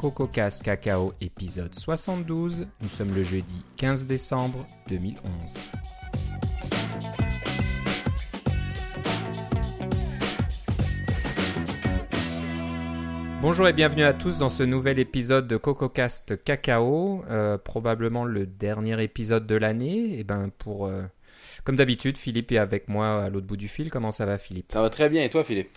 CocoCast 0.00 0.62
Cacao 0.62 1.12
épisode 1.20 1.74
72. 1.74 2.66
Nous 2.80 2.88
sommes 2.88 3.14
le 3.14 3.22
jeudi 3.22 3.62
15 3.76 4.06
décembre 4.06 4.64
2011. 4.88 5.20
Bonjour 13.42 13.68
et 13.68 13.74
bienvenue 13.74 14.04
à 14.04 14.14
tous 14.14 14.38
dans 14.38 14.48
ce 14.48 14.62
nouvel 14.62 14.98
épisode 14.98 15.46
de 15.46 15.58
CocoCast 15.58 16.42
Cacao, 16.44 17.22
euh, 17.28 17.58
probablement 17.58 18.24
le 18.24 18.46
dernier 18.46 19.02
épisode 19.02 19.46
de 19.46 19.56
l'année. 19.56 20.18
Et 20.18 20.24
ben 20.24 20.50
pour, 20.56 20.86
euh, 20.86 21.02
comme 21.64 21.76
d'habitude, 21.76 22.16
Philippe 22.16 22.52
est 22.52 22.58
avec 22.58 22.88
moi 22.88 23.22
à 23.24 23.28
l'autre 23.28 23.46
bout 23.46 23.58
du 23.58 23.68
fil. 23.68 23.90
Comment 23.90 24.12
ça 24.12 24.24
va, 24.24 24.38
Philippe? 24.38 24.72
Ça 24.72 24.80
va 24.80 24.88
très 24.88 25.10
bien 25.10 25.22
et 25.22 25.28
toi, 25.28 25.44
Philippe? 25.44 25.68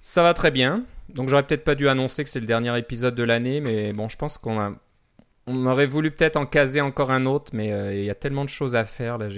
Ça 0.00 0.22
va 0.22 0.32
très 0.32 0.50
bien. 0.50 0.86
Donc 1.14 1.28
j'aurais 1.28 1.46
peut-être 1.46 1.64
pas 1.64 1.74
dû 1.74 1.88
annoncer 1.88 2.24
que 2.24 2.30
c'est 2.30 2.40
le 2.40 2.46
dernier 2.46 2.76
épisode 2.78 3.14
de 3.14 3.22
l'année, 3.22 3.60
mais 3.60 3.92
bon, 3.92 4.08
je 4.08 4.16
pense 4.16 4.38
qu'on 4.38 4.76
aurait 5.46 5.86
voulu 5.86 6.10
peut-être 6.10 6.36
en 6.36 6.46
caser 6.46 6.80
encore 6.80 7.10
un 7.10 7.26
autre, 7.26 7.52
mais 7.54 7.72
euh, 7.72 7.94
il 7.94 8.04
y 8.04 8.10
a 8.10 8.14
tellement 8.14 8.44
de 8.44 8.50
choses 8.50 8.76
à 8.76 8.84
faire 8.84 9.18
là. 9.18 9.28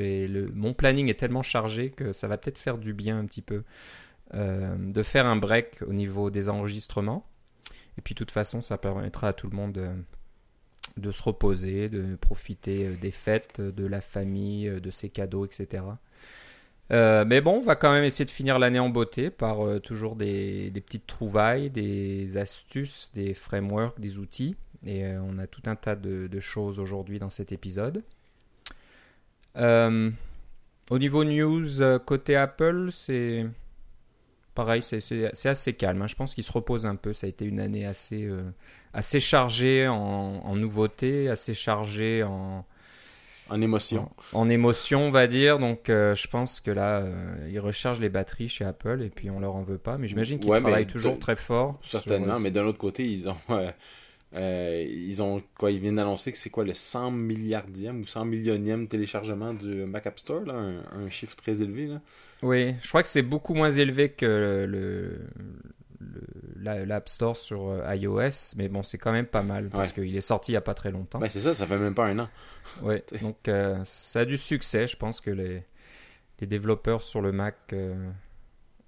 Mon 0.55 0.75
planning 0.75 1.09
est 1.09 1.19
tellement 1.19 1.43
chargé 1.43 1.91
que 1.91 2.13
ça 2.13 2.29
va 2.29 2.39
peut-être 2.39 2.59
faire 2.59 2.79
du 2.79 2.93
bien 2.95 3.19
un 3.19 3.27
petit 3.27 3.43
peu 3.43 3.65
de 4.33 5.03
faire 5.05 5.27
un 5.27 5.37
break 5.37 5.83
au 5.87 5.93
niveau 5.93 6.29
des 6.29 6.49
enregistrements. 6.49 7.25
Et 7.99 8.03
puis 8.03 8.15
de 8.15 8.19
toute 8.19 8.31
façon, 8.31 8.61
ça 8.61 8.79
permettra 8.79 9.29
à 9.29 9.33
tout 9.33 9.49
le 9.49 9.57
monde 9.57 9.79
euh, 9.79 9.95
de, 10.97 11.13
se 11.13 11.23
reposer, 11.23 11.89
de 11.89 12.17
profiter 12.17 12.87
euh, 12.87 12.97
des 12.97 13.11
fêtes, 13.11 13.61
de 13.61 13.87
la 13.87 14.01
famille, 14.01 14.69
euh, 14.69 14.81
de 14.81 14.91
ses 14.91 15.09
cadeaux, 15.09 15.45
etc. 15.45 15.85
mais 16.91 17.41
bon, 17.41 17.59
on 17.59 17.61
va 17.61 17.77
quand 17.77 17.93
même 17.93 18.05
essayer 18.05 18.25
de 18.25 18.31
finir 18.31 18.59
l'année 18.59 18.79
en 18.79 18.89
beauté 18.89 19.31
par 19.31 19.81
toujours 19.83 20.17
des, 20.17 20.71
petites 20.75 21.07
trouvailles, 21.07 21.71
des 21.71 22.37
astuces, 22.37 23.11
des 23.15 23.35
frameworks, 23.35 23.99
des 24.01 24.19
outils. 24.19 24.57
Et 24.87 25.05
on 25.17 25.39
a 25.39 25.47
tout 25.47 25.63
un 25.67 25.77
tas 25.77 25.97
de, 25.97 26.41
choses 26.41 26.79
aujourd'hui 26.79 27.19
dans 27.19 27.31
cet 27.31 27.53
épisode. 27.53 28.03
au 29.57 30.99
niveau 30.99 31.25
news, 31.25 31.99
côté 32.05 32.37
Apple, 32.37 32.89
c'est 32.91 33.47
pareil, 34.55 34.83
c'est 34.83 35.49
assez 35.49 35.73
calme. 35.75 36.03
Hein. 36.03 36.07
Je 36.07 36.15
pense 36.15 36.35
qu'il 36.35 36.45
se 36.45 36.53
repose 36.53 36.87
un 36.87 36.97
peu. 36.97 37.13
Ça 37.13 37.27
a 37.27 37.31
été 37.31 37.45
une 37.45 37.61
année 37.61 37.87
euh, 38.13 38.43
assez 38.93 39.21
chargée 39.21 39.89
en, 39.89 40.57
nouveautés, 40.57 41.29
assez 41.29 41.55
chargée 41.55 42.23
en. 42.23 42.65
En 43.51 43.61
émotion. 43.61 44.11
En, 44.33 44.49
émotion, 44.49 45.09
on 45.09 45.11
va 45.11 45.27
dire. 45.27 45.59
Donc, 45.59 45.91
euh, 45.91 46.15
je 46.15 46.29
pense 46.29 46.61
que 46.61 46.71
là, 46.71 47.01
euh, 47.01 47.49
ils 47.51 47.61
rechargent 47.61 48.01
les 48.01 48.09
batteries 48.09 48.49
chez 48.49 48.65
Apple 48.65 49.03
et 49.03 49.11
puis 49.11 49.31
on 49.31 49.41
leur 49.41 49.55
en 49.55 49.63
veut 49.63 49.79
pas. 49.79 49.99
Mais 49.99 50.09
j'imagine 50.09 50.39
qu'ils 50.39 50.51
travaillent 50.51 50.87
toujours 50.87 51.19
très 51.19 51.37
fort. 51.37 51.79
Certainement, 51.83 52.41
mais 52.41 52.51
d'un 52.51 52.65
autre 52.65 52.79
côté, 52.79 53.05
ils 53.05 53.29
ont 53.29 53.37
euh, 54.37 54.85
ils 54.89 55.23
ont 55.23 55.43
quoi 55.59 55.71
Ils 55.71 55.81
viennent 55.81 55.97
d'annoncer 55.97 56.33
que 56.33 56.39
c'est 56.39 56.51
quoi 56.51 56.65
le 56.65 56.75
100 56.75 57.13
milliardième 57.13 58.01
ou 58.01 58.07
100 58.07 58.25
millionième 58.25 58.89
téléchargement 58.89 59.55
du 59.55 59.85
Mac 59.85 60.07
App 60.07 60.19
Store, 60.19 60.45
là, 60.45 60.55
un, 60.55 61.09
chiffre 61.09 61.37
très 61.37 61.63
élevé. 61.63 61.87
Là. 61.87 62.01
Oui, 62.43 62.75
je 62.83 62.89
crois 62.89 63.03
que 63.03 63.09
c'est 63.09 63.23
beaucoup 63.23 63.55
moins 63.55 63.71
élevé 63.71 64.09
que 64.09 64.67
le, 64.69 65.21
l'App 66.57 67.09
Store 67.09 67.37
sur 67.37 67.69
euh, 67.69 67.95
iOS, 67.95 68.57
mais 68.57 68.69
bon, 68.69 68.83
c'est 68.83 68.99
quand 68.99 69.13
même 69.13 69.27
pas 69.27 69.43
mal 69.43 69.69
parce 69.69 69.93
qu'il 69.93 70.17
est 70.17 70.21
sorti 70.21 70.53
il 70.53 70.55
y 70.55 70.59
a 70.59 70.61
pas 70.63 70.75
très 70.75 70.91
longtemps. 70.91 71.21
c'est 71.29 71.41
ça, 71.41 71.55
ça 71.55 71.67
fait 71.67 71.79
même 71.79 71.95
pas 71.95 72.07
un 72.07 72.19
an. 72.19 72.29
Donc 73.23 73.49
euh, 73.49 73.79
ça 73.85 74.21
a 74.21 74.25
du 74.25 74.37
succès. 74.37 74.87
Je 74.87 74.97
pense 74.97 75.21
que 75.21 75.31
les, 75.31 75.63
les 76.41 76.47
développeurs 76.47 77.03
sur 77.03 77.21
le 77.21 77.33
Mac 77.33 77.75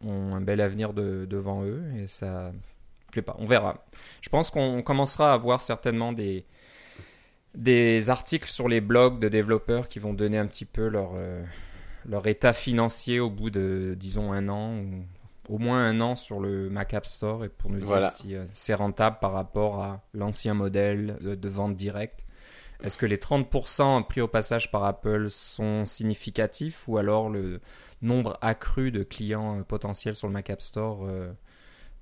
ont 0.05 0.35
un 0.35 0.41
bel 0.41 0.61
avenir 0.61 0.93
devant 0.93 1.65
eux 1.65 1.83
et 1.97 2.09
ça 2.09 2.53
pas, 3.23 3.37
on 3.39 3.45
verra. 3.45 3.85
Je 4.21 4.29
pense 4.29 4.51
qu'on 4.51 4.83
commencera 4.83 5.33
à 5.33 5.37
voir 5.37 5.61
certainement 5.61 6.13
des, 6.13 6.45
des 7.55 8.11
articles 8.11 8.49
sur 8.49 8.69
les 8.69 8.81
blogs 8.81 9.19
de 9.19 9.29
développeurs 9.29 9.89
qui 9.89 9.99
vont 9.99 10.13
donner 10.13 10.39
un 10.39 10.47
petit 10.47 10.65
peu 10.65 10.89
leur, 10.89 11.13
euh, 11.17 11.43
leur 12.09 12.27
état 12.27 12.53
financier 12.53 13.21
au 13.21 13.31
bout 13.31 13.51
de, 13.51 13.95
disons, 13.99 14.33
un 14.33 14.49
an 14.49 14.77
ou 14.77 15.05
au 15.49 15.59
moins 15.59 15.87
un 15.87 16.01
an 16.01 16.17
sur 16.17 16.41
le 16.41 16.69
Mac 16.71 16.95
App 16.95 17.07
Store 17.07 17.45
et 17.45 17.49
pour 17.49 17.71
nous 17.71 17.81
dire 17.81 18.11
si 18.11 18.35
euh, 18.35 18.45
c'est 18.53 18.75
rentable 18.75 19.19
par 19.21 19.33
rapport 19.33 19.83
à 19.83 20.03
l'ancien 20.15 20.55
modèle 20.55 21.19
de, 21.21 21.49
vente 21.49 21.77
directe. 21.77 22.25
Est-ce 22.83 22.99
que 22.99 23.07
les 23.07 23.17
30% 23.17 24.07
pris 24.07 24.21
au 24.21 24.29
passage 24.29 24.71
par 24.71 24.85
Apple 24.85 25.31
sont 25.31 25.87
significatifs 25.87 26.87
ou 26.89 26.99
alors 26.99 27.31
le 27.31 27.61
nombre 28.03 28.39
accru 28.43 28.91
de 28.91 29.03
clients 29.03 29.61
euh, 29.61 29.63
potentiels 29.63 30.15
sur 30.15 30.27
le 30.27 30.35
Mac 30.35 30.51
App 30.51 30.61
Store 30.61 31.07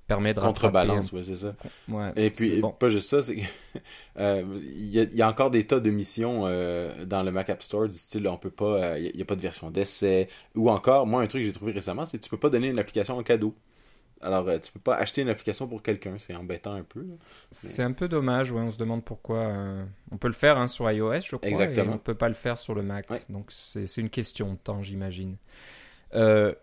permet 0.07 0.33
de 0.33 0.39
contrebalance 0.39 1.11
ouais 1.11 1.23
c'est 1.23 1.35
ça. 1.35 1.55
Et 2.15 2.29
puis 2.29 2.61
pas 2.79 2.89
juste 2.89 3.09
ça 3.09 3.21
c'est 3.21 3.37
euh, 4.19 4.43
il 4.63 4.89
y, 4.89 5.21
a 5.21 5.29
encore 5.29 5.51
des 5.51 5.65
tas 5.65 5.79
de 5.79 5.89
missions 5.89 6.43
euh, 6.45 7.05
dans 7.05 7.23
le 7.23 7.31
Mac 7.31 7.49
App 7.49 7.63
Store 7.63 7.87
du 7.87 7.97
style 7.97 8.27
on 8.27 8.37
peut 8.37 8.49
pas 8.49 8.97
il 8.97 9.07
euh, 9.07 9.11
n'y 9.15 9.21
a, 9.21 9.25
pas 9.25 9.35
de 9.35 9.41
version 9.41 9.71
d'essai. 9.71 10.27
Ou 10.55 10.69
encore 10.69 11.07
moi 11.07 11.21
un 11.21 11.27
truc 11.27 11.41
que 11.41 11.47
j'ai 11.47 11.53
trouvé 11.53 11.71
récemment 11.71 12.05
c'est 12.05 12.17
que 12.17 12.23
tu 12.23 12.29
peux 12.29 12.37
pas 12.37 12.49
donner 12.49 12.69
une 12.69 12.79
application 12.79 13.17
en 13.17 13.23
cadeau. 13.23 13.55
Alors 14.21 14.47
tu 14.61 14.71
peux 14.71 14.79
pas 14.79 14.95
acheter 14.95 15.21
une 15.21 15.29
application 15.29 15.67
pour 15.67 15.81
quelqu'un 15.81 16.15
c'est 16.17 16.35
embêtant 16.35 16.73
un 16.73 16.83
peu 16.83 17.05
c'est 17.51 17.83
un 17.83 17.91
peu 17.91 18.07
dommage 18.07 18.51
ouais 18.51 18.61
on 18.61 18.71
se 18.71 18.77
demande 18.77 19.03
pourquoi 19.03 19.51
on 20.11 20.17
peut 20.17 20.29
le 20.29 20.33
faire 20.33 20.57
hein, 20.57 20.67
sur 20.67 20.89
iOS 20.89 21.21
je 21.21 21.35
crois 21.35 21.49
Exactement. 21.49 21.91
et 21.91 21.95
on 21.95 21.97
peut 21.97 22.15
pas 22.15 22.29
le 22.29 22.35
faire 22.35 22.57
sur 22.57 22.75
le 22.75 22.83
Mac. 22.83 23.07
Donc 23.29 23.47
c'est 23.49 23.97
une 23.97 24.09
question 24.09 24.53
de 24.53 24.57
temps 24.57 24.81
j'imagine. 24.81 25.37
Euh, 26.15 26.53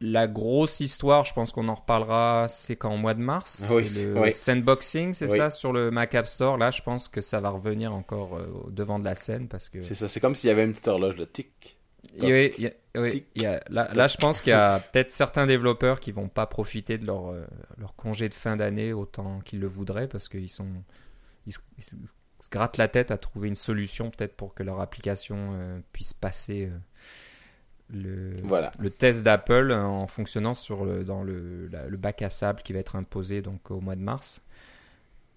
la 0.00 0.28
grosse 0.28 0.80
histoire, 0.80 1.24
je 1.24 1.34
pense 1.34 1.52
qu'on 1.52 1.68
en 1.68 1.74
reparlera, 1.74 2.46
c'est 2.48 2.76
qu'en 2.76 2.96
mois 2.96 3.14
de 3.14 3.20
mars, 3.20 3.64
c'est 3.68 4.14
le 4.14 4.30
sandboxing, 4.30 5.12
c'est 5.12 5.26
ça, 5.26 5.50
sur 5.50 5.72
le 5.72 5.90
Mac 5.90 6.14
App 6.14 6.26
Store. 6.26 6.56
Là, 6.56 6.70
je 6.70 6.82
pense 6.82 7.08
que 7.08 7.20
ça 7.20 7.40
va 7.40 7.50
revenir 7.50 7.94
encore 7.94 8.36
euh, 8.36 8.46
devant 8.70 8.98
de 8.98 9.04
la 9.04 9.14
scène 9.14 9.48
parce 9.48 9.68
que. 9.68 9.82
C'est 9.82 9.94
ça, 9.94 10.08
c'est 10.08 10.20
comme 10.20 10.34
s'il 10.34 10.48
y 10.48 10.50
avait 10.52 10.64
une 10.64 10.72
petite 10.72 10.88
horloge, 10.88 11.16
de 11.16 11.24
tic. 11.24 11.78
oui, 12.22 12.70
là, 12.94 14.06
je 14.06 14.16
pense 14.18 14.40
qu'il 14.40 14.50
y 14.50 14.54
a 14.54 14.78
peut-être 14.78 15.10
certains 15.10 15.46
développeurs 15.46 15.98
qui 15.98 16.12
vont 16.12 16.28
pas 16.28 16.46
profiter 16.46 16.96
de 16.96 17.06
leur, 17.06 17.30
euh, 17.30 17.44
leur 17.76 17.96
congé 17.96 18.28
de 18.28 18.34
fin 18.34 18.56
d'année 18.56 18.92
autant 18.92 19.40
qu'ils 19.40 19.58
le 19.58 19.66
voudraient 19.66 20.08
parce 20.08 20.28
qu'ils 20.28 20.48
sont. 20.48 20.68
Ils 21.46 21.52
se, 21.52 21.96
grattent 22.52 22.76
la 22.76 22.86
tête 22.86 23.10
à 23.10 23.18
trouver 23.18 23.48
une 23.48 23.56
solution 23.56 24.10
peut-être 24.10 24.36
pour 24.36 24.54
que 24.54 24.62
leur 24.62 24.80
application 24.80 25.54
euh, 25.54 25.80
puisse 25.92 26.14
passer 26.14 26.70
le, 27.92 28.32
voilà. 28.44 28.70
le 28.78 28.90
test 28.90 29.22
d'Apple 29.22 29.72
en 29.72 30.06
fonctionnant 30.06 30.54
sur 30.54 30.84
le, 30.84 31.04
dans 31.04 31.22
le, 31.22 31.66
le, 31.66 31.96
bac 31.96 32.22
à 32.22 32.28
sable 32.28 32.62
qui 32.62 32.72
va 32.72 32.80
être 32.80 32.96
imposé 32.96 33.40
donc 33.40 33.70
au 33.70 33.80
mois 33.80 33.96
de 33.96 34.02
mars. 34.02 34.42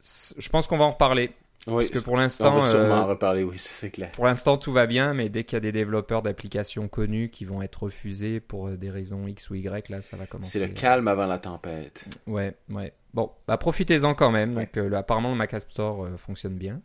Je 0.02 0.50
pense 0.50 0.68
qu'on 0.68 0.78
va 0.78 0.86
en 0.86 0.92
reparler. 0.92 1.32
Oui, 1.68 1.76
parce 1.76 1.90
que 1.92 2.00
pour 2.00 2.18
l'instant, 2.18 2.56
on 2.56 2.60
va 2.60 2.70
sûrement 2.70 2.96
en 2.96 3.08
reparler, 3.08 3.44
oui, 3.44 3.56
c'est 3.58 3.92
clair. 3.92 4.12
Pour 4.14 4.26
l'instant, 4.26 4.58
tout 4.58 4.72
va 4.72 4.88
bien, 4.88 5.14
mais 5.14 5.30
dès 5.30 5.44
qu'il 5.44 5.56
y 5.56 5.58
a 5.58 5.62
des 5.62 5.72
développeurs 5.72 6.24
d'applications 6.24 6.88
connus 6.88 7.30
qui 7.30 7.46
vont 7.46 7.62
être 7.62 7.84
refusés 7.84 8.40
pour 8.40 8.72
des 8.72 8.90
raisons 8.90 9.28
X 9.28 9.52
ou 9.52 9.56
Y, 9.56 9.90
là, 9.90 10.02
ça 10.02 10.18
va 10.18 10.26
commencer. 10.26 10.58
C'est 10.58 10.68
le 10.68 10.74
calme 10.74 11.08
avant 11.08 11.28
la 11.28 11.38
tempête. 11.38 12.06
Ouais, 12.26 12.56
ouais. 12.70 12.94
Bon, 13.14 13.32
bah, 13.48 13.58
profitez-en 13.58 14.16
quand 14.16 14.32
même. 14.32 14.56
Donc, 14.56 14.76
euh, 14.78 14.92
apparemment, 14.94 15.30
le 15.30 15.36
Mac 15.36 15.54
App 15.54 15.62
Store 15.62 16.06
euh, 16.06 16.18
fonctionne 16.18 16.56
bien. 16.56 16.82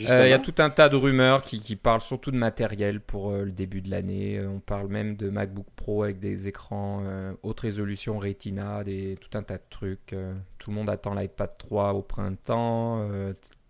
Euh, 0.00 0.26
il 0.26 0.30
y 0.30 0.34
a 0.34 0.38
tout 0.38 0.54
un 0.58 0.70
tas 0.70 0.88
de 0.88 0.96
rumeurs 0.96 1.42
qui, 1.42 1.76
parlent 1.76 2.00
surtout 2.00 2.30
de 2.30 2.36
matériel 2.36 3.00
pour 3.00 3.30
euh, 3.30 3.44
le 3.44 3.50
début 3.52 3.80
de 3.80 3.90
l'année. 3.90 4.38
Euh, 4.38 4.48
on 4.48 4.60
parle 4.60 4.88
même 4.88 5.16
de 5.16 5.30
MacBook 5.30 5.66
Pro 5.76 6.02
avec 6.02 6.18
des 6.18 6.48
écrans 6.48 7.02
haute 7.42 7.60
résolution 7.60 8.18
Retina, 8.18 8.82
tout 9.20 9.38
un 9.38 9.42
tas 9.42 9.56
de 9.56 9.62
trucs. 9.70 10.14
tout 10.58 10.70
le 10.70 10.76
monde 10.76 10.90
attend 10.90 11.14
l'iPad 11.14 11.50
3 11.58 11.94
au 11.94 12.02
printemps, 12.02 13.08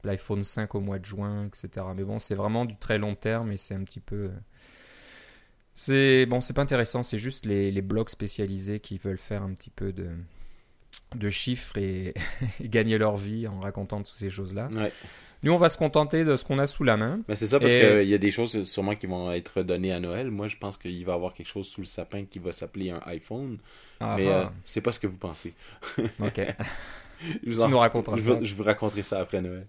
l'iPhone 0.04 0.42
5 0.42 0.74
au 0.74 0.80
mois 0.80 0.98
de 0.98 1.04
juin, 1.04 1.46
etc. 1.46 1.86
Mais 1.94 2.04
bon, 2.04 2.18
c'est 2.18 2.34
vraiment 2.34 2.64
du 2.64 2.76
très 2.76 2.98
long 2.98 3.14
terme 3.14 3.52
et 3.52 3.56
c'est 3.56 3.74
un 3.74 3.84
petit 3.84 4.00
peu. 4.00 4.30
C'est 5.74 6.26
bon, 6.26 6.40
c'est 6.40 6.54
pas 6.54 6.62
intéressant. 6.62 7.02
C'est 7.02 7.18
juste 7.18 7.46
les 7.46 7.82
blogs 7.82 8.08
spécialisés 8.08 8.80
qui 8.80 8.98
veulent 8.98 9.18
faire 9.18 9.42
un 9.42 9.52
petit 9.52 9.70
peu 9.70 9.92
de 9.92 10.08
de 11.18 11.30
chiffres 11.30 11.76
et, 11.78 12.14
gagner 12.60 12.98
leur 12.98 13.16
vie 13.16 13.46
en 13.46 13.60
racontant 13.60 13.98
toutes 13.98 14.16
ces 14.16 14.30
choses-là. 14.30 14.68
Nous, 15.42 15.52
on 15.52 15.58
va 15.58 15.68
se 15.68 15.76
contenter 15.76 16.24
de 16.24 16.34
ce 16.34 16.44
qu'on 16.44 16.58
a 16.58 16.66
sous 16.66 16.82
la 16.82 16.96
main. 16.96 17.20
Mais 17.28 17.34
c'est 17.34 17.46
ça, 17.46 17.60
parce 17.60 17.72
qu'il 17.72 18.08
y 18.08 18.14
a 18.14 18.18
des 18.18 18.30
choses 18.30 18.64
sûrement 18.64 18.94
qui 18.94 19.06
vont 19.06 19.30
être 19.32 19.62
données 19.62 19.92
à 19.92 20.00
Noël. 20.00 20.30
Moi, 20.30 20.48
je 20.48 20.56
pense 20.56 20.76
qu'il 20.78 21.04
va 21.04 21.12
y 21.12 21.14
avoir 21.14 21.34
quelque 21.34 21.48
chose 21.48 21.68
sous 21.68 21.82
le 21.82 21.86
sapin 21.86 22.24
qui 22.24 22.38
va 22.38 22.52
s'appeler 22.52 22.90
un 22.90 23.00
iPhone. 23.06 23.58
Ah 24.00 24.16
mais 24.16 24.28
euh, 24.28 24.44
c'est 24.64 24.80
pas 24.80 24.92
ce 24.92 25.00
que 25.00 25.06
vous 25.06 25.18
pensez. 25.18 25.54
ok. 25.98 26.40
je 27.46 27.52
vous 27.52 27.68
nous 27.68 27.78
raconteras 27.78 28.16
je, 28.16 28.42
Je 28.42 28.54
vous 28.54 28.62
raconterai 28.62 29.02
ça 29.02 29.20
après 29.20 29.40
Noël. 29.40 29.66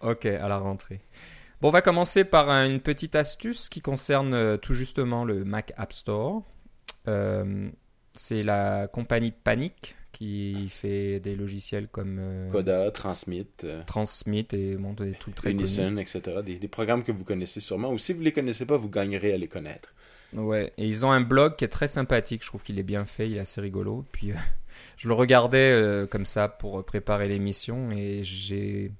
Ok, 0.00 0.24
à 0.26 0.48
la 0.48 0.58
rentrée. 0.58 1.00
Bon, 1.60 1.68
on 1.68 1.72
va 1.72 1.82
commencer 1.82 2.24
par 2.24 2.48
une 2.48 2.80
petite 2.80 3.14
astuce 3.14 3.68
qui 3.68 3.82
concerne 3.82 4.32
euh, 4.32 4.56
tout 4.56 4.72
justement 4.72 5.24
le 5.24 5.44
Mac 5.44 5.74
App 5.76 5.92
Store. 5.92 6.42
Euh, 7.06 7.68
c'est 8.14 8.42
la 8.42 8.88
compagnie 8.88 9.30
Panic 9.30 9.94
qui 10.20 10.68
fait 10.68 11.18
des 11.18 11.34
logiciels 11.34 11.88
comme 11.88 12.18
euh, 12.20 12.50
Coda, 12.50 12.90
Transmit, 12.90 13.46
euh, 13.64 13.82
Transmit 13.86 14.46
et 14.52 14.76
bon, 14.76 14.92
des 14.92 15.12
trucs 15.12 15.34
très 15.34 15.52
Unison, 15.52 15.96
etc. 15.96 16.20
Des, 16.44 16.58
des, 16.58 16.68
programmes 16.68 17.02
que 17.02 17.12
vous 17.12 17.24
connaissez 17.24 17.60
sûrement. 17.60 17.90
Ou 17.90 17.98
si 17.98 18.12
vous 18.12 18.20
ne 18.20 18.24
les 18.26 18.32
connaissez 18.32 18.66
pas, 18.66 18.76
vous 18.76 18.90
gagnerez 18.90 19.32
à 19.32 19.38
les 19.38 19.48
connaître. 19.48 19.94
Ouais, 20.34 20.72
et 20.76 20.86
ils 20.86 21.04
ont 21.04 21.10
un 21.10 21.22
blog 21.22 21.56
qui 21.56 21.64
est 21.64 21.68
très 21.68 21.88
sympathique. 21.88 22.42
Je 22.42 22.48
trouve 22.48 22.62
qu'il 22.62 22.78
est 22.78 22.84
bien 22.84 23.06
fait, 23.06 23.28
il 23.28 23.36
est 23.38 23.40
assez 23.40 23.60
rigolo. 23.60 24.04
Puis 24.12 24.32
je 24.96 25.08
le 25.08 25.14
regardais 25.14 26.06
comme 26.10 26.26
ça 26.26 26.48
pour 26.48 26.84
préparer 26.84 27.26
l'émission 27.26 27.90
et 27.90 28.22
j'ai 28.22 28.92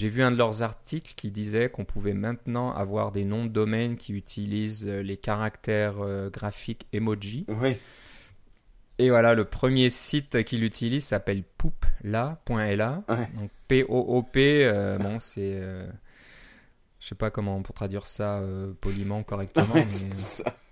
j'ai 0.00 0.08
vu 0.08 0.22
un 0.22 0.30
de 0.30 0.36
leurs 0.36 0.62
articles 0.62 1.12
qui 1.14 1.30
disait 1.30 1.68
qu'on 1.68 1.84
pouvait 1.84 2.14
maintenant 2.14 2.72
avoir 2.72 3.12
des 3.12 3.26
noms 3.26 3.44
de 3.44 3.50
domaine 3.50 3.98
qui 3.98 4.14
utilisent 4.14 4.86
euh, 4.88 5.02
les 5.02 5.18
caractères 5.18 6.00
euh, 6.00 6.30
graphiques 6.30 6.86
emoji. 6.94 7.44
Oui. 7.48 7.76
Et 9.00 9.10
voilà, 9.10 9.34
le 9.34 9.44
premier 9.44 9.88
site 9.90 10.44
qu'il 10.44 10.62
utilise 10.62 11.04
s'appelle 11.04 11.42
poupla.la. 11.58 12.38
Donc 13.08 13.50
P-O-O-P, 13.68 14.64
euh, 14.64 14.98
bon, 14.98 15.18
c'est. 15.18 15.58
je 17.00 17.06
sais 17.06 17.14
pas 17.14 17.30
comment 17.30 17.62
pour 17.62 17.74
traduire 17.74 18.06
ça 18.06 18.42
poliment, 18.80 19.22
correctement. 19.22 19.74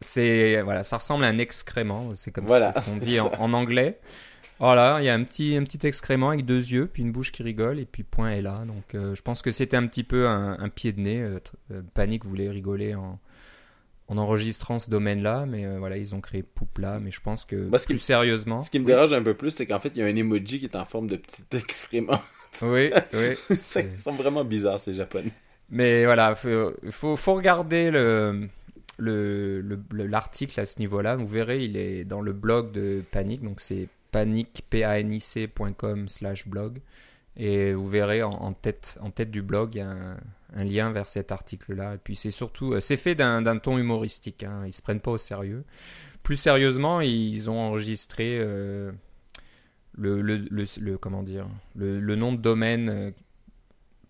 c'est 0.01 0.61
voilà, 0.63 0.83
ça 0.83 0.99
ressemble 0.99 1.25
à 1.25 1.29
un 1.29 1.39
excrément. 1.39 2.11
C'est 2.15 2.31
comme 2.31 2.49
ça 2.49 2.73
ce 2.73 2.91
qu'on 2.91 2.97
dit 2.99 3.19
en, 3.21 3.53
anglais. 3.53 3.99
Voilà, 4.61 4.99
il 5.01 5.05
y 5.05 5.09
a 5.09 5.15
un 5.15 5.23
petit, 5.23 5.57
un 5.57 5.63
petit 5.63 5.87
excrément 5.87 6.31
avec 6.31 6.45
deux 6.45 6.73
yeux, 6.73 6.89
puis 6.93 7.03
une 7.03 7.13
bouche 7.13 7.31
qui 7.31 7.45
rigole, 7.45 7.79
et 7.79 7.85
puis 7.85 8.03
point 8.03 8.31
est 8.33 8.43
là. 8.43 8.65
Donc 8.67 8.95
euh, 8.95 9.15
je 9.15 9.23
pense 9.23 9.41
que 9.41 9.53
c'était 9.53 9.77
un 9.77 9.87
petit 9.87 10.03
peu 10.03 10.27
un, 10.27 10.69
pied 10.69 10.93
de 10.93 11.01
nez. 11.01 11.21
Euh, 11.21 11.39
euh, 11.71 11.83
Panic 11.95 12.25
voulait 12.25 12.49
rigoler 12.49 12.95
en, 12.97 13.21
en 14.09 14.19
enregistrant 14.19 14.79
ce 14.79 14.91
domaine-là, 14.91 15.47
mais 15.47 15.67
voilà, 15.77 15.97
ils 15.97 16.15
ont 16.15 16.21
créé 16.21 16.43
Poupla. 16.43 16.99
Mais 16.99 17.11
je 17.11 17.21
pense 17.21 17.45
que 17.45 17.69
plus 17.87 17.99
sérieusement. 17.99 18.61
Ce 18.63 18.71
qui 18.71 18.79
me 18.79 18.87
dérange 18.87 19.13
un 19.13 19.23
peu 19.23 19.35
plus, 19.35 19.51
c'est 19.51 19.67
qu'en 19.67 19.81
fait, 19.81 19.93
il 19.95 19.99
y 19.99 20.03
a 20.03 20.07
un 20.07 20.17
emoji 20.17 20.59
qui 20.61 20.67
est 20.67 20.77
en 20.77 20.85
forme 20.85 21.09
de 21.09 21.17
petit 21.17 21.45
excrément. 21.57 22.21
Oui, 22.63 22.91
oui. 23.13 23.37
ça 23.37 23.81
semble 23.95 24.19
vraiment 24.19 24.45
bizarre, 24.45 24.81
ces 24.81 24.95
japonais. 24.95 25.33
Mais 25.71 26.07
voilà, 26.07 26.31
il 26.31 26.91
faut, 26.91 27.17
faut, 27.17 27.35
regarder 27.35 27.91
le 27.91 28.49
l'article 28.99 30.59
le, 30.59 30.63
à 30.63 30.67
ce 30.67 30.79
niveau-là. 30.81 31.17
Vous 31.17 31.27
verrez, 31.27 31.65
il 31.65 31.77
est 31.77 32.05
dans 32.05 32.21
le 32.21 32.33
blog 32.33 32.73
de 32.73 33.03
Panic, 33.11 33.43
donc 33.43 33.61
c'est 33.61 33.89
panic.com 34.11 36.09
slash 36.09 36.49
blog. 36.49 36.81
Et 37.37 37.73
vous 37.73 37.89
verrez 37.89 38.23
en, 38.23 38.53
tête, 38.53 38.99
en 39.01 39.11
tête 39.11 39.31
du 39.31 39.43
blog, 39.43 39.75
il 39.75 39.79
y 39.79 39.81
a 39.83 39.91
un, 39.91 40.17
lien 40.57 40.91
vers 40.91 41.09
cet 41.09 41.33
article-là. 41.33 41.95
Et 41.95 41.99
puis 41.99 42.17
c'est 42.17 42.31
surtout, 42.31 42.73
euh, 42.73 42.81
c'est 42.81 42.97
fait 42.97 43.15
d'un 43.15 43.59
ton 43.59 43.79
humoristique. 43.79 44.43
Hein. 44.43 44.63
Ils 44.67 44.73
se 44.73 44.83
prennent 44.83 45.01
pas 45.01 45.13
au 45.13 45.19
sérieux. 45.19 45.65
Plus 46.23 46.37
sérieusement, 46.37 47.01
ils 47.01 47.51
ont 47.51 47.59
enregistré 47.59 48.39
euh, 48.41 48.91
le, 49.97 50.21
le, 50.21 50.99
comment 50.99 51.23
dire, 51.23 51.47
le, 51.75 52.15
nom 52.15 52.33
de 52.33 52.39
domaine 52.39 52.89
euh, 52.89 53.11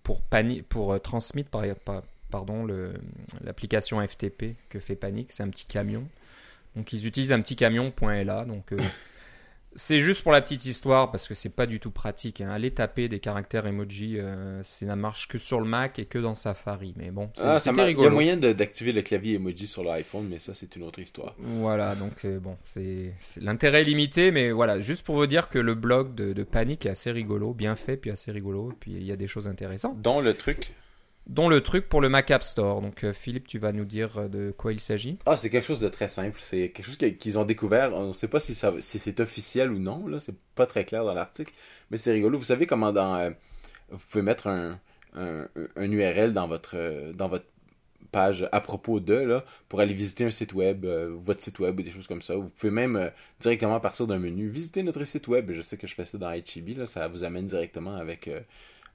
pour, 0.02 0.22
pour 0.68 1.00
transmettre 1.00 1.50
par, 1.50 2.02
pardon, 2.30 2.66
l'application 3.42 4.06
FTP 4.06 4.56
que 4.68 4.80
fait 4.80 4.96
Panic. 4.96 5.32
C'est 5.32 5.42
un 5.42 5.50
petit 5.50 5.66
camion. 5.66 6.06
Donc 6.76 6.92
ils 6.92 7.06
utilisent 7.06 7.32
un 7.32 7.40
petit 7.40 7.56
camion 7.56 7.92
.la. 8.00 8.44
Donc 8.44 8.72
c'est 9.74 10.00
juste 10.00 10.22
pour 10.22 10.32
la 10.32 10.40
petite 10.40 10.64
histoire 10.66 11.10
parce 11.10 11.28
que 11.28 11.34
c'est 11.34 11.54
pas 11.54 11.66
du 11.66 11.80
tout 11.80 11.90
pratique. 11.90 12.40
Hein. 12.40 12.50
Aller 12.50 12.70
taper 12.70 13.08
des 13.08 13.20
caractères 13.20 13.66
emoji, 13.66 14.18
euh, 14.18 14.62
ça 14.62 14.86
ne 14.86 14.94
marche 14.94 15.28
que 15.28 15.38
sur 15.38 15.60
le 15.60 15.66
Mac 15.66 15.98
et 15.98 16.04
que 16.06 16.18
dans 16.18 16.34
Safari. 16.34 16.94
Mais 16.96 17.10
bon, 17.10 17.30
c'est 17.34 17.42
ah, 17.44 17.84
rigolo. 17.84 18.02
Il 18.02 18.04
y 18.04 18.06
a 18.06 18.10
moyen 18.10 18.36
d'activer 18.36 18.92
le 18.92 19.02
clavier 19.02 19.34
emoji 19.34 19.66
sur 19.66 19.84
l'iPhone, 19.84 20.26
mais 20.28 20.38
ça 20.38 20.54
c'est 20.54 20.76
une 20.76 20.82
autre 20.82 20.98
histoire. 20.98 21.34
Voilà, 21.38 21.94
donc 21.94 22.26
bon, 22.40 22.56
c'est 22.64 23.12
l'intérêt 23.40 23.82
est 23.82 23.84
limité, 23.84 24.30
mais 24.30 24.50
voilà, 24.50 24.80
juste 24.80 25.04
pour 25.04 25.16
vous 25.16 25.26
dire 25.26 25.48
que 25.48 25.58
le 25.58 25.74
blog 25.74 26.14
de, 26.14 26.32
de 26.32 26.42
Panic 26.42 26.86
est 26.86 26.90
assez 26.90 27.10
rigolo, 27.10 27.54
bien 27.54 27.76
fait, 27.76 27.96
puis 27.96 28.10
assez 28.10 28.32
rigolo, 28.32 28.72
puis 28.80 28.92
il 28.92 29.04
y 29.04 29.12
a 29.12 29.16
des 29.16 29.26
choses 29.26 29.48
intéressantes. 29.48 30.00
Dans 30.02 30.20
le 30.20 30.34
truc 30.34 30.72
dont 31.28 31.48
le 31.48 31.62
truc 31.62 31.88
pour 31.88 32.00
le 32.00 32.08
Mac 32.08 32.30
App 32.30 32.42
Store. 32.42 32.80
Donc 32.80 33.04
euh, 33.04 33.12
Philippe, 33.12 33.46
tu 33.46 33.58
vas 33.58 33.72
nous 33.72 33.84
dire 33.84 34.18
euh, 34.18 34.28
de 34.28 34.50
quoi 34.56 34.72
il 34.72 34.80
s'agit 34.80 35.18
Ah, 35.26 35.36
c'est 35.36 35.50
quelque 35.50 35.66
chose 35.66 35.80
de 35.80 35.88
très 35.88 36.08
simple. 36.08 36.38
C'est 36.40 36.70
quelque 36.70 36.86
chose 36.86 36.96
qu'ils 36.96 37.38
ont 37.38 37.44
découvert. 37.44 37.94
On 37.94 38.08
ne 38.08 38.12
sait 38.12 38.28
pas 38.28 38.40
si, 38.40 38.54
c'est 38.54 39.20
officiel 39.20 39.70
ou 39.70 39.78
non. 39.78 40.06
Là, 40.06 40.20
c'est 40.20 40.36
pas 40.54 40.66
très 40.66 40.84
clair 40.84 41.04
dans 41.04 41.14
l'article, 41.14 41.52
mais 41.90 41.98
c'est 41.98 42.12
rigolo. 42.12 42.38
Vous 42.38 42.44
savez 42.44 42.66
comment 42.66 42.92
dans 42.92 43.16
euh, 43.16 43.30
vous 43.90 44.04
pouvez 44.10 44.22
mettre 44.22 44.48
un, 44.48 44.80
URL 45.76 46.32
dans 46.32 46.48
votre 46.48 47.12
dans 47.14 47.28
votre 47.28 47.46
page 48.12 48.48
à 48.52 48.60
propos 48.60 49.00
de 49.00 49.40
pour 49.68 49.80
aller 49.80 49.92
visiter 49.92 50.24
un 50.24 50.30
site 50.30 50.54
web, 50.54 50.86
votre 50.86 51.42
site 51.42 51.58
web 51.58 51.78
ou 51.78 51.82
des 51.82 51.90
choses 51.90 52.06
comme 52.06 52.22
ça. 52.22 52.36
Vous 52.36 52.48
pouvez 52.48 52.70
même 52.70 53.10
directement 53.40 53.74
à 53.74 53.80
partir 53.80 54.06
d'un 54.06 54.18
menu 54.18 54.48
visiter 54.48 54.82
notre 54.82 55.04
site 55.04 55.26
web. 55.28 55.50
Je 55.52 55.60
sais 55.60 55.76
que 55.76 55.86
je 55.86 55.94
fais 55.94 56.04
ça 56.04 56.16
dans 56.16 56.30
HEB 56.30 56.78
là, 56.78 56.86
ça 56.86 57.08
vous 57.08 57.24
amène 57.24 57.46
directement 57.46 57.96
avec 57.96 58.30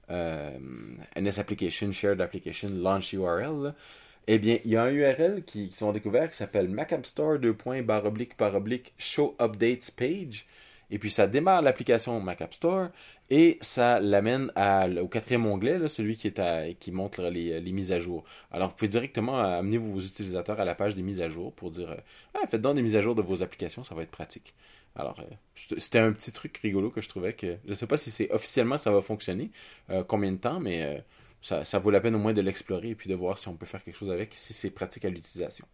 NS 0.08 1.38
Application, 1.38 1.92
Shared 1.92 2.20
Application, 2.20 2.70
Launch 2.70 3.12
URL, 3.12 3.74
eh 4.26 4.38
bien, 4.38 4.58
il 4.64 4.70
y 4.70 4.76
a 4.76 4.84
un 4.84 4.90
URL 4.90 5.44
qui, 5.44 5.70
sont 5.70 5.92
découverts 5.92 6.30
qui 6.30 6.36
s'appelle 6.36 6.74
Store 7.02 7.38
2. 7.38 7.56
barre 7.82 8.06
oblique 8.06 8.38
barre 8.38 8.54
oblique 8.54 8.94
Show 8.96 9.36
Updates 9.38 9.90
Page. 9.96 10.46
Et 10.90 10.98
puis 10.98 11.10
ça 11.10 11.26
démarre 11.26 11.62
l'application 11.62 12.20
Mac 12.20 12.40
App 12.40 12.54
Store 12.54 12.88
et 13.30 13.58
ça 13.60 14.00
l'amène 14.00 14.52
au 15.00 15.08
quatrième 15.08 15.46
onglet, 15.46 15.88
celui 15.88 16.16
qui, 16.16 16.92
montre 16.92 17.22
les, 17.24 17.60
mises 17.72 17.90
à 17.92 17.98
jour. 17.98 18.24
Alors 18.52 18.68
vous 18.68 18.76
pouvez 18.76 18.88
directement 18.88 19.38
amener 19.38 19.78
vos 19.78 19.98
utilisateurs 19.98 20.60
à 20.60 20.64
la 20.64 20.74
page 20.74 20.94
des 20.94 21.02
mises 21.02 21.20
à 21.20 21.28
jour 21.28 21.52
pour 21.52 21.70
dire 21.70 21.96
ah, 22.34 22.46
faites 22.48 22.60
donc 22.60 22.76
des 22.76 22.82
mises 22.82 22.96
à 22.96 23.00
jour 23.00 23.14
de 23.14 23.22
vos 23.22 23.42
applications, 23.42 23.82
ça 23.82 23.94
va 23.94 24.02
être 24.02 24.10
pratique. 24.10 24.54
Alors 24.96 25.18
euh, 25.18 25.24
c'était 25.54 25.98
un 25.98 26.12
petit 26.12 26.30
truc 26.32 26.56
rigolo 26.58 26.90
que 26.90 27.00
je 27.00 27.08
trouvais 27.08 27.32
que 27.32 27.58
je 27.64 27.70
ne 27.70 27.74
sais 27.74 27.86
pas 27.86 27.96
si 27.96 28.10
c'est 28.10 28.30
officiellement 28.30 28.78
ça 28.78 28.92
va 28.92 29.02
fonctionner, 29.02 29.50
euh, 29.90 30.04
combien 30.04 30.30
de 30.30 30.36
temps, 30.36 30.60
mais 30.60 30.82
euh, 30.82 30.98
ça, 31.40 31.64
ça 31.64 31.78
vaut 31.78 31.90
la 31.90 32.00
peine 32.00 32.14
au 32.14 32.18
moins 32.18 32.32
de 32.32 32.40
l'explorer 32.40 32.90
et 32.90 32.94
puis 32.94 33.10
de 33.10 33.14
voir 33.14 33.38
si 33.38 33.48
on 33.48 33.56
peut 33.56 33.66
faire 33.66 33.82
quelque 33.82 33.96
chose 33.96 34.10
avec, 34.10 34.34
si 34.34 34.52
c'est 34.52 34.70
pratique 34.70 35.04
à 35.04 35.08
l'utilisation. 35.08 35.66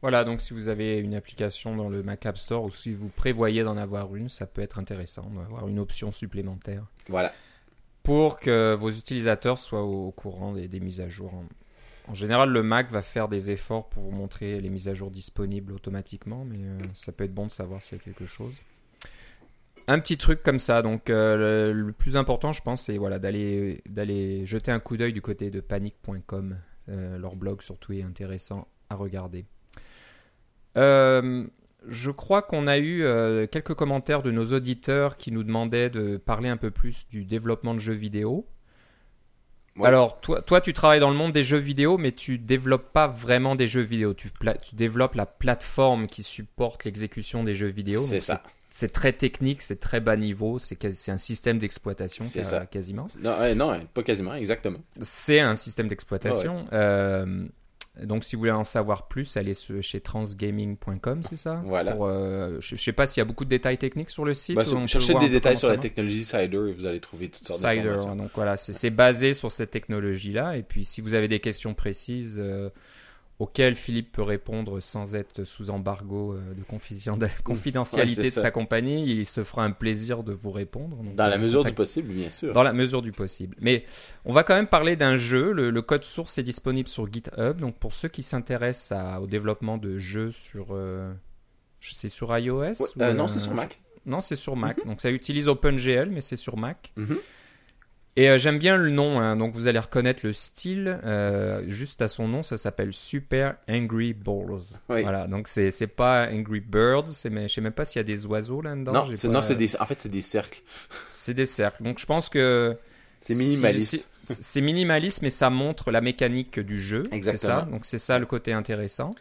Voilà, 0.00 0.24
donc 0.24 0.40
si 0.40 0.52
vous 0.52 0.68
avez 0.68 0.98
une 0.98 1.14
application 1.14 1.76
dans 1.76 1.88
le 1.88 2.02
Mac 2.02 2.26
App 2.26 2.36
Store 2.36 2.64
ou 2.64 2.70
si 2.70 2.92
vous 2.92 3.08
prévoyez 3.08 3.62
d'en 3.62 3.76
avoir 3.76 4.16
une, 4.16 4.28
ça 4.28 4.46
peut 4.46 4.60
être 4.60 4.80
intéressant 4.80 5.30
d'avoir 5.30 5.68
une 5.68 5.78
option 5.78 6.10
supplémentaire. 6.10 6.84
Voilà. 7.08 7.32
Pour 8.02 8.40
que 8.40 8.74
vos 8.74 8.90
utilisateurs 8.90 9.58
soient 9.58 9.84
au, 9.84 10.10
courant 10.10 10.54
des, 10.54 10.80
mises 10.80 11.00
à 11.00 11.08
jour. 11.08 11.32
En, 11.32 11.44
général, 12.14 12.50
le 12.50 12.62
Mac 12.62 12.90
va 12.90 13.02
faire 13.02 13.28
des 13.28 13.50
efforts 13.50 13.88
pour 13.88 14.02
vous 14.02 14.10
montrer 14.10 14.60
les 14.60 14.70
mises 14.70 14.88
à 14.88 14.94
jour 14.94 15.10
disponibles 15.10 15.72
automatiquement, 15.72 16.44
mais 16.44 16.58
euh, 16.58 16.78
ça 16.94 17.12
peut 17.12 17.24
être 17.24 17.34
bon 17.34 17.46
de 17.46 17.52
savoir 17.52 17.82
s'il 17.82 17.98
y 17.98 18.00
a 18.00 18.04
quelque 18.04 18.26
chose. 18.26 18.54
Un 19.88 19.98
petit 19.98 20.16
truc 20.16 20.42
comme 20.42 20.58
ça, 20.58 20.82
donc 20.82 21.10
euh, 21.10 21.72
le, 21.72 21.92
plus 21.92 22.16
important, 22.16 22.52
je 22.52 22.62
pense, 22.62 22.84
c'est 22.84 22.98
voilà, 22.98 23.18
d'aller 23.18 24.46
jeter 24.46 24.70
un 24.70 24.80
coup 24.80 24.96
d'œil 24.96 25.12
du 25.12 25.22
côté 25.22 25.50
de 25.50 25.60
panic.com. 25.60 26.56
Euh, 26.88 27.18
leur 27.18 27.36
blog 27.36 27.62
surtout 27.62 27.92
est 27.92 28.02
intéressant 28.02 28.66
à 28.90 28.96
regarder. 28.96 29.44
Je 30.74 32.10
crois 32.10 32.42
qu'on 32.42 32.68
a 32.68 32.78
eu 32.78 33.04
quelques 33.48 33.74
commentaires 33.74 34.22
de 34.22 34.30
nos 34.30 34.52
auditeurs 34.52 35.16
qui 35.16 35.32
nous 35.32 35.42
demandaient 35.42 35.90
de 35.90 36.16
parler 36.16 36.48
un 36.48 36.56
peu 36.56 36.70
plus 36.70 37.08
du 37.08 37.24
développement 37.24 37.74
de 37.74 37.80
jeux 37.80 37.92
vidéo. 37.92 38.46
Alors, 39.82 40.20
toi, 40.20 40.42
toi, 40.42 40.60
tu 40.60 40.72
travailles 40.72 41.00
dans 41.00 41.10
le 41.10 41.16
monde 41.16 41.32
des 41.32 41.42
jeux 41.42 41.58
vidéo, 41.58 41.96
mais 41.98 42.12
tu 42.12 42.38
développes 42.38 42.92
pas 42.92 43.08
vraiment 43.08 43.54
des 43.54 43.66
jeux 43.66 43.80
vidéo. 43.80 44.12
Tu, 44.14 44.30
tu 44.62 44.74
développes 44.74 45.14
la 45.14 45.26
plateforme 45.26 46.06
qui 46.06 46.22
supporte 46.22 46.84
l'exécution 46.84 47.42
des 47.44 47.54
jeux 47.54 47.68
vidéo. 47.68 48.00
C'est 48.00 48.20
ça. 48.20 48.42
C'est 48.74 48.92
très 48.92 49.12
technique, 49.12 49.60
c'est 49.60 49.76
très 49.76 50.00
bas 50.00 50.16
niveau, 50.16 50.58
c'est 50.58 51.08
un 51.08 51.18
système 51.18 51.58
d'exploitation 51.58 52.24
quasiment. 52.70 53.06
Non, 53.20 53.54
non, 53.54 53.78
pas 53.92 54.02
quasiment, 54.02 54.34
exactement. 54.34 54.78
C'est 55.02 55.40
un 55.40 55.56
système 55.56 55.88
d'exploitation. 55.88 56.64
Euh, 56.72 57.46
donc, 58.00 58.24
si 58.24 58.36
vous 58.36 58.40
voulez 58.40 58.52
en 58.52 58.64
savoir 58.64 59.06
plus, 59.06 59.36
allez 59.36 59.52
chez 59.82 60.00
transgaming.com, 60.00 61.22
c'est 61.22 61.36
ça 61.36 61.62
Voilà. 61.66 61.94
Euh, 62.00 62.56
je 62.58 62.74
ne 62.74 62.78
sais 62.78 62.92
pas 62.92 63.06
s'il 63.06 63.20
y 63.20 63.22
a 63.22 63.26
beaucoup 63.26 63.44
de 63.44 63.50
détails 63.50 63.76
techniques 63.76 64.08
sur 64.08 64.24
le 64.24 64.32
site. 64.32 64.56
Bah, 64.56 64.64
cherchez 64.86 65.14
des 65.14 65.28
détails 65.28 65.58
sur 65.58 65.68
la 65.68 65.76
technologie 65.76 66.24
Cider 66.24 66.70
et 66.70 66.72
vous 66.72 66.86
allez 66.86 67.00
trouver 67.00 67.28
toutes 67.28 67.46
sortes 67.46 67.60
d'informations. 67.60 68.16
donc 68.16 68.30
voilà, 68.34 68.56
c'est 68.56 68.90
basé 68.90 69.34
sur 69.34 69.52
cette 69.52 69.70
technologie-là. 69.70 70.56
Et 70.56 70.62
puis, 70.62 70.86
si 70.86 71.02
vous 71.02 71.12
avez 71.12 71.28
des 71.28 71.40
questions 71.40 71.74
précises, 71.74 72.40
euh, 72.42 72.70
auquel 73.42 73.74
Philippe 73.74 74.12
peut 74.12 74.22
répondre 74.22 74.78
sans 74.78 75.16
être 75.16 75.42
sous 75.42 75.70
embargo 75.70 76.34
euh, 76.34 76.54
de 76.54 76.62
confidentialité 77.42 78.22
de 78.22 78.30
sa 78.30 78.52
compagnie. 78.52 79.04
Il 79.10 79.26
se 79.26 79.42
fera 79.42 79.64
un 79.64 79.72
plaisir 79.72 80.22
de 80.22 80.32
vous 80.32 80.52
répondre. 80.52 80.96
dans 81.16 81.26
la 81.26 81.38
mesure 81.38 81.64
du 81.64 81.72
possible, 81.72 82.12
bien 82.12 82.30
sûr. 82.30 82.52
Dans 82.52 82.62
la 82.62 82.72
mesure 82.72 83.02
du 83.02 83.10
possible. 83.10 83.56
Mais 83.60 83.82
on 84.24 84.32
va 84.32 84.44
quand 84.44 84.54
même 84.54 84.68
parler 84.68 84.94
d'un 84.94 85.16
jeu. 85.16 85.50
Le, 85.50 85.82
code 85.82 86.04
source 86.04 86.38
est 86.38 86.44
disponible 86.44 86.88
sur 86.88 87.12
GitHub. 87.12 87.58
Donc 87.58 87.74
pour 87.78 87.92
ceux 87.92 88.08
qui 88.08 88.22
s'intéressent 88.22 89.20
au 89.20 89.26
développement 89.26 89.76
de 89.76 89.98
jeux 89.98 90.30
sur... 90.30 90.68
Euh, 90.70 91.12
c'est 91.80 92.08
sur 92.08 92.38
iOS 92.38 92.74
euh, 93.00 93.12
Non, 93.12 93.26
c'est 93.26 93.40
sur 93.40 93.54
Mac. 93.54 93.82
Non, 94.06 94.20
c'est 94.20 94.36
sur 94.36 94.54
Mac. 94.54 94.78
Mhm. 94.78 94.84
Donc 94.84 95.00
ça 95.00 95.10
utilise 95.10 95.48
OpenGL, 95.48 96.10
mais 96.10 96.20
c'est 96.20 96.36
sur 96.36 96.56
Mac. 96.56 96.92
Mhm. 96.96 97.18
Et 98.14 98.28
euh, 98.28 98.36
j'aime 98.36 98.58
bien 98.58 98.76
le 98.76 98.90
nom, 98.90 99.20
hein. 99.20 99.36
donc 99.36 99.54
vous 99.54 99.68
allez 99.68 99.78
reconnaître 99.78 100.20
le 100.24 100.34
style. 100.34 101.00
Euh, 101.04 101.62
juste 101.68 102.02
à 102.02 102.08
son 102.08 102.28
nom, 102.28 102.42
ça 102.42 102.58
s'appelle 102.58 102.92
Super 102.92 103.56
Angry 103.68 104.12
Balls. 104.12 104.78
Voilà, 104.88 105.26
donc 105.26 105.48
c'est 105.48 105.70
c'est 105.70 105.86
pas 105.86 106.28
Angry 106.30 106.60
Birds, 106.60 107.08
mais 107.30 107.48
je 107.48 107.54
sais 107.54 107.60
même 107.62 107.72
pas 107.72 107.86
s'il 107.86 108.00
y 108.00 108.00
a 108.00 108.04
des 108.04 108.26
oiseaux 108.26 108.60
là-dedans. 108.60 108.92
Non, 108.92 109.04
c'est 109.14 109.28
non, 109.28 109.40
des, 109.40 109.76
en 109.76 109.86
fait 109.86 110.00
c'est 110.00 110.10
des 110.10 110.20
cercles. 110.20 110.60
c'est 111.12 111.34
des 111.34 111.46
cercles. 111.46 111.82
Donc 111.82 111.98
je 111.98 112.06
pense 112.06 112.28
que 112.28 112.76
c'est 113.22 113.34
minimaliste. 113.34 114.08
c'est 114.24 114.60
minimaliste, 114.60 115.22
mais 115.22 115.30
ça 115.30 115.48
montre 115.48 115.90
la 115.90 116.02
mécanique 116.02 116.60
du 116.60 116.82
jeu. 116.82 117.04
Exactement. 117.12 117.60
Ça. 117.60 117.66
Donc 117.70 117.86
c'est 117.86 117.98
ça 117.98 118.18
le 118.18 118.26
côté 118.26 118.52
intéressant. 118.52 119.14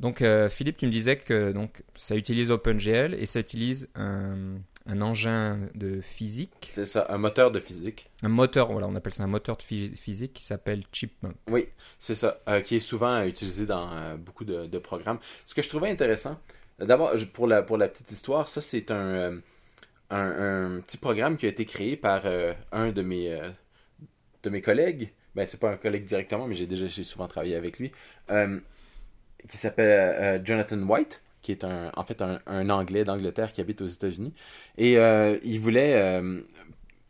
Donc, 0.00 0.22
euh, 0.22 0.48
Philippe, 0.48 0.76
tu 0.76 0.86
me 0.86 0.92
disais 0.92 1.16
que 1.16 1.52
donc, 1.52 1.82
ça 1.96 2.14
utilise 2.14 2.50
OpenGL 2.50 3.16
et 3.18 3.26
ça 3.26 3.40
utilise 3.40 3.88
un, 3.96 4.58
un 4.88 5.00
engin 5.00 5.60
de 5.74 6.00
physique. 6.00 6.68
C'est 6.72 6.86
ça, 6.86 7.06
un 7.10 7.18
moteur 7.18 7.50
de 7.50 7.60
physique. 7.60 8.10
Un 8.22 8.28
moteur, 8.28 8.72
voilà, 8.72 8.88
on 8.88 8.94
appelle 8.96 9.12
ça 9.12 9.22
un 9.22 9.28
moteur 9.28 9.56
de 9.56 9.62
physique 9.62 10.32
qui 10.32 10.42
s'appelle 10.42 10.82
Chipmunk. 10.92 11.36
Oui, 11.48 11.68
c'est 11.98 12.14
ça, 12.14 12.40
euh, 12.48 12.60
qui 12.60 12.76
est 12.76 12.80
souvent 12.80 13.22
utilisé 13.22 13.66
dans 13.66 13.90
euh, 13.92 14.16
beaucoup 14.16 14.44
de, 14.44 14.78
programmes. 14.78 15.18
Ce 15.46 15.54
que 15.54 15.62
je 15.62 15.68
trouvais 15.68 15.90
intéressant, 15.90 16.40
d'abord, 16.78 17.12
pour 17.32 17.46
la, 17.46 17.62
pour 17.62 17.76
la 17.76 17.88
petite 17.88 18.10
histoire, 18.10 18.48
ça 18.48 18.60
c'est 18.60 18.90
un, 18.90 19.38
un, 20.10 20.80
petit 20.80 20.96
programme 20.96 21.36
qui 21.36 21.46
a 21.46 21.48
été 21.50 21.64
créé 21.64 21.96
par 21.96 22.22
un 22.72 22.90
de 22.90 23.02
mes, 23.02 23.38
de 24.42 24.50
mes 24.50 24.62
collègues. 24.62 25.12
Ben, 25.34 25.46
c'est 25.46 25.60
pas 25.60 25.70
un 25.70 25.76
collègue 25.76 26.04
directement, 26.04 26.48
mais 26.48 26.54
j'ai 26.54 26.66
déjà 26.66 26.86
j'ai 26.86 27.04
souvent 27.04 27.28
travaillé 27.28 27.54
avec 27.54 27.78
lui 27.78 27.92
qui 29.46 29.56
s'appelle 29.56 29.86
euh, 29.90 30.44
Jonathan 30.44 30.78
White, 30.78 31.22
qui 31.48 31.52
est 31.52 31.64
un, 31.64 31.90
en 31.96 32.04
fait 32.04 32.20
un, 32.20 32.68
Anglais 32.68 33.04
d'Angleterre 33.04 33.52
qui 33.52 33.62
habite 33.62 33.80
aux 33.80 33.86
États-Unis. 33.86 34.34
Et 34.76 34.98
euh, 34.98 35.38
il 35.42 35.58
voulait. 35.60 35.94
Euh, 35.96 36.42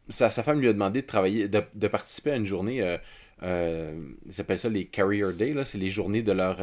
sa, 0.09 0.31
femme 0.31 0.61
lui 0.61 0.69
a 0.69 0.73
demandé 0.73 1.03
de 1.03 1.07
travailler, 1.07 1.49
de, 1.49 1.89
participer 1.89 2.31
à 2.31 2.37
une 2.37 2.47
journée. 2.47 2.97
ils 3.43 4.41
appellent 4.41 4.59
ça 4.59 4.69
les 4.69 4.85
Career 4.85 5.33
Day, 5.33 5.55
c'est 5.65 5.79
les 5.79 5.91
journées 5.91 6.23
de 6.23 6.33
leur. 6.33 6.59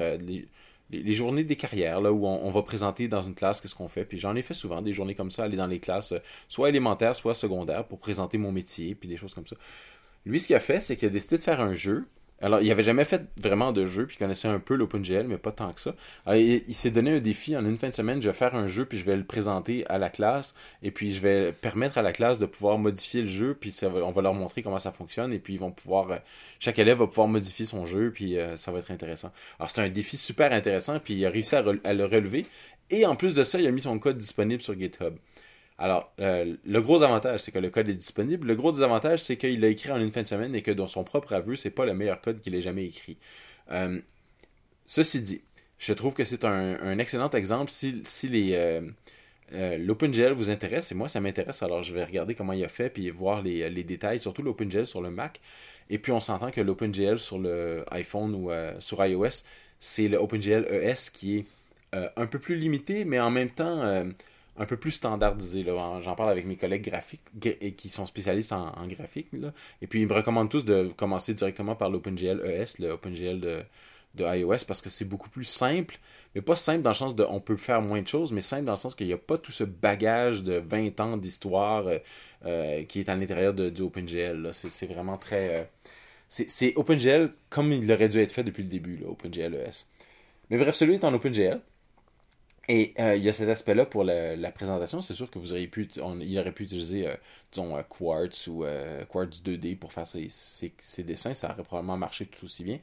Les, 0.90 1.14
journées 1.14 1.44
des 1.44 1.58
carrières, 1.58 2.00
là, 2.00 2.14
où 2.14 2.26
on, 2.26 2.50
va 2.50 2.62
présenter 2.62 3.10
dans 3.10 3.22
une 3.22 3.36
classe 3.36 3.60
qu'est-ce 3.60 3.76
qu'on 3.76 3.90
fait. 3.90 4.06
Puis 4.06 4.20
j'en 4.20 4.36
ai 4.36 4.42
fait 4.42 4.54
souvent 4.54 4.82
des 4.82 4.94
journées 4.94 5.16
comme 5.16 5.32
ça, 5.32 5.44
aller 5.44 5.58
dans 5.58 5.68
les 5.68 5.80
classes, 5.80 6.14
soit 6.48 6.70
élémentaires, 6.70 7.16
soit 7.16 7.34
secondaires, 7.34 7.86
pour 7.86 8.00
présenter 8.00 8.38
mon 8.38 8.54
métier, 8.54 8.96
puis 8.96 9.10
des 9.10 9.18
choses 9.18 9.34
comme 9.34 9.48
ça. 9.48 9.58
Lui, 10.26 10.40
ce 10.40 10.48
qu'il 10.48 10.56
a 10.56 10.60
fait, 10.62 10.80
c'est 10.80 10.96
qu'il 10.96 11.10
a 11.10 11.12
décidé 11.12 11.38
de 11.38 11.42
faire 11.42 11.60
un 11.60 11.74
jeu 11.74 12.06
alors, 12.42 12.62
il 12.62 12.70
avait 12.70 12.84
jamais 12.84 13.06
fait 13.06 13.24
vraiment 13.38 13.72
de 13.72 13.86
jeu, 13.86 14.06
puis 14.06 14.18
il 14.18 14.20
connaissait 14.20 14.50
un 14.50 14.60
peu 14.60 14.76
l'OpenGL, 14.76 15.26
mais 15.26 15.38
pas 15.38 15.54
tant 15.54 15.72
que 15.72 15.80
ça. 15.80 15.96
Il, 16.34 16.76
s'est 16.76 16.92
donné 16.92 17.12
un 17.12 17.20
défi 17.20 17.56
en 17.56 17.66
une 17.66 17.78
fin 17.78 17.88
de 17.88 17.94
semaine, 17.94 18.22
je 18.22 18.28
vais 18.28 18.36
faire 18.36 18.56
un 18.56 18.68
jeu, 18.68 18.86
puis 18.86 18.98
je 18.98 19.06
vais 19.06 19.16
le 19.16 19.24
présenter 19.24 19.86
à 19.88 19.98
la 19.98 20.10
classe, 20.10 20.54
et 20.84 20.92
puis 20.92 21.14
je 21.14 21.22
vais 21.22 21.54
permettre 21.54 21.98
à 21.98 22.02
la 22.02 22.12
classe 22.12 22.38
de 22.38 22.46
pouvoir 22.46 22.78
modifier 22.78 23.22
le 23.22 23.28
jeu, 23.28 23.56
puis 23.58 23.74
on 23.84 24.12
va 24.12 24.22
leur 24.22 24.34
montrer 24.34 24.62
comment 24.62 24.80
ça 24.80 24.92
fonctionne, 24.92 25.32
et 25.32 25.40
puis 25.40 25.54
ils 25.54 25.60
vont 25.60 25.72
pouvoir, 25.72 26.12
euh, 26.12 26.18
chaque 26.60 26.78
élève 26.78 26.98
va 26.98 27.08
pouvoir 27.08 27.30
modifier 27.30 27.66
son 27.66 27.86
jeu, 27.86 28.12
puis 28.14 28.38
euh, 28.38 28.58
ça 28.58 28.72
va 28.72 28.80
être 28.80 28.92
intéressant. 28.92 29.32
Alors, 29.58 29.70
c'est 29.72 29.82
un 29.82 29.90
défi 29.90 30.18
super 30.18 30.52
intéressant, 30.52 31.00
puis 31.00 31.14
il 31.14 31.26
a 31.26 31.30
réussi 31.30 31.56
à 31.56 31.62
le 31.62 32.06
relever, 32.06 32.46
et 32.90 33.06
en 33.06 33.16
plus 33.16 33.34
de 33.34 33.44
ça, 33.44 33.60
il 33.60 33.66
a 33.66 33.72
mis 33.72 33.82
son 33.82 33.98
code 33.98 34.18
disponible 34.18 34.62
sur 34.62 34.78
GitHub. 34.78 35.16
Alors, 35.78 36.14
euh, 36.22 36.56
le 36.66 36.82
gros 36.82 37.04
avantage, 37.04 37.42
c'est 37.42 37.52
que 37.52 37.60
le 37.60 37.70
code 37.70 37.90
est 37.90 37.94
disponible. 37.94 38.48
Le 38.48 38.56
gros 38.56 38.72
désavantage, 38.72 39.20
c'est 39.20 39.36
qu'il 39.36 39.60
l'a 39.60 39.68
écrit 39.68 39.92
en 39.92 40.00
une 40.00 40.12
fin 40.12 40.22
de 40.22 40.28
semaine 40.28 40.56
et 40.56 40.62
que 40.62 40.72
dans 40.72 40.88
son 40.88 41.04
propre 41.04 41.34
aveu, 41.34 41.56
c'est 41.56 41.70
pas 41.70 41.86
le 41.86 41.94
meilleur 41.94 42.22
code 42.22 42.40
qu'il 42.40 42.56
ait 42.56 42.62
jamais 42.62 42.86
écrit. 42.86 43.18
Euh, 43.72 44.00
ceci 44.86 45.22
dit, 45.22 45.42
je 45.78 45.92
trouve 45.92 46.14
que 46.14 46.24
c'est 46.24 46.46
un, 46.46 46.98
excellent 46.98 47.30
exemple 47.32 47.72
si, 47.72 48.02
si 48.06 48.54
euh, 48.54 48.90
l'OpenGL 49.52 50.32
vous 50.32 50.50
intéresse, 50.50 50.94
et 50.94 50.96
moi 50.96 51.10
ça 51.10 51.20
m'intéresse, 51.20 51.62
alors 51.62 51.84
je 51.84 51.94
vais 51.94 52.06
regarder 52.06 52.36
comment 52.36 52.54
il 52.54 52.64
a 52.64 52.70
fait, 52.70 52.90
puis 52.90 53.10
voir 53.10 53.42
les, 53.42 53.84
détails, 53.84 54.20
surtout 54.20 54.44
l'OpenGL 54.44 54.88
sur 54.88 55.02
le 55.02 55.10
Mac. 55.10 55.42
Et 55.90 56.00
puis 56.00 56.14
on 56.14 56.22
s'entend 56.22 56.52
que 56.52 56.62
l'OpenGL 56.62 57.20
sur 57.20 57.38
le 57.38 57.84
iPhone 57.92 58.34
ou 58.34 58.50
sur 58.80 59.06
iOS, 59.06 59.44
c'est 59.80 60.08
le 60.08 60.20
ES 60.22 61.12
qui 61.12 61.40
est 61.40 61.46
un 62.16 62.28
peu 62.28 62.40
plus 62.40 62.56
limité, 62.56 63.04
mais 63.04 63.20
en 63.20 63.30
même 63.30 63.50
temps 63.50 64.06
un 64.58 64.66
peu 64.66 64.78
plus 64.78 64.92
standardisé. 64.92 65.66
J'en 66.02 66.16
parle 66.16 66.30
avec 66.30 66.46
mes 66.46 66.56
collègues 66.56 66.90
graphiques 66.90 67.76
qui 67.76 67.90
sont 67.90 68.06
spécialistes 68.06 68.54
en, 68.54 68.88
graphique. 68.88 69.28
Et 69.82 69.88
puis 69.88 70.02
ils 70.02 70.08
me 70.08 70.14
recommandent 70.14 70.50
tous 70.50 70.66
de 70.66 70.92
commencer 70.96 71.34
directement 71.34 71.76
par 71.76 71.90
l'OpenGL 71.90 72.42
ES, 72.46 72.82
le 72.82 72.92
OpenGL 72.92 73.40
de, 73.40 73.64
de 74.16 74.24
iOS, 74.24 74.66
parce 74.68 74.82
que 74.82 74.90
c'est 74.90 75.06
beaucoup 75.06 75.30
plus 75.30 75.44
simple. 75.44 75.98
Mais 76.34 76.42
pas 76.42 76.56
simple 76.56 76.82
dans 76.82 76.92
le 76.92 76.96
sens 76.96 77.16
de 77.16 77.26
on 77.30 77.40
peut 77.40 77.58
faire 77.58 77.82
moins 77.82 78.02
de 78.02 78.08
choses, 78.08 78.32
mais 78.32 78.42
simple 78.42 78.66
dans 78.66 78.74
le 78.74 78.78
sens 78.78 78.96
qu'il 78.96 79.08
n'y 79.08 79.14
a 79.14 79.18
pas 79.18 79.38
tout 79.38 79.52
ce 79.52 79.64
bagage 79.64 80.44
de 80.44 80.54
20 80.54 81.00
ans 81.02 81.18
d'histoire 81.18 81.88
euh, 81.88 81.98
euh, 82.46 82.84
qui 82.84 83.00
est 83.00 83.10
à 83.10 83.16
l'intérieur 83.16 83.54
du 83.54 83.82
OpenGL. 83.82 84.50
C'est 84.52 84.88
vraiment 84.88 85.18
très. 85.18 85.62
Euh, 85.62 85.64
c'est 86.28 86.76
OpenGL 86.76 87.32
comme 87.50 87.72
il 87.72 87.92
aurait 87.92 88.10
dû 88.10 88.20
être 88.20 88.32
fait 88.32 88.44
depuis 88.44 88.64
le 88.64 88.70
début, 88.70 88.98
là, 88.98 89.08
OpenGL 89.10 89.54
ES. 89.54 89.86
Mais 90.50 90.58
bref, 90.58 90.76
celui 90.76 90.96
est 90.96 91.04
en 91.04 91.14
OpenGL. 91.14 91.62
Et 92.68 92.94
euh, 93.00 93.16
il 93.16 93.24
y 93.24 93.30
a 93.30 93.34
cet 93.34 93.48
aspect-là 93.48 93.86
pour 93.86 94.04
la, 94.04 94.52
présentation. 94.52 95.02
C'est 95.02 95.14
sûr 95.14 95.30
que 95.30 95.38
vous 95.38 95.52
auriez 95.52 95.68
pu, 95.68 95.88
il 96.22 96.40
aurait 96.40 96.52
pu 96.52 96.64
utiliser, 96.64 97.08
euh, 97.08 97.16
disons, 97.52 97.78
euh, 97.78 97.84
Quartz 97.84 98.48
ou 98.48 98.66
Quartz 99.10 99.42
2D 99.44 99.78
pour 99.78 99.94
faire 99.94 100.08
ses, 100.08 101.04
dessins. 101.04 101.34
Ça 101.34 101.52
aurait 101.52 101.64
probablement 101.64 101.98
marché 101.98 102.26
tout 102.26 102.46
aussi 102.46 102.64
bien. 102.64 102.80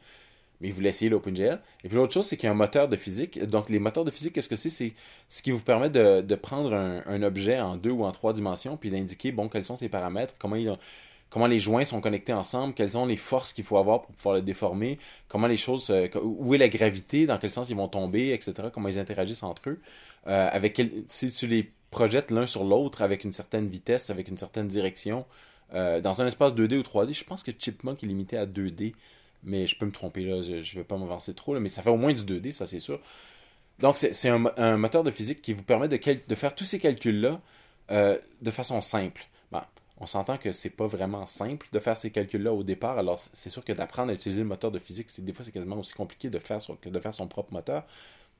Mais 0.60 0.68
il 0.68 0.74
voulait 0.74 0.90
essayer 0.90 1.10
l'OpenGL. 1.10 1.60
Et 1.82 1.88
puis 1.88 1.96
l'autre 1.96 2.12
chose, 2.12 2.26
c'est 2.26 2.36
qu'il 2.36 2.46
y 2.46 2.48
a 2.48 2.52
un 2.52 2.56
moteur 2.56 2.88
de 2.88 2.94
physique. 2.94 3.44
Donc 3.44 3.68
les 3.68 3.80
moteurs 3.80 4.04
de 4.04 4.12
physique, 4.12 4.34
qu'est-ce 4.34 4.48
que 4.48 4.54
c'est? 4.54 4.70
C'est 4.70 4.94
ce 5.28 5.42
qui 5.42 5.50
vous 5.50 5.62
permet 5.62 5.90
de, 5.90 6.34
prendre 6.36 6.72
un, 6.72 7.02
un, 7.06 7.22
objet 7.24 7.58
en 7.58 7.76
deux 7.76 7.90
ou 7.90 8.04
en 8.04 8.12
trois 8.12 8.32
dimensions, 8.32 8.76
puis 8.76 8.90
d'indiquer, 8.90 9.32
bon, 9.32 9.48
quels 9.48 9.64
sont 9.64 9.74
ses 9.74 9.88
paramètres, 9.88 10.34
comment 10.38 10.54
il, 10.54 10.72
comment 11.32 11.46
les 11.46 11.58
joints 11.58 11.86
sont 11.86 12.02
connectés 12.02 12.34
ensemble, 12.34 12.74
quelles 12.74 12.90
sont 12.90 13.06
les 13.06 13.16
forces 13.16 13.54
qu'il 13.54 13.64
faut 13.64 13.78
avoir 13.78 14.02
pour 14.02 14.14
pouvoir 14.14 14.34
le 14.34 14.42
déformer, 14.42 14.98
comment 15.28 15.46
les 15.46 15.56
choses, 15.56 15.88
euh, 15.88 16.06
où 16.22 16.54
est 16.54 16.58
la 16.58 16.68
gravité, 16.68 17.24
dans 17.24 17.38
quel 17.38 17.48
sens 17.48 17.70
ils 17.70 17.76
vont 17.76 17.88
tomber, 17.88 18.34
etc., 18.34 18.68
comment 18.70 18.88
ils 18.88 18.98
interagissent 18.98 19.42
entre 19.42 19.70
eux, 19.70 19.80
euh, 20.26 20.48
avec 20.52 20.80
si 21.06 21.30
tu 21.30 21.46
les 21.46 21.70
projettes 21.90 22.30
l'un 22.30 22.44
sur 22.44 22.64
l'autre 22.64 23.00
avec 23.00 23.24
une 23.24 23.32
certaine 23.32 23.66
vitesse, 23.66 24.10
avec 24.10 24.28
une 24.28 24.36
certaine 24.36 24.68
direction, 24.68 25.24
euh, 25.72 26.02
dans 26.02 26.20
un 26.20 26.26
espace 26.26 26.52
2D 26.52 26.76
ou 26.76 26.82
3D, 26.82 27.14
je 27.14 27.24
pense 27.24 27.42
que 27.42 27.50
Chipmunk 27.58 28.04
est 28.04 28.06
limité 28.06 28.36
à 28.36 28.44
2D, 28.44 28.92
mais 29.42 29.66
je 29.66 29.78
peux 29.78 29.86
me 29.86 29.92
tromper 29.92 30.24
là, 30.24 30.42
je, 30.42 30.56
ne 30.56 30.60
vais 30.60 30.84
pas 30.84 30.98
m'avancer 30.98 31.32
trop, 31.32 31.58
mais 31.58 31.70
ça 31.70 31.80
fait 31.80 31.90
au 31.90 31.96
moins 31.96 32.12
du 32.12 32.22
2D, 32.22 32.50
ça 32.50 32.66
c'est 32.66 32.78
sûr. 32.78 33.00
Donc 33.78 33.96
c'est 33.96 34.28
un, 34.28 34.76
moteur 34.76 35.02
de 35.02 35.10
physique 35.10 35.40
qui 35.40 35.54
vous 35.54 35.62
permet 35.62 35.88
de, 35.88 35.98
de 36.28 36.34
faire 36.34 36.54
tous 36.54 36.64
ces 36.64 36.78
calculs-là 36.78 37.40
de 37.88 38.50
façon 38.50 38.80
simple 38.82 39.26
on 40.02 40.06
s'entend 40.06 40.36
que 40.36 40.50
c'est 40.50 40.70
pas 40.70 40.88
vraiment 40.88 41.26
simple 41.26 41.68
de 41.70 41.78
faire 41.78 41.96
ces 41.96 42.10
calculs-là 42.10 42.52
au 42.52 42.64
départ. 42.64 42.98
Alors, 42.98 43.20
c'est 43.32 43.50
sûr 43.50 43.64
que 43.64 43.72
d'apprendre 43.72 44.10
à 44.10 44.14
utiliser 44.14 44.40
le 44.40 44.48
moteur 44.48 44.72
de 44.72 44.80
physique, 44.80 45.08
c'est 45.10 45.24
des 45.24 45.32
fois 45.32 45.44
c'est 45.44 45.52
quasiment 45.52 45.78
aussi 45.78 45.94
compliqué 45.94 46.28
de 46.28 46.40
faire 46.40 46.58
que 46.80 46.88
de 46.88 46.98
faire 47.00 47.14
son 47.14 47.28
propre 47.28 47.52
moteur. 47.52 47.84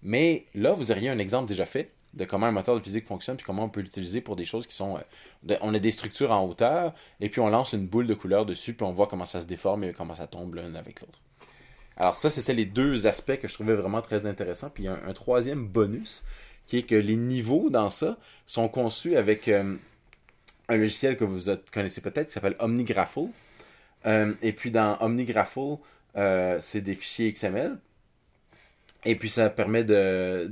Mais 0.02 0.46
là, 0.54 0.72
vous 0.72 0.90
auriez 0.90 1.08
un 1.08 1.20
exemple 1.20 1.46
déjà 1.46 1.64
fait 1.64 1.92
de 2.14 2.24
comment 2.24 2.46
un 2.46 2.50
moteur 2.50 2.74
de 2.74 2.80
physique 2.80 3.06
fonctionne, 3.06 3.36
puis 3.36 3.46
comment 3.46 3.62
on 3.62 3.68
peut 3.68 3.80
l'utiliser 3.80 4.20
pour 4.20 4.34
des 4.34 4.44
choses 4.44 4.66
qui 4.66 4.74
sont... 4.74 4.98
Euh, 4.98 5.56
on 5.60 5.72
a 5.72 5.78
des 5.78 5.92
structures 5.92 6.32
en 6.32 6.44
hauteur, 6.44 6.94
et 7.20 7.28
puis 7.28 7.40
on 7.40 7.48
lance 7.48 7.74
une 7.74 7.86
boule 7.86 8.08
de 8.08 8.14
couleur 8.14 8.44
dessus, 8.44 8.74
puis 8.74 8.84
on 8.84 8.92
voit 8.92 9.06
comment 9.06 9.24
ça 9.24 9.40
se 9.40 9.46
déforme 9.46 9.84
et 9.84 9.92
comment 9.92 10.16
ça 10.16 10.26
tombe 10.26 10.56
l'un 10.56 10.74
avec 10.74 11.00
l'autre. 11.00 11.20
Alors 11.96 12.16
ça, 12.16 12.28
c'était 12.28 12.54
les 12.54 12.66
deux 12.66 13.06
aspects 13.06 13.36
que 13.36 13.46
je 13.46 13.54
trouvais 13.54 13.76
vraiment 13.76 14.02
très 14.02 14.26
intéressants. 14.26 14.68
Puis 14.68 14.82
il 14.82 14.86
y 14.86 14.88
a 14.88 14.98
un, 15.06 15.12
troisième 15.12 15.64
bonus, 15.64 16.24
qui 16.66 16.78
est 16.78 16.82
que 16.82 16.96
les 16.96 17.16
niveaux 17.16 17.70
dans 17.70 17.88
ça 17.88 18.18
sont 18.46 18.68
conçus 18.68 19.14
avec... 19.14 19.46
Euh, 19.46 19.76
un 20.68 20.76
logiciel 20.76 21.16
que 21.16 21.24
vous 21.24 21.50
connaissez 21.72 22.00
peut-être 22.00 22.28
qui 22.28 22.32
s'appelle 22.32 22.56
OmniGraffle. 22.58 23.28
Euh, 24.06 24.34
et 24.42 24.52
puis 24.52 24.70
dans 24.70 24.98
OmniGraffle, 25.00 25.76
euh, 26.16 26.58
c'est 26.60 26.80
des 26.80 26.94
fichiers 26.94 27.32
XML. 27.32 27.78
Et 29.04 29.16
puis 29.16 29.28
ça 29.28 29.50
permet 29.50 29.84
de, 29.84 30.50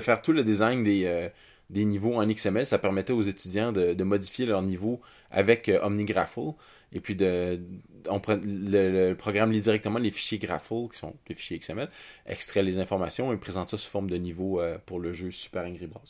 faire 0.00 0.22
tout 0.22 0.32
le 0.32 0.42
design 0.42 0.82
des, 0.82 1.04
euh, 1.04 1.28
niveaux 1.70 2.14
en 2.14 2.26
XML. 2.26 2.64
Ça 2.64 2.78
permettait 2.78 3.12
aux 3.12 3.22
étudiants 3.22 3.72
de, 3.72 4.02
modifier 4.02 4.46
leur 4.46 4.62
niveau 4.62 5.00
avec 5.30 5.70
OmniGraffle. 5.82 6.52
Et 6.92 7.00
puis 7.00 7.14
de, 7.14 7.60
le, 8.06 9.12
programme 9.12 9.52
lit 9.52 9.60
directement 9.60 9.98
les 9.98 10.10
fichiers 10.10 10.38
Graffle, 10.38 10.88
qui 10.90 10.98
sont 10.98 11.14
des 11.26 11.34
fichiers 11.34 11.58
XML, 11.58 11.90
extrait 12.24 12.62
les 12.62 12.78
informations 12.78 13.30
et 13.32 13.36
présente 13.36 13.68
ça 13.68 13.76
sous 13.76 13.90
forme 13.90 14.08
de 14.08 14.16
niveau 14.16 14.62
pour 14.86 14.98
le 14.98 15.12
jeu 15.12 15.30
Super 15.30 15.64
Angry 15.66 15.86
Bros. 15.86 16.00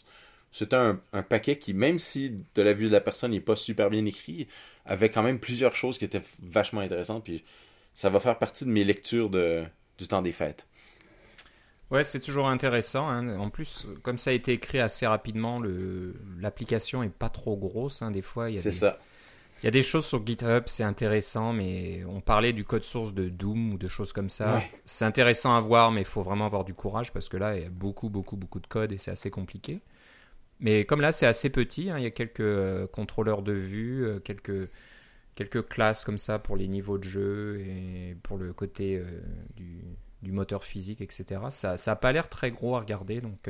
C'était 0.50 0.76
un, 0.76 1.22
paquet 1.22 1.56
qui, 1.56 1.74
même 1.74 1.98
si 1.98 2.44
de 2.54 2.62
la 2.62 2.72
vue 2.72 2.86
de 2.86 2.92
la 2.92 3.00
personne 3.00 3.32
n'est 3.32 3.40
pas 3.40 3.56
super 3.56 3.90
bien 3.90 4.04
écrit, 4.06 4.48
avait 4.86 5.10
quand 5.10 5.22
même 5.22 5.38
plusieurs 5.38 5.74
choses 5.74 5.98
qui 5.98 6.04
étaient 6.04 6.22
vachement 6.42 6.80
intéressantes. 6.80 7.24
Puis 7.24 7.44
ça 7.94 8.08
va 8.08 8.18
faire 8.18 8.38
partie 8.38 8.64
de 8.64 8.70
mes 8.70 8.84
lectures 8.84 9.28
de, 9.30 9.64
du 9.98 10.08
temps 10.08 10.22
des 10.22 10.32
fêtes. 10.32 10.66
Ouais, 11.90 12.04
c'est 12.04 12.20
toujours 12.20 12.48
intéressant. 12.48 13.08
Hein. 13.08 13.38
En 13.38 13.50
plus, 13.50 13.86
comme 14.02 14.18
ça 14.18 14.30
a 14.30 14.32
été 14.32 14.52
écrit 14.52 14.80
assez 14.80 15.06
rapidement, 15.06 15.60
l'application 16.38 17.02
est 17.02 17.08
pas 17.08 17.30
trop 17.30 17.56
grosse. 17.56 18.02
Hein. 18.02 18.10
Des 18.10 18.22
fois, 18.22 18.50
il 18.50 18.56
y 18.56 18.68
a 18.68 18.72
ça. 18.72 18.98
Il 19.62 19.64
y 19.64 19.68
a 19.68 19.72
des 19.72 19.82
choses 19.82 20.06
sur 20.06 20.24
GitHub, 20.24 20.64
c'est 20.66 20.84
intéressant, 20.84 21.52
mais 21.52 22.04
on 22.08 22.20
parlait 22.20 22.52
du 22.52 22.64
code 22.64 22.84
source 22.84 23.12
de 23.12 23.28
Doom 23.28 23.74
ou 23.74 23.78
de 23.78 23.88
choses 23.88 24.12
comme 24.12 24.30
ça. 24.30 24.62
C'est 24.84 25.04
intéressant 25.04 25.56
à 25.56 25.60
voir, 25.60 25.90
mais 25.90 26.02
il 26.02 26.06
faut 26.06 26.22
vraiment 26.22 26.46
avoir 26.46 26.64
du 26.64 26.74
courage 26.74 27.12
parce 27.12 27.28
que 27.28 27.36
là, 27.36 27.56
il 27.56 27.62
y 27.64 27.66
a 27.66 27.68
beaucoup, 27.68 28.08
beaucoup, 28.08 28.36
beaucoup 28.36 28.60
de 28.60 28.68
code 28.68 28.92
et 28.92 28.98
c'est 28.98 29.10
assez 29.10 29.30
compliqué. 29.30 29.80
Mais 30.60 30.84
comme 30.84 31.00
là, 31.00 31.12
c'est 31.12 31.26
assez 31.26 31.50
petit, 31.50 31.90
hein, 31.90 31.98
il 31.98 32.04
y 32.04 32.06
a 32.06 32.10
quelques 32.10 32.40
euh, 32.40 32.86
contrôleurs 32.86 33.42
de 33.42 33.52
vue, 33.52 34.04
euh, 34.04 34.18
quelques, 34.18 34.68
classes 35.68 36.04
comme 36.04 36.18
ça 36.18 36.40
pour 36.40 36.56
les 36.56 36.66
niveaux 36.66 36.98
de 36.98 37.04
jeu 37.04 37.60
et 37.60 38.16
pour 38.24 38.38
le 38.38 38.52
côté 38.52 38.96
euh, 38.96 39.04
du, 39.54 39.84
du, 40.22 40.32
moteur 40.32 40.64
physique, 40.64 41.00
etc. 41.00 41.42
Ça 41.50 41.76
n'a 41.86 41.96
pas 41.96 42.10
l'air 42.10 42.28
très 42.28 42.50
gros 42.50 42.74
à 42.74 42.80
regarder, 42.80 43.20
donc 43.20 43.48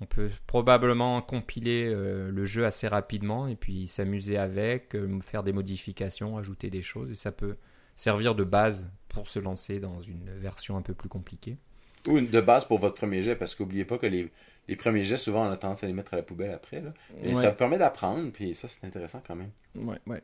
on 0.00 0.06
peut 0.06 0.30
probablement 0.46 1.20
compiler 1.20 1.92
le 1.92 2.44
jeu 2.44 2.64
assez 2.64 2.86
rapidement 2.86 3.48
et 3.48 3.56
puis 3.56 3.88
s'amuser 3.88 4.38
avec, 4.38 4.96
faire 5.20 5.42
des 5.42 5.52
modifications, 5.52 6.38
ajouter 6.38 6.70
des 6.70 6.80
choses, 6.80 7.10
et 7.10 7.16
ça 7.16 7.32
peut 7.32 7.56
servir 7.92 8.36
de 8.36 8.44
base 8.44 8.88
pour 9.08 9.26
se 9.26 9.40
lancer 9.40 9.80
dans 9.80 10.00
une 10.00 10.30
version 10.38 10.76
un 10.76 10.82
peu 10.82 10.94
plus 10.94 11.08
compliquée. 11.08 11.58
Ou 12.06 12.20
de 12.20 12.40
base 12.40 12.64
pour 12.64 12.78
votre 12.78 12.94
premier 12.94 13.22
jet, 13.22 13.36
parce 13.36 13.54
qu'oubliez 13.54 13.84
pas 13.84 13.98
que 13.98 14.06
les, 14.06 14.30
les 14.68 14.76
premiers 14.76 15.04
jets, 15.04 15.16
souvent, 15.16 15.46
on 15.46 15.50
a 15.50 15.56
tendance 15.56 15.84
à 15.84 15.86
les 15.86 15.92
mettre 15.92 16.14
à 16.14 16.16
la 16.16 16.22
poubelle 16.22 16.52
après. 16.52 16.80
Là. 16.80 16.92
Et 17.22 17.34
ça 17.34 17.50
permet 17.50 17.78
d'apprendre, 17.78 18.30
puis 18.32 18.54
ça, 18.54 18.68
c'est 18.68 18.86
intéressant 18.86 19.22
quand 19.26 19.36
même. 19.36 19.50
Ouais, 19.74 19.98
ouais. 20.06 20.22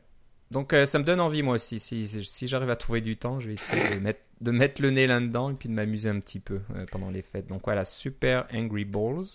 Donc, 0.51 0.71
euh, 0.71 0.85
ça 0.85 0.99
me 0.99 1.03
donne 1.03 1.19
envie, 1.19 1.43
moi 1.43 1.55
aussi. 1.55 1.79
Si, 1.79 2.07
si, 2.07 2.47
j'arrive 2.47 2.69
à 2.69 2.75
trouver 2.75 3.01
du 3.01 3.17
temps, 3.17 3.39
je 3.39 3.47
vais 3.47 3.53
essayer 3.55 3.95
de 3.95 3.99
mettre, 3.99 4.21
de 4.39 4.51
mettre 4.51 4.81
le 4.81 4.91
nez 4.91 5.05
là-dedans 5.05 5.51
et 5.51 5.53
puis 5.53 5.67
de 5.67 5.73
m'amuser 5.73 6.09
un 6.09 6.19
petit 6.19 6.39
peu 6.39 6.61
euh, 6.75 6.85
pendant 6.91 7.09
les 7.09 7.21
fêtes. 7.21 7.47
Donc, 7.47 7.63
voilà, 7.65 7.83
Super 7.83 8.47
Angry 8.53 8.85
Balls 8.85 9.25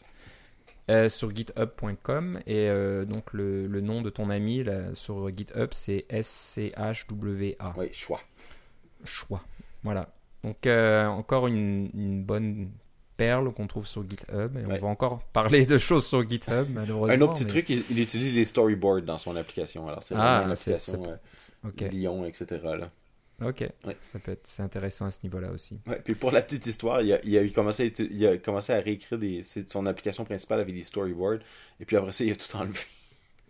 euh, 0.90 1.08
sur 1.10 1.34
github.com. 1.34 2.40
Et 2.46 2.68
donc, 3.06 3.32
le, 3.34 3.66
le, 3.66 3.80
nom 3.82 4.00
de 4.00 4.08
ton 4.08 4.30
ami 4.30 4.64
là, 4.64 4.94
sur 4.94 5.28
GitHub, 5.36 5.68
c'est 5.72 6.06
S-C-H-W-A. 6.08 7.74
Oui, 7.76 7.92
choix. 7.92 8.20
Choix. 9.04 9.44
Voilà. 9.82 10.08
Donc, 10.44 10.66
encore 10.66 11.46
une, 11.46 11.90
une 11.94 12.22
bonne 12.24 12.70
perles 13.16 13.52
qu'on 13.52 13.66
trouve 13.66 13.86
sur 13.86 14.08
GitHub. 14.08 14.56
Et 14.56 14.64
on 14.66 14.76
va 14.76 14.86
encore 14.88 15.22
parler 15.32 15.66
de 15.66 15.78
choses 15.78 16.06
sur 16.06 16.28
GitHub, 16.28 16.66
malheureusement. 16.70 17.14
Un 17.14 17.20
autre 17.20 17.34
petit 17.34 17.46
truc, 17.46 17.68
il, 17.68 17.98
utilise 17.98 18.34
les 18.34 18.44
storyboards 18.44 19.02
dans 19.02 19.18
son 19.18 19.36
application. 19.36 19.88
Alors, 19.88 20.02
c'est 20.02 20.14
ah, 20.16 20.42
une 20.44 20.52
application 20.52 21.02
euh, 21.06 21.88
Lyon, 21.88 22.24
etc. 22.24 22.60
Là. 22.62 22.90
Ok, 23.44 23.68
ça 24.00 24.18
peut 24.20 24.32
être 24.32 24.46
c'est 24.46 24.62
intéressant 24.62 25.06
à 25.06 25.10
ce 25.10 25.18
niveau-là 25.24 25.50
aussi. 25.50 25.80
Ouais, 25.86 26.00
puis 26.04 26.14
pour 26.14 26.30
la 26.30 26.42
petite 26.42 26.64
histoire, 26.66 27.02
il 27.02 27.12
a, 27.12 27.20
il 27.24 27.36
a 27.36 27.48
commencé, 27.48 27.84
à, 27.86 28.02
il 28.02 28.26
a 28.26 28.36
commencé 28.36 28.72
à 28.72 28.80
réécrire 28.80 29.18
des, 29.18 29.42
son 29.42 29.86
application 29.86 30.24
principale 30.24 30.60
avec 30.60 30.74
des 30.74 30.84
storyboards, 30.84 31.40
et 31.80 31.84
puis 31.84 31.96
après 31.96 32.12
ça, 32.12 32.22
il 32.22 32.30
a 32.30 32.36
tout 32.36 32.56
enlevé. 32.56 32.78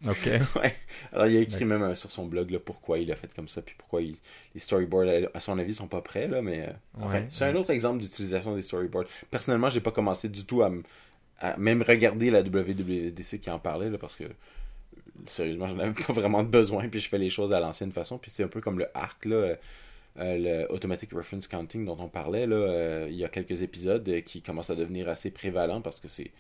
Ok. 0.07 0.27
ouais. 0.57 0.75
Alors, 1.13 1.27
il 1.27 1.37
a 1.37 1.41
écrit 1.41 1.65
même 1.65 1.95
sur 1.95 2.11
son 2.11 2.27
blog 2.27 2.51
là, 2.51 2.59
pourquoi 2.59 2.99
il 2.99 3.11
a 3.13 3.17
fait 3.17 3.33
comme 3.35 3.49
ça, 3.49 3.63
puis 3.63 3.75
pourquoi 3.79 4.01
les 4.01 4.17
storyboards, 4.57 5.29
à 5.35 5.41
son 5.41 5.59
avis, 5.59 5.75
sont 5.75 5.87
pas 5.87 6.01
prêts, 6.01 6.29
là, 6.29 6.43
mais 6.43 6.69
euh, 7.01 7.21
c'est 7.29 7.45
un 7.45 7.55
autre 7.55 7.71
exemple 7.71 8.01
d'utilisation 8.01 8.55
des 8.55 8.63
storyboards. 8.63 9.07
Personnellement, 9.31 9.71
j'ai 9.71 9.81
pas 9.81 9.93
commencé 9.93 10.29
du 10.29 10.45
tout 10.45 10.63
à, 10.63 10.71
même 11.57 11.83
regarder 11.83 12.31
la 12.31 12.43
WWDC 12.43 13.41
qui 13.41 13.51
en 13.51 13.59
parlait, 13.59 13.91
là, 13.91 13.99
parce 13.99 14.17
que 14.17 14.25
sérieusement, 15.27 15.69
j'en 15.69 15.79
avais 15.79 15.93
pas 16.07 16.13
vraiment 16.13 16.43
besoin, 16.43 16.89
puis 16.89 17.01
je 17.01 17.09
fais 17.09 17.19
les 17.19 17.31
choses 17.31 17.53
à 17.53 17.61
l'ancienne 17.61 17.93
façon, 17.93 18.19
puis 18.19 18.31
c'est 18.31 18.43
un 18.45 18.49
peu 18.49 18.61
comme 18.61 18.79
le 18.79 18.87
ARC, 18.95 19.25
là. 19.27 19.57
Euh, 20.19 20.37
le 20.37 20.71
Automatic 20.71 21.11
Reference 21.13 21.47
Counting 21.47 21.87
dont 21.87 21.97
on 21.99 22.09
parlait 22.09 22.47
là, 22.47 22.57
euh, 22.57 23.07
il 23.09 23.17
y 23.17 23.25
a 23.25 23.31
quelques 23.31 23.63
épisodes 23.63 24.21
qui 24.27 24.43
commencent 24.43 24.69
à 24.69 24.75
devenir 24.75 25.09
assez 25.09 25.31
prévalents 25.31 25.81
parce 25.81 26.01
que 26.01 26.09
c'est 26.09 26.33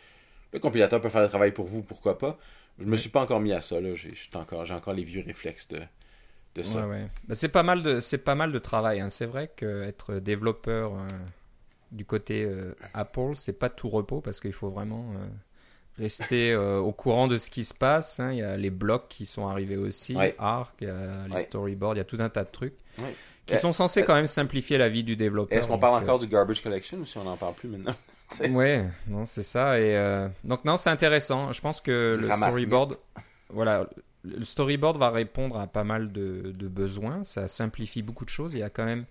le 0.52 0.58
compilateur 0.58 1.00
peut 1.00 1.08
faire 1.08 1.22
le 1.22 1.28
travail 1.28 1.52
pour 1.52 1.66
vous, 1.66 1.82
pourquoi 1.82 2.18
pas. 2.18 2.38
Je 2.78 2.86
me 2.86 2.96
suis 2.96 3.10
pas 3.10 3.20
encore 3.20 3.40
mis 3.40 3.52
à 3.52 3.60
ça, 3.60 3.80
là. 3.80 3.94
J'ai 3.94 4.14
encore, 4.34 4.70
encore 4.70 4.94
les 4.94 5.04
vieux 5.04 5.22
réflexes 5.24 5.68
de, 5.68 5.80
de 6.54 6.62
ça. 6.62 6.86
Ouais, 6.86 7.06
c'est 7.32 7.50
pas 7.50 7.62
mal 7.62 7.82
de, 7.82 8.00
c'est 8.00 8.24
pas 8.24 8.34
mal 8.34 8.52
de 8.52 8.58
travail. 8.58 9.00
Hein. 9.00 9.08
C'est 9.08 9.26
vrai 9.26 9.50
qu'être 9.54 10.14
développeur 10.14 10.94
euh, 10.94 11.08
du 11.90 12.04
côté 12.04 12.44
euh, 12.44 12.74
Apple, 12.94 13.32
c'est 13.34 13.58
pas 13.58 13.68
tout 13.68 13.88
repos 13.88 14.20
parce 14.20 14.40
qu'il 14.40 14.52
faut 14.52 14.70
vraiment 14.70 15.06
euh, 15.14 15.26
rester 15.98 16.56
au 16.56 16.92
courant 16.92 17.28
de 17.28 17.36
ce 17.36 17.50
qui 17.50 17.64
se 17.64 17.74
passe. 17.74 18.20
Hein. 18.20 18.32
Il 18.32 18.38
y 18.38 18.42
a 18.42 18.56
les 18.56 18.70
blocs 18.70 19.08
qui 19.08 19.26
sont 19.26 19.46
arrivés 19.48 19.76
aussi, 19.76 20.16
Arc, 20.38 20.74
il 20.80 20.88
y 20.88 20.90
a 20.90 21.26
les 21.28 21.42
storyboards, 21.42 21.94
il 21.94 21.98
y 21.98 22.02
a 22.02 22.04
tout 22.04 22.18
un 22.20 22.30
tas 22.30 22.44
de 22.44 22.50
trucs 22.50 22.76
qui 23.44 23.56
sont 23.56 23.72
censés 23.72 24.04
quand 24.04 24.14
même 24.14 24.26
simplifier 24.26 24.78
la 24.78 24.88
vie 24.88 25.04
du 25.04 25.16
développeur. 25.16 25.58
Est-ce 25.58 25.66
qu'on 25.66 25.78
parle 25.78 26.02
encore 26.02 26.18
du 26.18 26.26
garbage 26.26 26.62
collection 26.62 26.98
ou 26.98 27.06
si 27.06 27.18
on 27.18 27.24
n'en 27.24 27.36
parle 27.36 27.54
plus 27.54 27.68
maintenant? 27.68 27.94
Ouais, 28.50 28.84
non, 29.08 29.26
c'est 29.26 29.42
ça. 29.42 29.78
Et 29.80 29.96
euh, 29.96 30.28
donc 30.44 30.64
non, 30.64 30.76
c'est 30.76 30.90
intéressant. 30.90 31.52
Je 31.52 31.60
pense 31.60 31.80
que 31.80 32.18
le 32.20 32.26
storyboard, 32.26 32.96
voilà, 33.50 33.88
le 34.24 34.44
storyboard 34.44 34.98
va 34.98 35.10
répondre 35.10 35.58
à 35.58 35.66
pas 35.66 35.84
mal 35.84 36.10
de, 36.10 36.52
besoins. 36.68 37.24
Ça 37.24 37.48
simplifie 37.48 38.02
beaucoup 38.02 38.24
de 38.24 38.30
choses. 38.30 38.54
Il 38.54 38.60
y 38.60 38.64
a 38.64 38.70
quand 38.70 38.84
même 38.84 39.04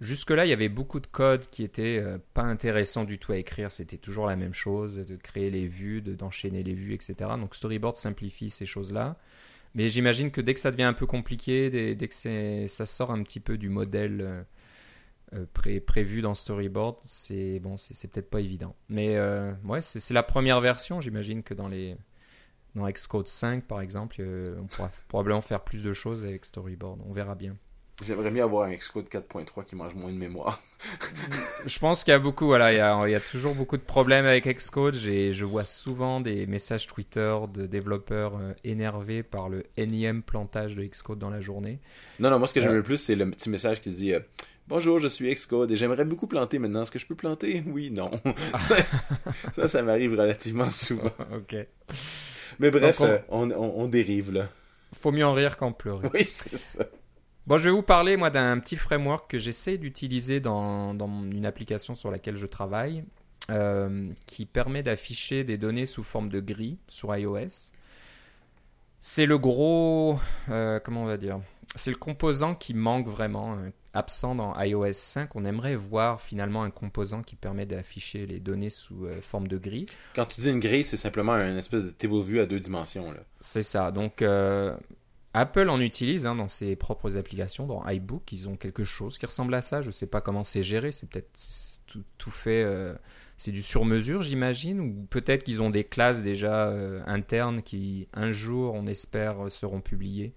Jusque-là, 0.00 0.46
il 0.46 0.48
y 0.48 0.52
avait 0.52 0.68
beaucoup 0.68 0.98
de 0.98 1.06
code 1.06 1.48
qui 1.48 1.62
étaient 1.62 2.00
euh, 2.02 2.18
pas 2.34 2.42
intéressants 2.42 3.04
du 3.04 3.20
tout 3.20 3.30
à 3.30 3.36
écrire. 3.36 3.70
C'était 3.70 3.98
toujours 3.98 4.26
la 4.26 4.34
même 4.34 4.52
chose, 4.52 4.96
de 4.96 5.14
créer 5.14 5.48
les 5.48 5.68
vues, 5.68 6.02
d'enchaîner 6.02 6.64
les 6.64 6.74
vues, 6.74 6.92
etc. 6.92 7.14
Donc 7.38 7.54
Storyboard 7.54 7.94
simplifie 7.94 8.50
ces 8.50 8.66
choses-là. 8.66 9.16
Mais 9.76 9.86
j'imagine 9.88 10.32
que 10.32 10.40
dès 10.40 10.54
que 10.54 10.60
ça 10.60 10.72
devient 10.72 10.82
un 10.82 10.92
peu 10.92 11.06
compliqué, 11.06 11.70
dès, 11.70 11.94
dès 11.94 12.08
que 12.08 12.66
ça 12.66 12.84
sort 12.84 13.12
un 13.12 13.22
petit 13.22 13.38
peu 13.38 13.56
du 13.56 13.68
modèle 13.68 14.20
euh, 14.22 14.42
pré 15.52 15.80
prévu 15.80 16.22
dans 16.22 16.34
Storyboard, 16.34 16.98
c'est 17.04 17.58
bon, 17.60 17.76
c'est 17.76 18.10
peut-être 18.10 18.30
pas 18.30 18.40
évident. 18.40 18.74
Mais 18.88 19.16
euh, 19.16 19.52
ouais, 19.64 19.80
c'est 19.82 20.14
la 20.14 20.22
première 20.22 20.60
version. 20.60 21.00
J'imagine 21.00 21.42
que 21.42 21.54
dans 21.54 21.68
les 21.68 21.96
dans 22.74 22.88
Xcode 22.88 23.28
5 23.28 23.64
par 23.64 23.80
exemple, 23.80 24.16
euh, 24.20 24.56
on 24.60 24.66
pourra 24.66 24.90
probablement 25.08 25.40
faire 25.40 25.60
plus 25.60 25.82
de 25.82 25.92
choses 25.92 26.24
avec 26.24 26.44
Storyboard. 26.44 27.00
On 27.06 27.12
verra 27.12 27.34
bien. 27.34 27.56
J'aimerais 28.02 28.30
bien 28.30 28.44
avoir 28.44 28.68
un 28.68 28.74
Xcode 28.74 29.06
4.3 29.06 29.64
qui 29.64 29.76
mange 29.76 29.94
moins 29.94 30.10
de 30.10 30.16
mémoire. 30.16 30.60
je 31.66 31.78
pense 31.78 32.02
qu'il 32.02 32.10
y 32.10 32.14
a 32.14 32.18
beaucoup, 32.18 32.46
voilà, 32.46 32.72
il 32.72 32.76
y 32.76 32.80
a, 32.80 33.06
il 33.06 33.12
y 33.12 33.14
a, 33.14 33.20
toujours 33.20 33.54
beaucoup 33.54 33.76
de 33.76 33.82
problèmes 33.82 34.24
avec 34.24 34.46
Xcode. 34.46 34.96
Je 34.96 35.44
vois 35.44 35.64
souvent 35.64 36.20
des 36.20 36.46
messages 36.46 36.86
Twitter 36.88 37.36
de 37.52 37.66
développeurs 37.66 38.40
énervés 38.64 39.22
par 39.22 39.48
le 39.48 39.62
énième 39.76 40.22
plantage 40.22 40.74
de 40.74 40.84
Xcode 40.84 41.18
dans 41.20 41.30
la 41.30 41.40
journée. 41.40 41.78
Non, 42.18 42.30
non, 42.30 42.38
moi 42.38 42.48
ce 42.48 42.54
que 42.54 42.60
j'aime 42.60 42.72
le 42.72 42.82
plus, 42.82 42.96
c'est 42.96 43.14
le 43.14 43.30
petit 43.30 43.50
message 43.50 43.80
qui 43.80 43.90
dit 43.90 44.14
Bonjour, 44.74 44.98
je 44.98 45.06
suis 45.06 45.30
Xcode 45.30 45.70
et 45.70 45.76
j'aimerais 45.76 46.06
beaucoup 46.06 46.26
planter 46.26 46.58
maintenant. 46.58 46.80
Est-ce 46.80 46.90
que 46.90 46.98
je 46.98 47.04
peux 47.04 47.14
planter? 47.14 47.62
Oui, 47.66 47.90
non. 47.90 48.10
ça, 49.52 49.68
ça 49.68 49.82
m'arrive 49.82 50.12
relativement 50.12 50.70
souvent. 50.70 51.10
ok. 51.30 51.56
Mais 52.58 52.70
bref, 52.70 53.02
euh, 53.02 53.18
on... 53.28 53.50
On, 53.50 53.86
dérive 53.86 54.32
là. 54.32 54.48
Faut 54.98 55.12
mieux 55.12 55.26
en 55.26 55.34
rire 55.34 55.58
qu'en 55.58 55.72
pleurer. 55.72 56.08
Oui, 56.14 56.24
c'est 56.24 56.56
ça. 56.56 56.86
Bon, 57.46 57.58
je 57.58 57.64
vais 57.64 57.70
vous 57.70 57.82
parler, 57.82 58.16
moi, 58.16 58.30
d'un 58.30 58.58
petit 58.60 58.76
framework 58.76 59.30
que 59.30 59.36
j'essaie 59.36 59.76
d'utiliser 59.76 60.40
dans, 60.40 60.94
dans, 60.94 61.22
une 61.30 61.44
application 61.44 61.94
sur 61.94 62.10
laquelle 62.10 62.36
je 62.36 62.46
travaille, 62.46 63.04
euh, 63.50 64.08
qui 64.26 64.46
permet 64.46 64.82
d'afficher 64.82 65.44
des 65.44 65.58
données 65.58 65.84
sous 65.84 66.02
forme 66.02 66.30
de 66.30 66.40
gris 66.40 66.78
sur 66.88 67.14
iOS. 67.14 67.74
C'est 68.96 69.26
le 69.26 69.36
gros, 69.36 70.18
euh, 70.48 70.80
comment 70.80 71.02
on 71.02 71.06
va 71.06 71.18
dire, 71.18 71.40
c'est 71.74 71.90
le 71.90 71.96
composant 71.96 72.54
qui 72.54 72.74
manque 72.74 73.08
vraiment, 73.08 73.54
euh, 73.54 73.70
absent 73.94 74.34
dans 74.34 74.58
iOS 74.60 74.92
5. 74.92 75.36
On 75.36 75.44
aimerait 75.44 75.76
voir 75.76 76.20
finalement 76.20 76.62
un 76.62 76.70
composant 76.70 77.22
qui 77.22 77.36
permet 77.36 77.66
d'afficher 77.66 78.26
les 78.26 78.40
données 78.40 78.70
sous 78.70 79.06
euh, 79.06 79.20
forme 79.20 79.48
de 79.48 79.58
grille. 79.58 79.86
Quand 80.14 80.26
tu 80.26 80.40
dis 80.40 80.50
une 80.50 80.60
grille, 80.60 80.84
c'est 80.84 80.96
simplement 80.96 81.34
une 81.34 81.58
espèce 81.58 81.82
de 81.82 81.90
table 81.90 82.20
view 82.22 82.40
à 82.40 82.46
deux 82.46 82.60
dimensions. 82.60 83.14
C'est 83.40 83.62
ça. 83.62 83.90
Donc 83.90 84.24
Apple 85.34 85.68
en 85.68 85.80
utilise 85.80 86.26
hein, 86.26 86.34
dans 86.34 86.48
ses 86.48 86.76
propres 86.76 87.16
applications, 87.16 87.66
dans 87.66 87.86
iBook, 87.88 88.32
ils 88.32 88.48
ont 88.48 88.56
quelque 88.56 88.84
chose 88.84 89.18
qui 89.18 89.26
ressemble 89.26 89.54
à 89.54 89.62
ça. 89.62 89.82
Je 89.82 89.88
ne 89.88 89.92
sais 89.92 90.06
pas 90.06 90.20
comment 90.20 90.44
c'est 90.44 90.62
géré, 90.62 90.92
c'est 90.92 91.08
peut-être 91.08 91.30
tout, 91.86 92.02
tout, 92.18 92.30
fait 92.30 92.64
c'est 93.42 93.50
du 93.50 93.62
sur-mesure, 93.62 94.22
j'imagine, 94.22 94.78
ou 94.78 95.06
peut-être 95.10 95.42
qu'ils 95.42 95.62
ont 95.62 95.70
des 95.70 95.82
classes 95.82 96.22
déjà 96.22 96.68
euh, 96.68 97.02
internes 97.06 97.62
qui, 97.62 98.06
un 98.14 98.30
jour, 98.30 98.74
on 98.74 98.86
espère, 98.86 99.50
seront 99.50 99.80
publiées 99.80 100.32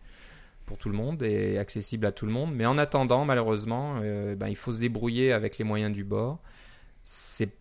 pour 0.65 0.77
tout 0.77 0.89
le 0.89 0.95
monde 0.95 1.23
et 1.23 1.57
accessibles 1.57 2.05
à 2.05 2.11
tout 2.11 2.25
le 2.25 2.31
monde. 2.31 2.53
Mais 2.53 2.65
en 2.65 2.77
attendant, 2.77 3.25
malheureusement, 3.25 3.99
euh, 4.01 4.35
ben, 4.35 4.47
il 4.47 4.55
faut 4.55 4.73
se 4.73 4.81
débrouiller 4.81 5.31
avec 5.31 5.57
les 5.57 5.63
moyens 5.63 5.93
du 5.93 6.03
bord. 6.03 6.41
C'est 7.03 7.53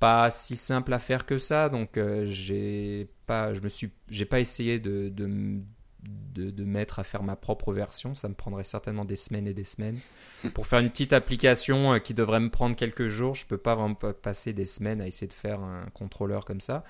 pas 0.00 0.30
si 0.30 0.56
simple 0.56 0.92
à 0.92 0.98
faire 0.98 1.26
que 1.26 1.38
ça, 1.38 1.68
donc 1.68 1.96
euh, 1.96 2.24
j'ai 2.26 3.08
pas, 3.26 3.52
je 3.52 3.60
me 3.60 3.68
suis, 3.68 3.90
j'ai 4.08 4.24
pas 4.24 4.40
essayé 4.40 4.78
de, 4.78 5.08
de, 5.08 6.64
mettre 6.64 6.98
à 6.98 7.04
faire 7.04 7.22
ma 7.22 7.36
propre 7.36 7.72
version. 7.72 8.14
Ça 8.14 8.28
me 8.28 8.34
prendrait 8.34 8.64
certainement 8.64 9.04
des 9.04 9.16
semaines 9.16 9.46
et 9.46 9.54
des 9.54 9.64
semaines. 9.64 9.98
Pour 10.54 10.66
faire 10.66 10.78
une 10.78 10.90
petite 10.90 11.12
application 11.12 11.94
euh, 11.94 11.98
qui 11.98 12.14
devrait 12.14 12.40
me 12.40 12.50
prendre 12.50 12.76
quelques 12.76 13.08
jours, 13.08 13.34
je 13.34 13.46
peux 13.46 13.58
pas 13.58 13.74
vraiment 13.74 13.94
passer 13.94 14.52
des 14.52 14.64
semaines 14.64 15.00
à 15.00 15.06
essayer 15.06 15.26
de 15.26 15.32
faire 15.32 15.60
un 15.60 15.86
contrôleur 15.92 16.44
comme 16.44 16.60
ça. 16.60 16.84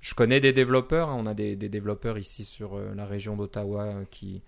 Je 0.00 0.14
connais 0.14 0.40
des 0.40 0.52
développeurs, 0.52 1.10
hein. 1.10 1.16
on 1.18 1.26
a 1.26 1.34
des, 1.34 1.54
développeurs 1.56 2.18
ici 2.18 2.44
sur 2.44 2.76
la 2.76 3.06
région 3.06 3.36
d'Ottawa 3.36 3.94
qui 4.10 4.42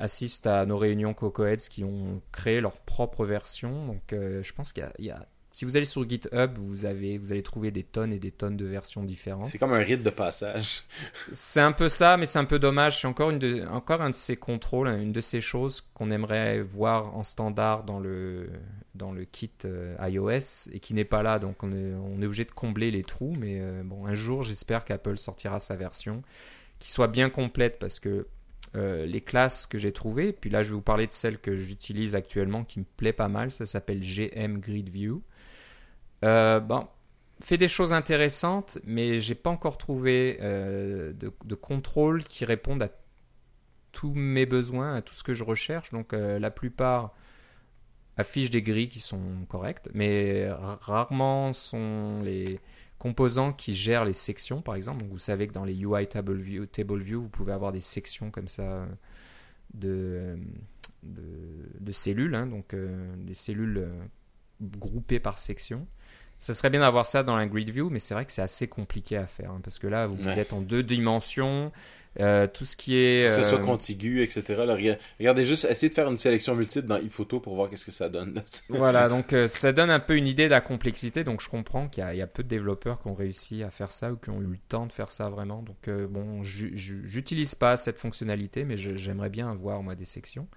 assistent 0.00 0.48
à 0.48 0.66
nos 0.66 0.78
réunions 0.78 1.14
CocoHeads 1.14 1.68
qui 1.70 1.84
ont 1.84 2.20
créé 2.32 2.60
leur 2.60 2.78
propre 2.78 3.24
version. 3.24 3.86
Donc 3.86 4.02
je 4.10 4.52
pense 4.52 4.72
qu'il 4.72 4.90
y 4.98 5.10
a 5.10 5.26
si 5.52 5.64
vous 5.64 5.76
allez 5.76 5.84
sur 5.84 6.08
GitHub, 6.08 6.56
vous, 6.56 6.84
avez, 6.84 7.18
vous 7.18 7.32
allez 7.32 7.42
trouver 7.42 7.70
des 7.70 7.82
tonnes 7.82 8.12
et 8.12 8.18
des 8.18 8.30
tonnes 8.30 8.56
de 8.56 8.66
versions 8.66 9.02
différentes. 9.02 9.46
C'est 9.46 9.58
comme 9.58 9.72
un 9.72 9.82
rite 9.82 10.02
de 10.02 10.10
passage. 10.10 10.84
c'est 11.32 11.60
un 11.60 11.72
peu 11.72 11.88
ça, 11.88 12.16
mais 12.16 12.26
c'est 12.26 12.38
un 12.38 12.44
peu 12.44 12.58
dommage. 12.58 13.00
C'est 13.00 13.08
encore, 13.08 13.30
une 13.30 13.40
de, 13.40 13.66
encore 13.66 14.00
un 14.00 14.10
de 14.10 14.14
ces 14.14 14.36
contrôles, 14.36 14.88
une 14.88 15.12
de 15.12 15.20
ces 15.20 15.40
choses 15.40 15.80
qu'on 15.92 16.10
aimerait 16.10 16.60
voir 16.60 17.16
en 17.16 17.24
standard 17.24 17.82
dans 17.82 17.98
le, 17.98 18.48
dans 18.94 19.10
le 19.10 19.24
kit 19.24 19.50
euh, 19.64 19.96
iOS 20.00 20.70
et 20.72 20.78
qui 20.78 20.94
n'est 20.94 21.04
pas 21.04 21.22
là. 21.22 21.40
Donc 21.40 21.64
on 21.64 21.72
est, 21.72 21.94
on 21.94 22.22
est 22.22 22.26
obligé 22.26 22.44
de 22.44 22.52
combler 22.52 22.92
les 22.92 23.02
trous. 23.02 23.34
Mais 23.36 23.58
euh, 23.60 23.82
bon, 23.84 24.06
un 24.06 24.14
jour, 24.14 24.44
j'espère 24.44 24.84
qu'Apple 24.84 25.18
sortira 25.18 25.58
sa 25.58 25.74
version 25.74 26.22
qui 26.78 26.92
soit 26.92 27.08
bien 27.08 27.28
complète 27.28 27.78
parce 27.78 27.98
que 27.98 28.26
euh, 28.76 29.04
les 29.04 29.20
classes 29.20 29.66
que 29.66 29.78
j'ai 29.78 29.90
trouvées, 29.90 30.32
puis 30.32 30.48
là 30.48 30.62
je 30.62 30.68
vais 30.68 30.74
vous 30.74 30.82
parler 30.82 31.08
de 31.08 31.12
celle 31.12 31.38
que 31.38 31.56
j'utilise 31.56 32.14
actuellement 32.14 32.62
qui 32.62 32.78
me 32.78 32.84
plaît 32.84 33.12
pas 33.12 33.26
mal, 33.26 33.50
ça 33.50 33.66
s'appelle 33.66 34.00
GM 34.00 34.58
Grid 34.58 34.88
View. 34.88 35.22
Euh, 36.24 36.60
bon, 36.60 36.86
fait 37.40 37.56
des 37.56 37.66
choses 37.66 37.92
intéressantes, 37.92 38.78
mais 38.84 39.18
j'ai 39.18 39.34
pas 39.34 39.50
encore 39.50 39.76
trouvé 39.76 40.38
euh, 40.40 41.12
de, 41.12 41.54
contrôle 41.56 42.22
qui 42.22 42.44
réponde 42.44 42.82
à 42.82 42.90
tous 43.90 44.14
mes 44.14 44.46
besoins, 44.46 44.94
à 44.94 45.02
tout 45.02 45.14
ce 45.14 45.24
que 45.24 45.34
je 45.34 45.42
recherche. 45.42 45.90
Donc 45.90 46.12
la 46.12 46.50
plupart 46.52 47.12
affiche 48.16 48.50
des 48.50 48.62
grilles 48.62 48.88
qui 48.88 49.00
sont 49.00 49.46
correctes, 49.48 49.88
mais 49.94 50.48
rarement 50.80 51.52
sont 51.52 52.20
les 52.22 52.60
composants 53.00 53.52
qui 53.54 53.74
gèrent 53.74 54.04
les 54.04 54.12
sections, 54.12 54.60
par 54.60 54.76
exemple. 54.76 55.04
Vous 55.10 55.18
savez 55.18 55.48
que 55.48 55.54
dans 55.54 55.64
les 55.64 55.74
UI 55.74 56.06
Table 56.06 56.36
View, 56.36 56.66
Table 56.66 57.00
View, 57.00 57.20
vous 57.20 57.30
pouvez 57.30 57.52
avoir 57.52 57.72
des 57.72 57.80
sections 57.80 58.30
comme 58.30 58.46
ça 58.46 58.86
de, 59.74 60.36
de, 61.02 61.92
cellules, 61.92 62.34
hein, 62.34 62.46
donc 62.46 62.74
euh, 62.74 63.16
des 63.16 63.34
cellules 63.34 63.78
euh, 63.78 64.02
groupées 64.60 65.18
par 65.18 65.38
section. 65.38 65.86
Ça 66.40 66.54
serait 66.54 66.70
bien 66.70 66.80
d'avoir 66.80 67.04
ça 67.04 67.22
dans 67.22 67.36
la 67.36 67.44
grid 67.44 67.68
view, 67.68 67.90
mais 67.90 67.98
c'est 67.98 68.14
vrai 68.14 68.24
que 68.24 68.32
c'est 68.32 68.40
assez 68.40 68.66
compliqué 68.66 69.18
à 69.18 69.26
faire 69.26 69.50
hein, 69.50 69.60
parce 69.62 69.78
que 69.78 69.86
là, 69.86 70.06
vous, 70.06 70.26
êtes 70.26 70.54
en 70.54 70.62
deux 70.62 70.82
dimensions. 70.82 71.70
Euh, 72.18 72.48
tout 72.52 72.64
ce 72.64 72.74
qui 72.74 72.96
est. 72.96 73.30
que 73.30 73.36
ce 73.36 73.44
soit 73.44 73.60
contigu, 73.60 74.24
etc. 74.24 74.42
regardez 75.18 75.44
juste, 75.44 75.64
essayez 75.66 75.90
de 75.90 75.94
faire 75.94 76.10
une 76.10 76.16
sélection 76.16 76.56
multiple 76.56 76.88
dans 76.88 76.96
ePhoto 76.96 77.38
pour 77.38 77.54
voir 77.54 77.70
qu'est-ce 77.70 77.86
que 77.86 77.92
ça 77.92 78.08
donne. 78.08 78.42
voilà, 78.68 79.08
donc 79.08 79.32
ça 79.46 79.72
donne 79.72 79.90
un 79.90 80.00
peu 80.00 80.16
une 80.16 80.26
idée 80.26 80.46
de 80.46 80.50
la 80.50 80.60
complexité. 80.60 81.22
Donc 81.22 81.40
je 81.40 81.48
comprends 81.48 81.86
qu'il 81.86 82.02
y, 82.02 82.20
a 82.20 82.26
peu 82.26 82.42
de 82.42 82.48
développeurs 82.48 83.00
qui 83.00 83.06
ont 83.06 83.14
réussi 83.14 83.62
à 83.62 83.70
faire 83.70 83.92
ça 83.92 84.10
ou 84.10 84.16
qui 84.16 84.30
ont 84.30 84.40
eu 84.40 84.46
le 84.46 84.58
temps 84.68 84.86
de 84.86 84.92
faire 84.92 85.12
ça 85.12 85.28
vraiment. 85.28 85.62
Donc 85.62 85.88
bon, 86.08 86.42
j'utilise 86.42 87.54
pas 87.54 87.76
cette 87.76 87.98
fonctionnalité, 87.98 88.64
mais 88.64 88.76
j'aimerais 88.76 89.30
bien 89.30 89.48
avoir 89.48 89.80
moi 89.82 89.94
des 89.94 90.06
sections. 90.06 90.48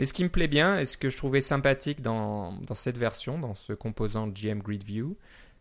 Mais 0.00 0.06
ce 0.06 0.14
qui 0.14 0.24
me 0.24 0.30
plaît 0.30 0.48
bien 0.48 0.78
et 0.78 0.86
ce 0.86 0.96
que 0.96 1.10
je 1.10 1.16
trouvais 1.18 1.42
sympathique 1.42 2.00
dans, 2.00 2.54
dans 2.66 2.74
cette 2.74 2.96
version, 2.96 3.38
dans 3.38 3.54
ce 3.54 3.74
composant 3.74 4.28
GM 4.28 4.60
Grid 4.60 4.82
View, 4.82 5.14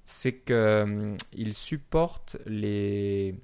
c'est 0.06 0.32
qu'il 0.32 0.56
euh, 0.56 1.18
supporte 1.52 2.38
les, 2.46 3.36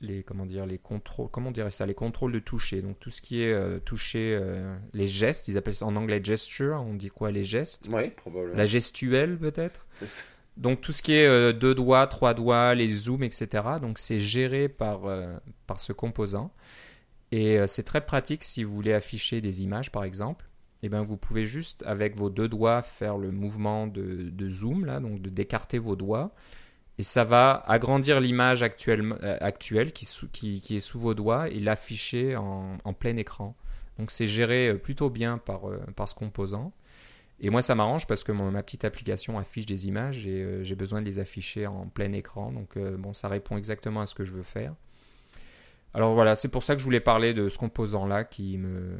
les 0.00 0.22
comment 0.22 0.46
dire 0.46 0.64
les 0.64 0.78
contrôles 0.78 1.28
comment 1.30 1.50
on 1.50 1.52
dirait 1.52 1.70
ça 1.70 1.84
les 1.84 1.92
contrôles 1.92 2.32
de 2.32 2.38
toucher. 2.38 2.80
Donc 2.80 2.98
tout 3.00 3.10
ce 3.10 3.20
qui 3.20 3.42
est 3.42 3.52
euh, 3.52 3.78
toucher 3.80 4.34
euh, 4.40 4.74
les 4.94 5.06
gestes 5.06 5.46
ils 5.48 5.58
appellent 5.58 5.74
ça 5.74 5.84
en 5.84 5.94
anglais 5.94 6.24
gesture 6.24 6.82
on 6.88 6.94
dit 6.94 7.10
quoi 7.10 7.30
les 7.30 7.44
gestes? 7.44 7.86
Oui 7.90 8.08
probablement. 8.08 8.56
La 8.56 8.64
gestuelle 8.64 9.36
peut-être? 9.36 9.86
Donc 10.56 10.80
tout 10.80 10.92
ce 10.92 11.02
qui 11.02 11.12
est 11.12 11.52
deux 11.52 11.74
doigts 11.74 12.06
trois 12.06 12.32
doigts 12.32 12.74
les 12.74 12.88
zooms 12.88 13.24
etc 13.24 13.62
donc 13.78 13.98
c'est 13.98 14.20
géré 14.20 14.70
par 14.70 15.02
par 15.66 15.80
ce 15.80 15.92
composant 15.92 16.50
et 17.34 17.58
euh, 17.58 17.66
c'est 17.66 17.82
très 17.82 18.00
pratique 18.00 18.44
si 18.44 18.62
vous 18.62 18.72
voulez 18.72 18.92
afficher 18.92 19.40
des 19.40 19.64
images, 19.64 19.90
par 19.90 20.04
exemple. 20.04 20.48
Eh 20.84 20.88
ben, 20.88 21.02
vous 21.02 21.16
pouvez 21.16 21.46
juste, 21.46 21.82
avec 21.84 22.14
vos 22.14 22.30
deux 22.30 22.46
doigts, 22.46 22.80
faire 22.80 23.18
le 23.18 23.32
mouvement 23.32 23.88
de, 23.88 24.48
zoom, 24.48 24.84
là, 24.84 25.00
donc 25.00 25.20
d'écarter 25.20 25.80
vos 25.80 25.96
doigts. 25.96 26.32
Et 26.96 27.02
ça 27.02 27.24
va 27.24 27.64
agrandir 27.66 28.20
l'image 28.20 28.62
actuelle, 28.62 29.16
euh, 29.24 29.50
qui, 29.50 30.76
est 30.76 30.78
sous 30.78 31.00
vos 31.00 31.14
doigts 31.14 31.48
et 31.48 31.58
l'afficher 31.58 32.36
en, 32.36 32.78
plein 32.96 33.16
écran. 33.16 33.56
Donc 33.98 34.12
c'est 34.12 34.28
géré 34.28 34.68
euh, 34.68 34.78
plutôt 34.78 35.10
bien 35.10 35.38
par, 35.38 35.62
par 35.96 36.06
ce 36.06 36.14
composant. 36.14 36.72
Et 37.40 37.50
moi, 37.50 37.62
ça 37.62 37.74
m'arrange 37.74 38.06
parce 38.06 38.22
que 38.22 38.30
ma 38.30 38.62
petite 38.62 38.84
application 38.84 39.40
affiche 39.40 39.66
des 39.66 39.88
images 39.88 40.24
et 40.24 40.62
j'ai 40.62 40.76
besoin 40.76 41.00
de 41.00 41.06
les 41.06 41.18
afficher 41.18 41.66
en 41.66 41.88
plein 41.88 42.12
écran. 42.12 42.52
Donc, 42.52 42.78
bon, 42.78 43.12
ça 43.12 43.26
répond 43.26 43.56
exactement 43.56 44.02
à 44.02 44.06
ce 44.06 44.14
que 44.14 44.22
je 44.22 44.32
veux 44.32 44.44
faire. 44.44 44.76
Alors 45.94 46.14
voilà, 46.14 46.34
c'est 46.34 46.48
pour 46.48 46.64
ça 46.64 46.74
que 46.74 46.80
je 46.80 46.84
voulais 46.84 47.00
parler 47.00 47.34
de 47.34 47.48
ce 47.48 47.56
composant-là 47.56 48.24
qui 48.24 48.58
me, 48.58 48.98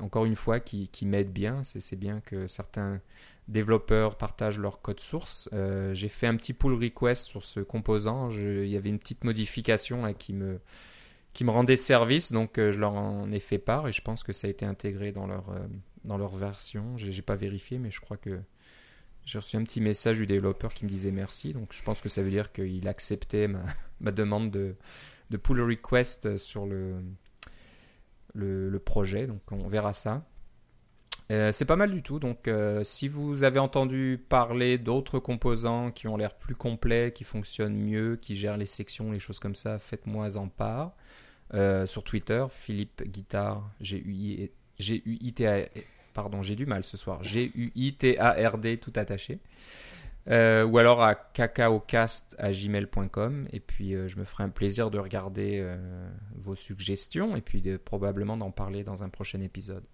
encore 0.00 0.26
une 0.26 0.36
fois, 0.36 0.60
qui, 0.60 0.88
m'aide 1.06 1.32
bien. 1.32 1.62
C'est 1.64 1.96
bien 1.96 2.20
que 2.20 2.46
certains 2.46 3.00
développeurs 3.48 4.16
partagent 4.16 4.58
leur 4.58 4.82
code 4.82 5.00
source. 5.00 5.48
Euh, 5.54 5.94
j'ai 5.94 6.10
fait 6.10 6.26
un 6.26 6.36
petit 6.36 6.52
pull 6.52 6.74
request 6.74 7.26
sur 7.26 7.44
ce 7.44 7.60
composant. 7.60 8.30
il 8.30 8.68
y 8.68 8.76
avait 8.76 8.90
une 8.90 8.98
petite 8.98 9.24
modification 9.24 10.12
qui 10.14 10.34
me 10.34 10.60
qui 11.34 11.44
me 11.44 11.50
rendait 11.50 11.76
service, 11.76 12.32
donc 12.32 12.58
euh, 12.58 12.72
je 12.72 12.80
leur 12.80 12.94
en 12.94 13.30
ai 13.30 13.38
fait 13.38 13.58
part 13.58 13.86
et 13.86 13.92
je 13.92 14.00
pense 14.00 14.24
que 14.24 14.32
ça 14.32 14.48
a 14.48 14.50
été 14.50 14.64
intégré 14.64 15.12
dans 15.12 15.26
leur 15.26 15.50
euh, 15.50 15.58
dans 16.04 16.18
leur 16.18 16.34
version. 16.34 16.96
J'ai 16.96 17.22
pas 17.22 17.36
vérifié, 17.36 17.78
mais 17.78 17.90
je 17.90 18.00
crois 18.00 18.16
que 18.16 18.40
j'ai 19.24 19.38
reçu 19.38 19.56
un 19.56 19.62
petit 19.62 19.80
message 19.80 20.18
du 20.18 20.26
développeur 20.26 20.74
qui 20.74 20.84
me 20.84 20.90
disait 20.90 21.12
merci. 21.12 21.52
Donc 21.52 21.72
je 21.72 21.82
pense 21.82 22.00
que 22.00 22.08
ça 22.08 22.22
veut 22.22 22.30
dire 22.30 22.52
qu'il 22.52 22.88
acceptait 22.88 23.48
ma 24.00 24.10
demande 24.12 24.50
de 24.50 24.74
de 25.30 25.36
pull 25.36 25.60
request 25.60 26.36
sur 26.36 26.66
le, 26.66 27.02
le, 28.34 28.78
projet. 28.78 29.26
Donc 29.26 29.40
on 29.50 29.68
verra 29.68 29.92
ça. 29.92 30.24
Euh, 31.30 31.52
c'est 31.52 31.66
pas 31.66 31.76
mal 31.76 31.90
du 31.90 32.02
tout. 32.02 32.18
Donc, 32.18 32.48
euh, 32.48 32.82
si 32.84 33.06
vous 33.06 33.44
avez 33.44 33.58
entendu 33.58 34.24
parler 34.28 34.78
d'autres 34.78 35.18
composants 35.18 35.90
qui 35.90 36.08
ont 36.08 36.16
l'air 36.16 36.34
plus 36.34 36.54
complets, 36.54 37.12
qui 37.12 37.24
fonctionnent 37.24 37.76
mieux, 37.76 38.16
qui 38.16 38.34
gèrent 38.34 38.56
les 38.56 38.64
sections, 38.64 39.12
les 39.12 39.18
choses 39.18 39.38
comme 39.38 39.54
ça, 39.54 39.78
faites-moi 39.78 40.38
en 40.38 40.48
part. 40.48 40.94
Euh, 41.54 41.86
sur 41.86 42.02
Twitter, 42.04 42.44
Philippe 42.50 43.02
Guitard, 43.04 43.70
G-U-I-T-A. 43.80 45.68
Pardon, 46.14 46.42
j'ai 46.42 46.56
du 46.56 46.66
mal 46.66 46.82
ce 46.82 46.96
soir. 46.96 47.22
G-U-I-T-A-R-D, 47.22 48.78
tout 48.78 48.92
attaché. 48.96 49.38
Euh, 50.30 50.64
ou 50.64 50.78
alors 50.78 51.02
à 51.02 51.14
cacaocast.gmail.com 51.14 53.48
et 53.50 53.60
puis 53.60 53.94
euh, 53.94 54.08
je 54.08 54.18
me 54.18 54.24
ferai 54.24 54.44
un 54.44 54.50
plaisir 54.50 54.90
de 54.90 54.98
regarder 54.98 55.60
euh, 55.62 55.78
vos 56.34 56.54
suggestions 56.54 57.34
et 57.34 57.40
puis 57.40 57.62
de, 57.62 57.78
probablement 57.78 58.36
d'en 58.36 58.50
parler 58.50 58.84
dans 58.84 59.02
un 59.02 59.08
prochain 59.08 59.40
épisode. 59.40 59.84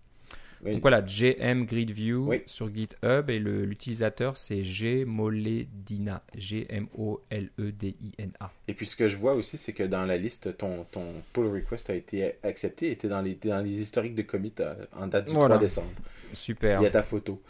Donc 0.64 0.80
voilà, 0.80 1.02
GM 1.02 1.66
Grid 1.66 1.90
View 1.90 2.32
sur 2.46 2.74
GitHub 2.74 3.28
et 3.28 3.38
l'utilisateur 3.38 4.38
c'est 4.38 4.62
Gmoledina, 4.62 6.22
G-M-O-L-E-D-I-N-A. 6.38 8.50
Et 8.66 8.72
puis 8.72 8.86
ce 8.86 8.96
que 8.96 9.06
je 9.06 9.18
vois 9.18 9.34
aussi, 9.34 9.58
c'est 9.58 9.74
que 9.74 9.82
dans 9.82 10.06
la 10.06 10.16
liste, 10.16 10.56
ton, 10.56 10.84
ton 10.84 11.06
pull 11.34 11.48
request 11.48 11.90
a 11.90 11.94
été 11.94 12.36
accepté, 12.42 12.90
était 12.90 13.08
dans 13.08 13.20
les, 13.20 13.34
dans 13.34 13.60
les 13.60 13.82
historiques 13.82 14.14
de 14.14 14.22
commit 14.22 14.54
en 14.98 15.06
date 15.06 15.26
du 15.26 15.34
3 15.34 15.58
décembre. 15.58 15.90
Super. 16.32 16.80
Il 16.80 16.84
y 16.84 16.86
a 16.86 16.90
ta 16.90 17.02
photo. 17.02 17.42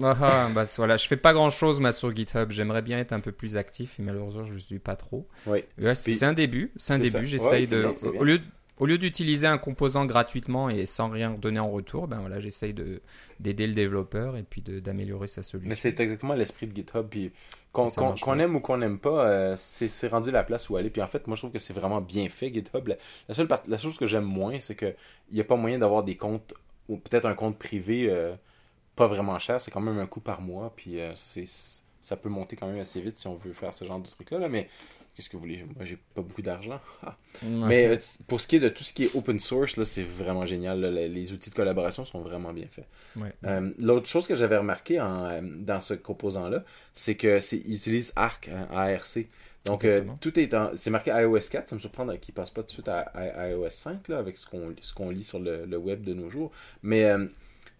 Ah, 0.00 0.16
ah, 0.20 0.48
bah, 0.54 0.64
voilà, 0.76 0.96
je 0.96 1.06
fais 1.06 1.16
pas 1.16 1.32
grand 1.32 1.50
chose 1.50 1.80
moi 1.80 1.92
sur 1.92 2.14
GitHub. 2.14 2.50
J'aimerais 2.50 2.82
bien 2.82 2.98
être 2.98 3.12
un 3.12 3.20
peu 3.20 3.32
plus 3.32 3.56
actif, 3.56 3.96
mais 3.98 4.06
malheureusement 4.06 4.44
je 4.44 4.54
ne 4.54 4.58
suis 4.58 4.78
pas 4.78 4.96
trop. 4.96 5.26
Oui. 5.46 5.64
c'est 5.94 6.22
un 6.24 6.32
début, 6.32 6.72
c'est 6.76 6.94
un 6.94 6.98
début. 6.98 7.26
J'essaye 7.26 7.66
de, 7.66 7.86
au 8.18 8.24
lieu, 8.24 8.40
au 8.78 8.86
lieu 8.86 8.98
d'utiliser 8.98 9.46
un 9.46 9.58
composant 9.58 10.06
gratuitement 10.06 10.70
et 10.70 10.86
sans 10.86 11.10
rien 11.10 11.30
donner 11.30 11.60
en 11.60 11.70
retour, 11.70 12.08
ben 12.08 12.18
voilà, 12.20 12.40
j'essaye 12.40 12.72
de 12.72 13.00
d'aider 13.38 13.66
le 13.66 13.74
développeur 13.74 14.36
et 14.36 14.42
puis 14.42 14.62
d'améliorer 14.62 15.26
sa 15.26 15.42
solution. 15.42 15.68
Mais 15.68 15.74
c'est 15.74 16.00
exactement 16.00 16.34
l'esprit 16.34 16.66
de 16.66 16.74
GitHub. 16.74 17.06
Puis 17.08 17.30
qu'on 17.72 18.38
aime 18.38 18.56
ou 18.56 18.60
qu'on 18.60 18.78
n'aime 18.78 18.98
pas, 18.98 19.28
euh, 19.28 19.54
c'est 19.56 20.08
rendu 20.08 20.30
la 20.30 20.42
place 20.42 20.70
où 20.70 20.76
aller. 20.76 20.90
Puis 20.90 21.02
en 21.02 21.06
fait, 21.06 21.26
moi 21.26 21.36
je 21.36 21.42
trouve 21.42 21.52
que 21.52 21.58
c'est 21.58 21.74
vraiment 21.74 22.00
bien 22.00 22.28
fait 22.28 22.52
GitHub. 22.52 22.88
La, 23.28 23.34
seule 23.34 23.48
la 23.68 23.78
chose 23.78 23.98
que 23.98 24.06
j'aime 24.06 24.24
moins, 24.24 24.58
c'est 24.58 24.74
qu'il 24.74 24.96
n'y 25.32 25.40
a 25.40 25.44
pas 25.44 25.56
moyen 25.56 25.78
d'avoir 25.78 26.02
des 26.02 26.16
comptes 26.16 26.54
ou 26.88 26.96
peut-être 26.96 27.26
un 27.26 27.34
compte 27.34 27.58
privé. 27.58 28.08
Euh, 28.10 28.34
pas 28.96 29.06
vraiment 29.06 29.38
cher, 29.38 29.60
c'est 29.60 29.70
quand 29.70 29.80
même 29.80 29.98
un 29.98 30.06
coût 30.06 30.20
par 30.20 30.40
mois, 30.40 30.72
puis 30.74 31.00
euh, 31.00 31.12
c'est 31.16 31.46
ça 32.00 32.16
peut 32.16 32.28
monter 32.28 32.56
quand 32.56 32.66
même 32.66 32.80
assez 32.80 33.00
vite 33.00 33.16
si 33.16 33.28
on 33.28 33.34
veut 33.34 33.52
faire 33.52 33.72
ce 33.72 33.84
genre 33.84 34.00
de 34.00 34.08
truc 34.08 34.32
là, 34.32 34.48
mais 34.48 34.68
qu'est-ce 35.14 35.28
que 35.28 35.36
vous 35.36 35.42
voulez? 35.42 35.64
Moi, 35.76 35.84
j'ai 35.84 35.98
pas 36.14 36.22
beaucoup 36.22 36.42
d'argent. 36.42 36.80
Mais 37.42 37.86
euh, 37.86 37.96
pour 38.26 38.40
ce 38.40 38.48
qui 38.48 38.56
est 38.56 38.60
de 38.60 38.68
tout 38.68 38.82
ce 38.82 38.92
qui 38.92 39.04
est 39.04 39.14
open 39.14 39.38
source, 39.38 39.76
là, 39.76 39.84
c'est 39.84 40.02
vraiment 40.02 40.46
génial. 40.46 40.80
Les, 40.80 41.32
outils 41.32 41.50
de 41.50 41.54
collaboration 41.54 42.04
sont 42.04 42.20
vraiment 42.22 42.52
bien 42.52 42.66
faits. 42.68 42.88
Euh, 43.44 43.70
l'autre 43.78 44.08
chose 44.08 44.26
que 44.26 44.34
j'avais 44.34 44.56
remarqué 44.56 45.00
en, 45.00 45.42
dans 45.42 45.80
ce 45.80 45.94
composant-là, 45.94 46.64
c'est 46.92 47.14
que 47.14 47.40
c'est 47.40 47.58
utilise 47.58 48.12
ARC, 48.16 48.48
hein, 48.48 48.66
ARC. 48.72 49.26
Donc, 49.64 49.86
tout 50.20 50.40
est 50.40 50.54
c'est 50.74 50.90
marqué 50.90 51.12
iOS 51.12 51.38
4. 51.50 51.68
Ça 51.68 51.76
me 51.76 51.80
surprend 51.80 52.08
qu'il 52.16 52.34
passe 52.34 52.50
pas 52.50 52.62
tout 52.62 52.68
de 52.68 52.72
suite 52.72 52.88
à, 52.88 53.12
iOS 53.48 53.70
5 53.70 54.08
là, 54.08 54.18
avec 54.18 54.36
ce 54.36 54.48
qu'on 54.48 54.74
ce 54.80 54.92
qu'on 54.92 55.10
lit 55.10 55.22
sur 55.22 55.38
le, 55.38 55.66
le, 55.66 55.76
web 55.76 56.02
de 56.02 56.14
nos 56.14 56.28
jours. 56.28 56.50
Mais 56.82 57.04
euh, 57.04 57.26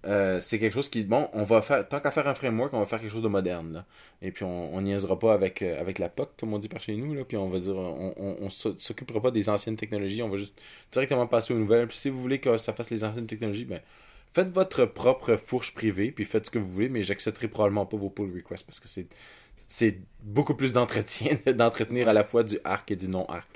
c'est 0.04 0.58
quelque 0.58 0.72
chose 0.72 0.88
qui, 0.88 1.04
bon, 1.04 1.28
on 1.32 1.44
va 1.44 1.62
faire, 1.62 1.88
tant 1.88 2.00
qu'à 2.00 2.10
faire 2.10 2.26
un 2.26 2.34
framework, 2.34 2.72
on 2.74 2.80
va 2.80 2.86
faire 2.86 3.00
quelque 3.00 3.12
chose 3.12 3.22
de 3.22 3.28
moderne. 3.28 3.84
Et 4.20 4.32
puis 4.32 4.44
on 4.44 4.80
niaisera 4.80 5.18
pas 5.18 5.32
avec, 5.34 5.62
euh, 5.62 5.80
avec 5.80 5.98
la 5.98 6.08
POC, 6.08 6.30
comme 6.38 6.52
on 6.54 6.58
dit 6.58 6.68
par 6.68 6.82
chez 6.82 6.96
nous. 6.96 7.24
Puis 7.24 7.36
on 7.36 7.48
va 7.48 7.60
dire, 7.60 7.76
on, 7.76 8.14
on, 8.18 8.50
s'occupera 8.50 9.20
pas 9.20 9.30
des 9.30 9.48
anciennes 9.48 9.76
technologies, 9.76 10.22
on 10.22 10.28
va 10.28 10.36
juste 10.38 10.60
directement 10.92 11.26
passer 11.26 11.54
aux 11.54 11.58
nouvelles. 11.58 11.86
Puis 11.88 11.96
si 11.96 12.10
vous 12.10 12.20
voulez 12.20 12.40
que 12.40 12.56
ça 12.56 12.72
fasse 12.72 12.90
les 12.90 13.04
anciennes 13.04 13.26
technologies, 13.26 13.64
ben, 13.64 13.80
faites 14.32 14.48
votre 14.48 14.86
propre 14.86 15.36
fourche 15.36 15.74
privée, 15.74 16.10
puis 16.10 16.24
faites 16.24 16.46
ce 16.46 16.50
que 16.50 16.58
vous 16.58 16.68
voulez, 16.68 16.88
mais 16.88 17.02
j'accepterai 17.02 17.48
probablement 17.48 17.86
pas 17.86 17.96
vos 17.96 18.10
pull 18.10 18.32
requests 18.34 18.66
parce 18.66 18.80
que 18.80 18.88
c'est 19.68 19.98
beaucoup 20.22 20.54
plus 20.54 20.72
d'entretien, 20.72 21.38
d'entretenir 21.54 22.08
à 22.08 22.12
la 22.12 22.24
fois 22.24 22.42
du 22.42 22.58
arc 22.64 22.90
et 22.90 22.96
du 22.96 23.08
non-arc. 23.08 23.48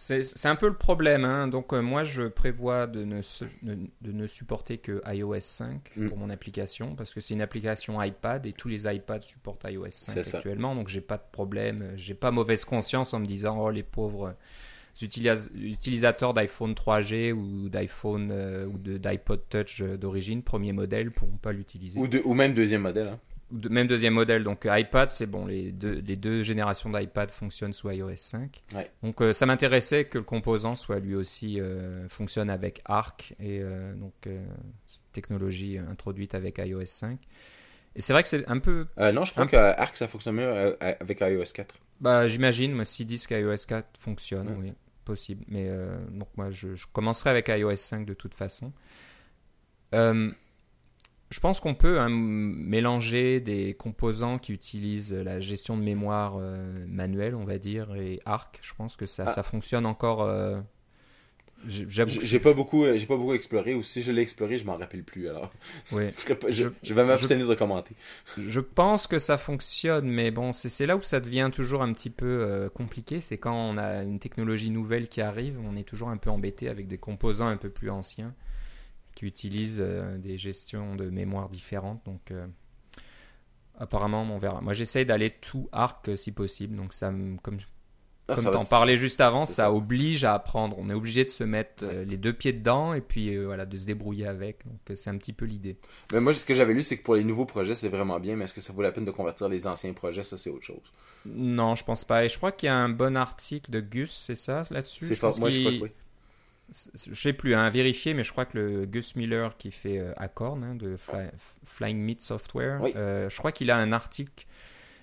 C'est 0.00 0.46
un 0.46 0.56
peu 0.56 0.66
le 0.66 0.76
problème. 0.76 1.26
Hein. 1.26 1.46
Donc, 1.46 1.74
euh, 1.74 1.82
moi, 1.82 2.04
je 2.04 2.22
prévois 2.22 2.86
de 2.86 3.04
ne, 3.04 3.20
de, 3.62 4.12
ne 4.12 4.26
supporter 4.26 4.78
que 4.78 5.02
iOS 5.06 5.40
5 5.40 5.90
mm. 5.94 6.08
pour 6.08 6.16
mon 6.16 6.30
application 6.30 6.94
parce 6.94 7.12
que 7.12 7.20
c'est 7.20 7.34
une 7.34 7.42
application 7.42 8.02
iPad 8.02 8.46
et 8.46 8.54
tous 8.54 8.68
les 8.68 8.86
iPads 8.86 9.20
supportent 9.20 9.66
iOS 9.68 9.90
5 9.90 10.16
actuellement. 10.16 10.74
Donc, 10.74 10.88
j'ai 10.88 11.02
pas 11.02 11.18
de 11.18 11.26
problème. 11.30 11.92
J'ai 11.96 12.14
pas 12.14 12.30
mauvaise 12.30 12.64
conscience 12.64 13.12
en 13.12 13.20
me 13.20 13.26
disant, 13.26 13.58
oh, 13.60 13.70
les 13.70 13.82
pauvres 13.82 14.34
utilisateurs 15.02 16.32
d'iPhone 16.32 16.72
3G 16.72 17.32
ou 17.32 17.68
d'iPhone 17.68 18.30
euh, 18.32 18.64
ou 18.66 18.78
d'iPod 18.78 19.42
Touch 19.50 19.82
d'origine, 19.82 20.42
premier 20.42 20.72
modèle, 20.72 21.10
pourront 21.10 21.36
pas 21.36 21.52
l'utiliser. 21.52 22.00
Ou, 22.00 22.08
ou 22.24 22.32
même 22.32 22.54
deuxième 22.54 22.82
modèle. 22.82 23.08
Hein. 23.08 23.18
Même 23.68 23.86
deuxième 23.86 24.14
modèle. 24.14 24.44
Donc 24.44 24.66
iPad, 24.70 25.10
c'est 25.10 25.26
bon, 25.26 25.46
les 25.46 25.72
deux, 25.72 26.02
les 26.06 26.16
deux 26.16 26.42
générations 26.42 26.90
d'iPad 26.90 27.30
fonctionnent 27.30 27.72
sous 27.72 27.90
iOS 27.90 28.16
5. 28.16 28.62
Donc 29.02 29.22
ça 29.32 29.46
m'intéressait 29.46 30.04
que 30.04 30.18
le 30.18 30.24
composant 30.24 30.74
soit 30.74 30.98
lui 30.98 31.14
aussi 31.14 31.60
fonctionne 32.08 32.50
avec 32.50 32.80
Arc 32.84 33.34
et 33.40 33.62
donc 33.96 34.28
technologie 35.12 35.78
introduite 35.78 36.34
avec 36.34 36.58
iOS 36.58 36.86
5. 36.86 37.18
Et 37.96 38.00
c'est 38.00 38.12
vrai 38.12 38.22
que 38.22 38.28
c'est 38.28 38.48
un 38.48 38.58
peu. 38.58 38.86
non, 39.12 39.24
je 39.24 39.32
crois 39.32 39.46
qu'Arc 39.46 39.96
ça 39.96 40.08
fonctionne 40.08 40.36
mieux 40.36 40.76
avec 40.80 41.20
iOS 41.20 41.52
4. 41.54 41.74
Bah, 42.00 42.26
j'imagine, 42.28 42.72
moi, 42.72 42.84
si 42.84 43.04
disent 43.04 43.26
qu'iOS 43.26 43.66
4 43.68 43.98
fonctionne, 43.98 44.56
oui, 44.58 44.72
possible. 45.04 45.44
Mais 45.48 45.66
euh, 45.68 45.98
donc, 46.10 46.28
moi, 46.36 46.50
je, 46.50 46.68
commencerai 46.92 47.30
avec 47.30 47.48
iOS 47.48 47.76
5 47.76 48.06
de 48.06 48.14
toute 48.14 48.34
façon. 48.34 48.72
Euh, 49.94 50.30
je 51.30 51.40
pense 51.40 51.60
qu'on 51.60 51.74
peut 51.74 52.00
hein, 52.00 52.08
mélanger 52.10 53.40
des 53.40 53.74
composants 53.74 54.38
qui 54.38 54.52
utilisent 54.52 55.12
la 55.12 55.40
gestion 55.40 55.76
de 55.76 55.82
mémoire 55.82 56.36
euh, 56.38 56.84
manuelle, 56.88 57.34
on 57.34 57.44
va 57.44 57.58
dire, 57.58 57.94
et 57.94 58.20
Arc. 58.24 58.58
Je 58.62 58.74
pense 58.74 58.96
que 58.96 59.06
ça, 59.06 59.24
ah. 59.28 59.32
ça 59.32 59.42
fonctionne 59.42 59.86
encore 59.86 60.28
j'ai 61.66 62.40
pas 62.40 62.54
beaucoup, 62.54 62.84
j'ai 62.96 63.06
pas 63.06 63.16
beaucoup 63.16 63.34
exploré, 63.34 63.74
ou 63.74 63.82
si 63.82 64.02
je 64.02 64.12
l'ai 64.12 64.22
exploré, 64.22 64.58
je 64.58 64.64
m'en 64.64 64.76
rappelle 64.76 65.02
plus. 65.02 65.28
Alors, 65.28 65.52
je, 66.48 66.68
je, 66.82 66.94
vais 66.94 67.04
m'abstenir 67.04 67.46
de 67.46 67.54
commenter. 67.54 67.94
Je 68.38 68.60
pense 68.60 69.06
que 69.06 69.18
ça 69.18 69.36
fonctionne, 69.36 70.08
mais 70.08 70.30
bon, 70.30 70.52
c'est 70.52 70.86
là 70.86 70.96
où 70.96 71.02
ça 71.02 71.20
devient 71.20 71.50
toujours 71.52 71.82
un 71.82 71.92
petit 71.92 72.10
peu 72.10 72.26
euh, 72.26 72.68
compliqué. 72.68 73.20
C'est 73.20 73.36
quand 73.36 73.54
on 73.54 73.76
a 73.76 74.02
une 74.02 74.18
technologie 74.18 74.70
nouvelle 74.70 75.08
qui 75.08 75.20
arrive, 75.20 75.58
on 75.62 75.76
est 75.76 75.84
toujours 75.84 76.08
un 76.08 76.16
peu 76.16 76.30
embêté 76.30 76.68
avec 76.68 76.86
des 76.86 76.98
composants 76.98 77.48
un 77.48 77.58
peu 77.58 77.70
plus 77.70 77.90
anciens 77.90 78.34
qui 79.20 79.26
utilisent 79.26 79.82
euh, 79.84 80.16
des 80.16 80.38
gestions 80.38 80.96
de 80.96 81.10
mémoire 81.10 81.50
différentes. 81.50 82.02
Donc, 82.06 82.30
euh, 82.30 82.46
apparemment, 83.78 84.22
on 84.22 84.38
verra. 84.38 84.62
Moi, 84.62 84.72
j'essaye 84.72 85.04
d'aller 85.04 85.28
tout 85.28 85.68
arc 85.72 86.08
si 86.16 86.32
possible. 86.32 86.74
Donc, 86.74 86.94
ça, 86.94 87.12
comme 87.42 87.58
ah, 88.30 88.36
Comme 88.36 88.52
t'en 88.52 88.64
parlais 88.64 88.96
juste 88.96 89.20
avant, 89.20 89.44
ça, 89.44 89.72
oblige 89.72 90.24
à 90.24 90.34
apprendre. 90.34 90.76
On 90.78 90.88
est 90.88 90.94
obligé 90.94 91.24
de 91.24 91.28
se 91.28 91.44
mettre 91.44 91.84
euh, 91.84 92.04
les 92.04 92.16
deux 92.16 92.32
pieds 92.32 92.52
dedans 92.52 92.94
et 92.94 93.00
puis 93.00 93.34
euh, 93.34 93.46
voilà, 93.46 93.66
de 93.66 93.76
se 93.76 93.86
débrouiller 93.86 94.26
avec. 94.26 94.64
Donc 94.66 94.78
euh, 94.90 94.94
c'est 94.94 95.10
un 95.10 95.16
petit 95.16 95.32
peu 95.32 95.44
l'idée. 95.44 95.76
Mais 96.12 96.20
moi, 96.20 96.32
ce 96.32 96.46
que 96.46 96.54
j'avais 96.54 96.74
lu, 96.74 96.82
c'est 96.82 96.96
que 96.96 97.02
pour 97.02 97.14
les 97.14 97.24
nouveaux 97.24 97.46
projets, 97.46 97.74
c'est 97.74 97.88
vraiment 97.88 98.20
bien, 98.20 98.36
mais 98.36 98.44
est-ce 98.44 98.54
que 98.54 98.60
ça 98.60 98.72
vaut 98.72 98.82
la 98.82 98.92
peine 98.92 99.04
de 99.04 99.10
convertir 99.10 99.48
les 99.48 99.66
anciens 99.66 99.92
projets? 99.92 100.22
Ça, 100.22 100.36
c'est 100.36 100.50
autre 100.50 100.64
chose. 100.64 100.92
Non, 101.26 101.74
je 101.74 101.84
pense 101.84 102.04
pas. 102.04 102.24
Et 102.24 102.28
je 102.28 102.36
crois 102.36 102.52
qu'il 102.52 102.68
y 102.68 102.70
a 102.70 102.76
un 102.76 102.88
bon 102.88 103.16
article 103.16 103.70
de 103.70 103.80
Gus, 103.80 104.12
c'est 104.12 104.36
ça, 104.36 104.62
là-dessus? 104.70 105.04
C'est 105.04 105.16
fort. 105.16 105.38
Moi, 105.40 105.50
je 105.50 105.60
crois 105.60 105.72
que 105.72 105.82
oui. 105.82 105.90
Je 106.94 107.14
sais 107.14 107.32
plus, 107.32 107.54
à 107.54 107.60
hein, 107.62 107.70
vérifier, 107.70 108.14
mais 108.14 108.22
je 108.22 108.32
crois 108.32 108.44
que 108.44 108.58
le 108.58 108.86
Gus 108.86 109.16
Miller 109.16 109.56
qui 109.56 109.70
fait 109.70 110.00
Acorn 110.16 110.62
hein, 110.62 110.74
de 110.74 110.96
Flying 111.64 111.98
Meat 111.98 112.20
Software, 112.20 112.80
je 112.94 113.36
crois 113.36 113.52
qu'il 113.52 113.70
a 113.70 113.76
un 113.76 113.92
article 113.92 114.46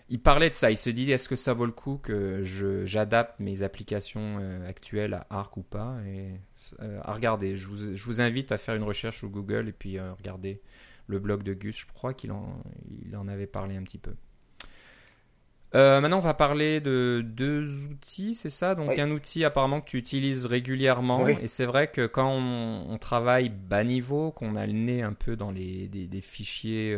il 0.10 0.22
parlait 0.22 0.50
de 0.50 0.56
ça. 0.56 0.72
Il 0.72 0.78
se 0.78 0.90
dit 0.90 1.12
est-ce 1.12 1.28
que 1.28 1.36
ça 1.36 1.54
vaut 1.54 1.66
le 1.66 1.72
coup 1.72 1.98
que 1.98 2.42
j'adapte 2.86 3.40
mes 3.40 3.64
applications 3.64 4.38
euh, 4.40 4.68
actuelles 4.68 5.14
à 5.14 5.28
Arc 5.30 5.58
ou 5.58 5.64
pas? 5.64 5.98
Et 6.06 6.32
euh, 6.82 7.00
à 7.04 7.14
regarder. 7.14 7.58
Je 7.58 7.68
vous, 7.68 7.96
je 7.96 8.06
vous, 8.06 8.22
invite 8.22 8.52
à 8.52 8.58
faire 8.58 8.76
une 8.76 8.84
recherche 8.84 9.20
sur 9.20 9.30
Google 9.30 9.68
et 9.68 9.74
puis 9.74 9.98
euh, 9.98 10.14
regarder 10.14 10.62
le 11.08 11.20
blog 11.20 11.44
de 11.44 11.54
Gus. 11.54 11.78
Je 11.78 11.86
crois 11.94 12.14
qu'il 12.14 12.32
en, 12.32 12.64
il 13.06 13.16
en 13.16 13.28
avait 13.28 13.48
parlé 13.48 13.76
un 13.76 13.84
petit 13.84 13.98
peu. 13.98 14.14
Maintenant, 15.74 16.18
on 16.18 16.22
va 16.22 16.34
parler 16.34 16.80
de 16.80 17.24
deux 17.26 17.88
outils, 17.88 18.34
c'est 18.34 18.50
ça? 18.50 18.76
Donc, 18.76 18.98
un 18.98 19.12
outil 19.12 19.44
apparemment 19.44 19.82
que 19.82 19.90
tu 19.90 19.98
utilises 19.98 20.46
régulièrement. 20.46 21.28
Et 21.28 21.48
c'est 21.48 21.66
vrai 21.66 21.88
que 21.88 22.06
quand 22.06 22.32
on, 22.32 22.98
travaille 22.98 23.50
bas 23.50 23.84
niveau, 23.84 24.32
qu'on 24.32 24.56
a 24.56 24.66
le 24.66 24.74
nez 24.74 25.02
un 25.02 25.14
peu 25.14 25.36
dans 25.36 25.52
les, 25.52 25.88
des, 25.88 26.22
fichiers 26.22 26.98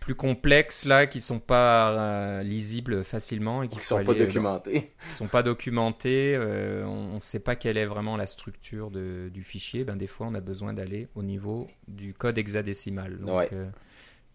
plus 0.00 0.14
complexes 0.14 0.86
là, 0.86 1.06
qui 1.06 1.20
sont 1.20 1.38
pas 1.38 1.90
euh, 1.90 2.42
lisibles 2.42 3.04
facilement 3.04 3.62
et 3.62 3.68
qui 3.68 3.78
sont 3.80 4.02
pas 4.02 4.14
documentés. 4.14 4.90
Qui 5.06 5.14
sont 5.14 5.28
pas 5.28 5.42
documentés. 5.42 6.34
Euh, 6.34 6.84
on 6.84 7.16
ne 7.16 7.20
sait 7.20 7.38
pas 7.38 7.54
quelle 7.54 7.76
est 7.76 7.86
vraiment 7.86 8.16
la 8.16 8.26
structure 8.26 8.90
de, 8.90 9.28
du 9.28 9.42
fichier. 9.42 9.84
Ben 9.84 9.96
des 9.96 10.06
fois, 10.06 10.26
on 10.26 10.34
a 10.34 10.40
besoin 10.40 10.72
d'aller 10.72 11.08
au 11.14 11.22
niveau 11.22 11.66
du 11.86 12.14
code 12.14 12.38
hexadécimal. 12.38 13.18
Donc, 13.18 13.52
euh, 13.52 13.66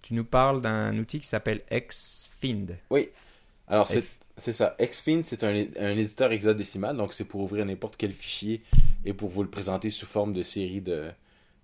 tu 0.06 0.14
nous 0.14 0.24
parles 0.24 0.62
d'un 0.62 0.96
outil 1.00 1.20
qui 1.20 1.26
s'appelle 1.26 1.64
Xfind. 1.72 2.78
Oui. 2.92 3.10
Alors 3.68 3.88
c'est 3.88 4.04
c'est 4.38 4.54
ça. 4.54 4.76
Xfind, 4.80 5.24
c'est 5.24 5.44
un, 5.44 5.66
un, 5.80 5.98
éditeur 5.98 6.32
hexadécimal, 6.32 6.98
donc 6.98 7.14
c'est 7.14 7.24
pour 7.24 7.42
ouvrir 7.42 7.66
n'importe 7.66 7.96
quel 7.98 8.12
fichier 8.12 8.62
et 9.06 9.14
pour 9.14 9.30
vous 9.30 9.42
le 9.42 9.50
présenter 9.50 9.90
sous 9.90 10.06
forme 10.06 10.34
de 10.34 10.44
série 10.44 10.82
de, 10.82 11.10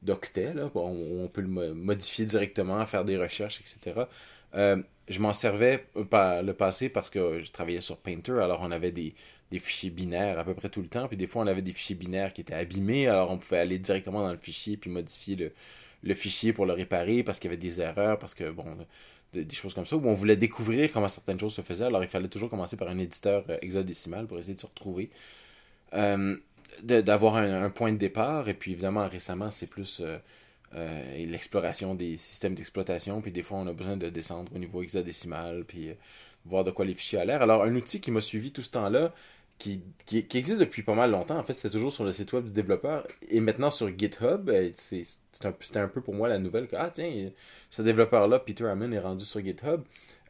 d'octets. 0.02 0.54
On, 0.74 1.24
on, 1.24 1.28
peut 1.28 1.42
le 1.42 1.74
modifier 1.74 2.26
directement, 2.26 2.84
faire 2.86 3.04
des 3.04 3.18
recherches, 3.18 3.60
etc. 3.60 4.06
Euh, 4.56 4.82
je 5.10 5.20
m'en 5.20 5.34
servais 5.34 5.86
par 6.10 6.42
le 6.42 6.54
passé 6.54 6.88
parce 6.88 7.10
que 7.10 7.42
je 7.44 7.52
travaillais 7.52 7.82
sur 7.82 7.98
Painter, 7.98 8.40
alors 8.42 8.62
on 8.64 8.72
avait 8.72 8.92
des, 8.92 9.14
des, 9.52 9.60
fichiers 9.60 9.90
binaires 9.90 10.40
à 10.40 10.46
peu 10.46 10.54
près 10.54 10.70
tout 10.70 10.82
le 10.82 10.88
temps, 10.88 11.08
puis 11.10 11.18
des 11.18 11.28
fois 11.28 11.44
on 11.44 11.48
avait 11.48 11.62
des 11.62 11.74
fichiers 11.74 11.96
binaires 11.96 12.34
qui 12.34 12.40
étaient 12.40 12.54
abîmés, 12.54 13.08
alors 13.08 13.32
on 13.32 13.38
pouvait 13.38 13.60
aller 13.60 13.80
directement 13.80 14.22
dans 14.22 14.32
le 14.32 14.38
fichier 14.38 14.78
puis 14.78 14.90
modifier 14.90 15.36
le, 15.36 15.52
le 16.04 16.14
fichier 16.14 16.54
pour 16.54 16.66
le 16.66 16.74
réparer 16.74 17.24
parce 17.24 17.40
qu'il 17.40 17.50
y 17.50 17.54
avait 17.54 17.62
des 17.62 17.82
erreurs, 17.82 18.18
parce 18.18 18.34
que 18.34 18.50
bon, 18.50 18.78
des 19.34 19.56
choses 19.56 19.74
comme 19.74 19.86
ça, 19.86 19.96
où 19.96 20.06
on 20.06 20.14
voulait 20.14 20.36
découvrir 20.36 20.92
comment 20.92 21.08
certaines 21.08 21.40
choses 21.40 21.54
se 21.54 21.62
faisaient, 21.62 21.86
alors 21.86 22.04
il 22.04 22.10
fallait 22.10 22.28
toujours 22.28 22.50
commencer 22.50 22.76
par 22.76 22.90
un 22.90 22.98
éditeur 22.98 23.46
euh, 23.50 23.58
hexadécimal 23.62 24.28
pour 24.28 24.38
essayer 24.40 24.56
de 24.56 24.60
se 24.60 24.66
retrouver. 24.66 25.10
Euh, 25.94 26.38
d'avoir 26.84 27.36
un, 27.36 27.70
point 27.70 27.92
de 27.92 27.98
départ. 27.98 28.48
Et 28.48 28.54
puis 28.54 28.72
évidemment, 28.72 29.06
récemment, 29.08 29.50
c'est 29.52 29.68
plus 29.68 30.02
euh, 30.74 31.26
l'exploration 31.26 31.96
des 31.96 32.18
systèmes 32.18 32.56
d'exploitation. 32.56 33.20
Puis 33.22 33.34
des 33.34 33.44
fois, 33.44 33.58
on 33.58 33.68
a 33.68 33.74
besoin 33.74 33.98
de 33.98 34.10
descendre 34.10 34.54
au 34.56 34.58
niveau 34.58 34.82
hexadécimal, 34.82 35.66
puis 35.66 35.90
voir 36.46 36.64
de 36.64 36.72
quoi 36.72 36.86
les 36.86 36.94
fichiers 36.94 37.20
à 37.20 37.26
l'air. 37.26 37.42
Alors, 37.42 37.64
un 37.64 37.76
outil 37.76 38.00
qui 38.00 38.10
m'a 38.10 38.22
suivi 38.22 38.52
tout 38.54 38.64
ce 38.64 38.72
temps-là, 38.72 39.14
qui, 39.62 40.38
existe 40.38 40.60
depuis 40.60 40.82
pas 40.82 40.96
mal 40.96 41.12
longtemps. 41.12 41.38
En 41.38 41.44
fait, 41.44 41.54
c'est 41.54 41.70
toujours 41.70 41.94
sur 41.94 42.04
le 42.04 42.12
site 42.12 42.34
web 42.34 42.46
du 42.46 42.52
développeur. 42.52 43.08
Et 43.30 43.40
maintenant 43.40 43.70
sur 43.70 43.96
GitHub, 43.96 44.50
c'était 44.74 45.48
un, 45.48 45.84
un, 45.84 45.88
peu 45.88 46.02
pour 46.02 46.16
moi 46.16 46.28
la 46.28 46.40
nouvelle 46.40 46.68
que, 46.68 46.76
ah 46.76 46.90
tiens, 46.92 47.30
ce 47.70 47.82
développeur-là, 47.82 48.40
Peter 48.40 48.66
Hammond, 48.66 48.92
est 48.92 49.00
rendu 49.00 49.24
sur 49.24 49.42
GitHub. 49.42 49.82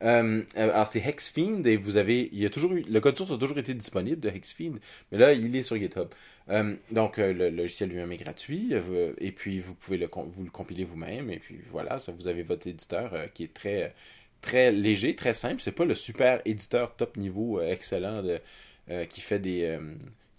Euh, 0.03 0.41
alors 0.55 0.87
c'est 0.87 0.99
Hexfiend 0.99 1.63
et 1.63 1.77
vous 1.77 1.97
avez, 1.97 2.29
il 2.31 2.39
y 2.39 2.45
a 2.45 2.49
toujours 2.49 2.73
eu, 2.73 2.81
le 2.81 2.99
code 2.99 3.15
source 3.15 3.31
a 3.31 3.37
toujours 3.37 3.59
été 3.59 3.75
disponible 3.75 4.19
de 4.19 4.29
Hexfiend, 4.29 4.73
mais 5.11 5.19
là 5.19 5.33
il 5.33 5.55
est 5.55 5.61
sur 5.61 5.77
GitHub. 5.77 6.07
Euh, 6.49 6.75
donc 6.91 7.19
euh, 7.19 7.31
le, 7.31 7.49
logiciel 7.51 7.89
lui-même 7.89 8.11
est 8.11 8.17
gratuit 8.17 8.73
et 9.19 9.31
puis 9.31 9.59
vous 9.59 9.75
pouvez 9.75 9.99
le, 9.99 10.07
vous 10.07 10.43
le 10.43 10.49
compiler 10.49 10.85
vous-même 10.85 11.29
et 11.29 11.37
puis 11.37 11.59
voilà, 11.69 11.99
vous 12.17 12.27
avez 12.27 12.41
votre 12.41 12.65
éditeur 12.65 13.13
qui 13.35 13.43
est 13.43 13.53
très 13.53 13.93
très 14.41 14.71
léger, 14.71 15.15
très 15.15 15.35
simple. 15.35 15.61
C'est 15.61 15.71
pas 15.71 15.85
le 15.85 15.93
super 15.93 16.41
éditeur 16.45 16.95
top 16.95 17.15
niveau 17.17 17.61
excellent 17.61 18.23
de, 18.23 18.39
qui 19.09 19.21
fait 19.21 19.39
des 19.39 19.79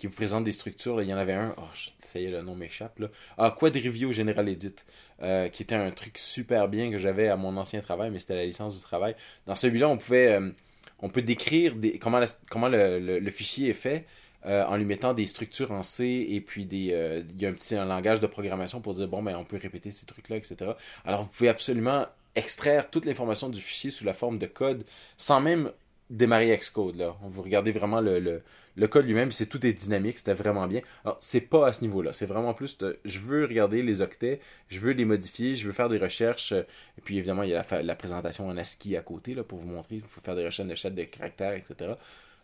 qui 0.03 0.09
vous 0.09 0.15
présente 0.15 0.43
des 0.43 0.51
structures. 0.51 1.01
Il 1.01 1.09
y 1.09 1.15
en 1.15 1.17
avait 1.17 1.33
un, 1.33 1.55
oh, 1.59 1.63
ça 1.97 2.19
y 2.19 2.25
est, 2.25 2.31
le 2.31 2.43
nom 2.43 2.57
m'échappe. 2.57 2.99
Là. 2.99 3.07
Ah, 3.39 3.55
Quadrivio 3.57 4.11
General 4.11 4.49
Edit, 4.49 4.75
euh, 5.23 5.47
qui 5.47 5.63
était 5.63 5.77
un 5.77 5.93
truc 5.93 6.19
super 6.19 6.67
bien 6.67 6.91
que 6.91 6.99
j'avais 6.99 7.29
à 7.29 7.37
mon 7.37 7.57
ancien 7.57 7.81
travail, 7.81 8.11
mais 8.11 8.19
c'était 8.19 8.35
la 8.35 8.45
licence 8.45 8.75
du 8.75 8.83
travail. 8.83 9.15
Dans 9.47 9.55
celui-là, 9.55 9.89
on 9.89 9.97
pouvait 9.97 10.33
euh, 10.33 10.51
on 10.99 11.09
peut 11.09 11.23
décrire 11.23 11.77
des, 11.77 12.01
comment, 12.01 12.21
comment 12.51 12.69
le, 12.69 13.31
fichier 13.31 13.71
est 13.71 13.75
fait. 13.75 14.05
Euh, 14.45 14.65
en 14.65 14.77
lui 14.77 14.85
mettant 14.85 15.15
des 15.15 15.29
structures 15.29 15.71
en 15.71 15.85
C 15.85 16.27
et 16.31 16.41
puis 16.41 16.67
des 16.67 17.23
il 17.37 17.41
y 17.41 17.47
a 17.47 17.49
un 17.49 17.53
petit 17.53 17.77
langage 17.77 18.19
de 18.19 18.27
programmation 18.27 18.81
pour 18.81 18.93
dire 18.93 19.07
bon 19.07 19.23
ben 19.23 19.37
on 19.37 19.45
peut 19.45 19.57
répéter 19.57 19.93
ces 19.93 20.05
trucs 20.05 20.29
là 20.31 20.37
etc 20.37 20.73
alors 21.05 21.23
vous 21.23 21.29
pouvez 21.29 21.49
absolument 21.49 22.09
extraire 22.35 22.91
toute 22.91 23.07
l'information 23.07 23.49
du 23.49 23.61
fichier 23.61 23.93
sous 23.93 24.05
la 24.05 24.15
forme 24.15 24.39
de 24.39 24.47
code 24.47 24.85
sans 25.17 25.41
même 25.41 25.71
démarrer 26.12 26.57
Xcode 26.57 26.96
là. 26.96 27.16
Vous 27.22 27.42
regardez 27.42 27.72
vraiment 27.72 28.01
le, 28.01 28.42
le, 28.77 28.88
code 28.88 29.07
lui-même, 29.07 29.33
c'est 29.33 29.46
tout 29.46 29.66
est 29.66 29.72
dynamique, 29.72 30.18
c'était 30.18 30.35
vraiment 30.35 30.66
bien. 30.66 30.83
Alors, 31.05 31.16
c'est 31.18 31.40
pas 31.40 31.66
à 31.66 31.72
ce 31.72 31.81
niveau-là, 31.81 32.12
c'est 32.12 32.27
vraiment 32.27 32.55
plus 32.55 32.79
je 33.05 33.18
veux 33.20 33.44
regarder 33.44 33.83
les 33.83 34.03
octets, 34.03 34.38
je 34.68 34.79
veux 34.81 34.92
les 34.92 35.05
modifier, 35.05 35.57
je 35.57 35.66
veux 35.66 35.72
faire 35.72 35.88
des 35.88 35.98
recherches, 35.98 36.53
et 36.53 37.01
puis 37.03 37.16
évidemment, 37.16 37.42
il 37.42 37.51
y 37.51 37.55
a 37.55 37.83
la, 37.83 37.96
présentation 37.96 38.46
en 38.48 38.57
ASCII 38.57 38.96
à 38.96 39.03
côté 39.03 39.35
là, 39.35 39.42
pour 39.42 39.59
vous 39.59 39.68
montrer, 39.68 39.96
il 39.96 40.03
faut 40.03 40.20
faire 40.20 40.37
des 40.37 40.44
recherches 40.44 40.68
de 40.68 40.90
de 40.90 41.03
caractères, 41.05 41.55
etc. 41.55 41.94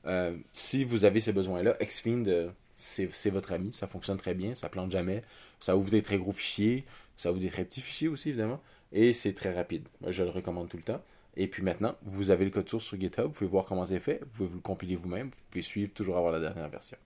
Euh, 0.06 0.36
si 0.52 0.84
vous 0.84 1.04
avez 1.04 1.20
ces 1.20 1.32
besoins-là, 1.32 1.76
Xfind, 1.82 2.26
euh, 2.28 2.48
c'est 2.74 3.30
votre 3.30 3.52
ami, 3.52 3.72
ça 3.72 3.86
fonctionne 3.86 4.16
très 4.16 4.34
bien, 4.34 4.54
ça 4.54 4.68
plante 4.68 4.90
jamais, 4.90 5.22
ça 5.60 5.76
ouvre 5.76 5.90
des 5.90 6.02
très 6.02 6.16
gros 6.16 6.32
fichiers, 6.32 6.84
ça 7.16 7.32
ouvre 7.32 7.40
des 7.40 7.50
très 7.50 7.64
petits 7.64 7.80
fichiers 7.80 8.08
aussi, 8.08 8.30
évidemment, 8.30 8.62
et 8.92 9.12
c'est 9.12 9.34
très 9.34 9.52
rapide. 9.52 9.84
je 10.06 10.22
le 10.22 10.30
recommande 10.30 10.68
tout 10.68 10.78
le 10.78 10.84
temps. 10.84 11.02
Et 11.40 11.46
puis 11.46 11.62
maintenant, 11.62 11.94
vous 12.02 12.32
avez 12.32 12.44
le 12.44 12.50
code 12.50 12.68
source 12.68 12.84
sur 12.84 12.98
GitHub, 13.00 13.26
vous 13.26 13.30
pouvez 13.30 13.48
voir 13.48 13.64
comment 13.64 13.84
c'est 13.84 14.00
fait, 14.00 14.18
vous 14.22 14.30
pouvez 14.30 14.48
vous 14.48 14.56
le 14.56 14.60
compiler 14.60 14.96
vous-même, 14.96 15.26
vous 15.28 15.36
pouvez 15.50 15.62
suivre, 15.62 15.92
toujours 15.94 16.16
avoir 16.16 16.32
la 16.32 16.40
dernière 16.40 16.68
version. 16.68 16.98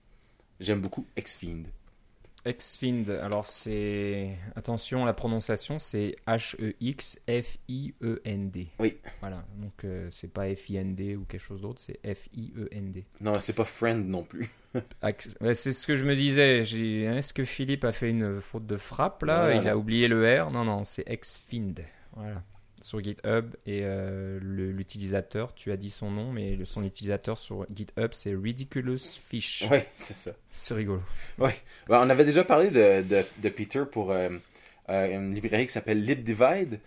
J'aime 0.59 0.81
beaucoup 0.81 1.05
Xfind. 1.15 1.67
Xfind, 2.43 3.11
alors 3.21 3.45
c'est. 3.45 4.35
Attention, 4.55 5.05
la 5.05 5.13
prononciation, 5.13 5.77
c'est 5.77 6.15
H-E-X-F-I-E-N-D. 6.27 6.67
Oui. 8.79 8.97
Voilà, 9.21 9.45
donc 9.59 9.85
euh, 9.85 10.09
c'est 10.11 10.33
pas 10.33 10.53
F-I-N-D 10.53 11.15
ou 11.15 11.25
quelque 11.25 11.39
chose 11.39 11.61
d'autre, 11.61 11.79
c'est 11.79 11.99
F-I-E-N-D. 12.03 13.05
Non, 13.21 13.33
c'est 13.39 13.53
pas 13.53 13.65
friend 13.65 14.09
non 14.09 14.23
plus. 14.23 14.49
c'est 15.53 15.73
ce 15.73 15.85
que 15.85 15.95
je 15.95 16.05
me 16.05 16.15
disais. 16.15 16.57
Est-ce 16.61 17.33
que 17.33 17.45
Philippe 17.45 17.83
a 17.83 17.91
fait 17.91 18.09
une 18.09 18.41
faute 18.41 18.65
de 18.65 18.77
frappe 18.77 19.21
là? 19.23 19.53
Il 19.53 19.67
a 19.69 19.77
oublié 19.77 20.07
le 20.07 20.41
R? 20.41 20.49
Non, 20.49 20.63
non, 20.63 20.83
c'est 20.83 21.05
Xfind. 21.05 21.79
Voilà. 22.15 22.43
Sur 22.83 23.01
GitHub 23.01 23.55
et 23.65 23.81
euh, 23.83 24.39
l'utilisateur, 24.41 25.55
tu 25.55 25.71
as 25.71 25.77
dit 25.77 25.89
son 25.89 26.11
nom, 26.11 26.31
mais 26.31 26.55
le, 26.55 26.65
son 26.65 26.83
utilisateur 26.83 27.37
sur 27.37 27.65
GitHub, 27.73 28.09
c'est 28.11 28.35
Ridiculous 28.35 28.97
Fish. 29.29 29.63
Oui, 29.71 29.77
c'est 29.95 30.13
ça. 30.13 30.31
C'est 30.49 30.73
rigolo. 30.73 31.01
Oui. 31.39 31.51
on 31.87 32.09
avait 32.09 32.25
déjà 32.25 32.43
parlé 32.43 32.69
de, 32.69 33.03
de, 33.41 33.49
Peter 33.49 33.83
pour 33.89 34.11
euh, 34.11 34.29
euh, 34.89 35.15
une 35.15 35.33
librairie 35.33 35.65
qui 35.65 35.71
s'appelle 35.71 36.03
LibDivide. 36.03 36.79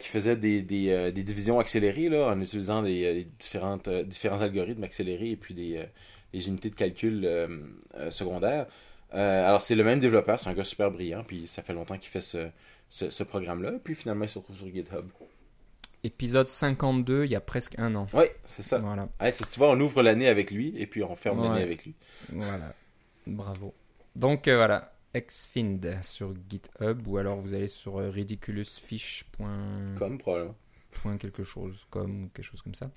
qui 0.00 0.08
faisait 0.08 0.36
des, 0.36 0.62
des, 0.62 1.12
des, 1.12 1.22
divisions 1.22 1.60
accélérées 1.60 2.08
là, 2.08 2.28
en 2.28 2.40
utilisant 2.40 2.80
les, 2.80 3.26
différentes, 3.38 3.88
différents 3.88 4.40
algorithmes 4.40 4.84
accélérés 4.84 5.30
et 5.30 5.36
puis 5.36 5.52
des, 5.52 5.84
les 6.32 6.48
unités 6.48 6.70
de 6.70 6.74
calcul 6.74 7.28
secondaires. 8.08 8.66
alors, 9.12 9.60
c'est 9.60 9.74
le 9.74 9.84
même 9.84 10.00
développeur, 10.00 10.40
c'est 10.40 10.48
un 10.48 10.54
gars 10.54 10.64
super 10.64 10.90
brillant, 10.90 11.22
puis 11.22 11.46
ça 11.46 11.62
fait 11.62 11.74
longtemps 11.74 11.98
qu'il 11.98 12.10
fait 12.10 12.22
ce, 12.22 12.48
ce, 12.88 13.22
programme-là. 13.22 13.72
Puis 13.82 13.94
finalement, 13.94 14.24
il 14.24 14.28
se 14.28 14.38
retrouve 14.38 14.56
sur 14.56 14.68
GitHub. 14.68 15.06
Épisode 16.04 16.48
52, 16.48 17.24
il 17.24 17.30
y 17.30 17.34
a 17.34 17.40
presque 17.40 17.78
un 17.78 17.94
an. 17.96 18.06
Oui, 18.14 18.24
c'est 18.44 18.62
ça. 18.62 18.78
Voilà. 18.78 19.08
tu 19.32 19.58
vois, 19.58 19.70
on 19.70 19.80
ouvre 19.80 20.02
l'année 20.02 20.28
avec 20.28 20.50
lui 20.50 20.74
et 20.76 20.86
puis 20.86 21.02
on 21.02 21.16
ferme 21.16 21.42
l'année 21.42 21.62
avec 21.62 21.84
lui. 21.84 21.94
Voilà. 22.32 22.72
Bravo. 23.26 23.74
Donc 24.14 24.48
euh, 24.48 24.56
voilà, 24.56 24.94
Xfind 25.14 25.98
sur 26.02 26.34
GitHub 26.48 27.06
ou 27.06 27.18
alors 27.18 27.40
vous 27.40 27.54
allez 27.54 27.68
sur 27.68 27.98
euh, 27.98 28.10
ridiculousfish.com 28.10 30.18
probablement. 30.18 30.56
Point 30.90 31.18
quelque 31.18 31.44
chose 31.44 31.86
comme 31.90 32.30
quelque 32.30 32.44
chose 32.44 32.62
comme 32.62 32.74
ça. 32.74 32.90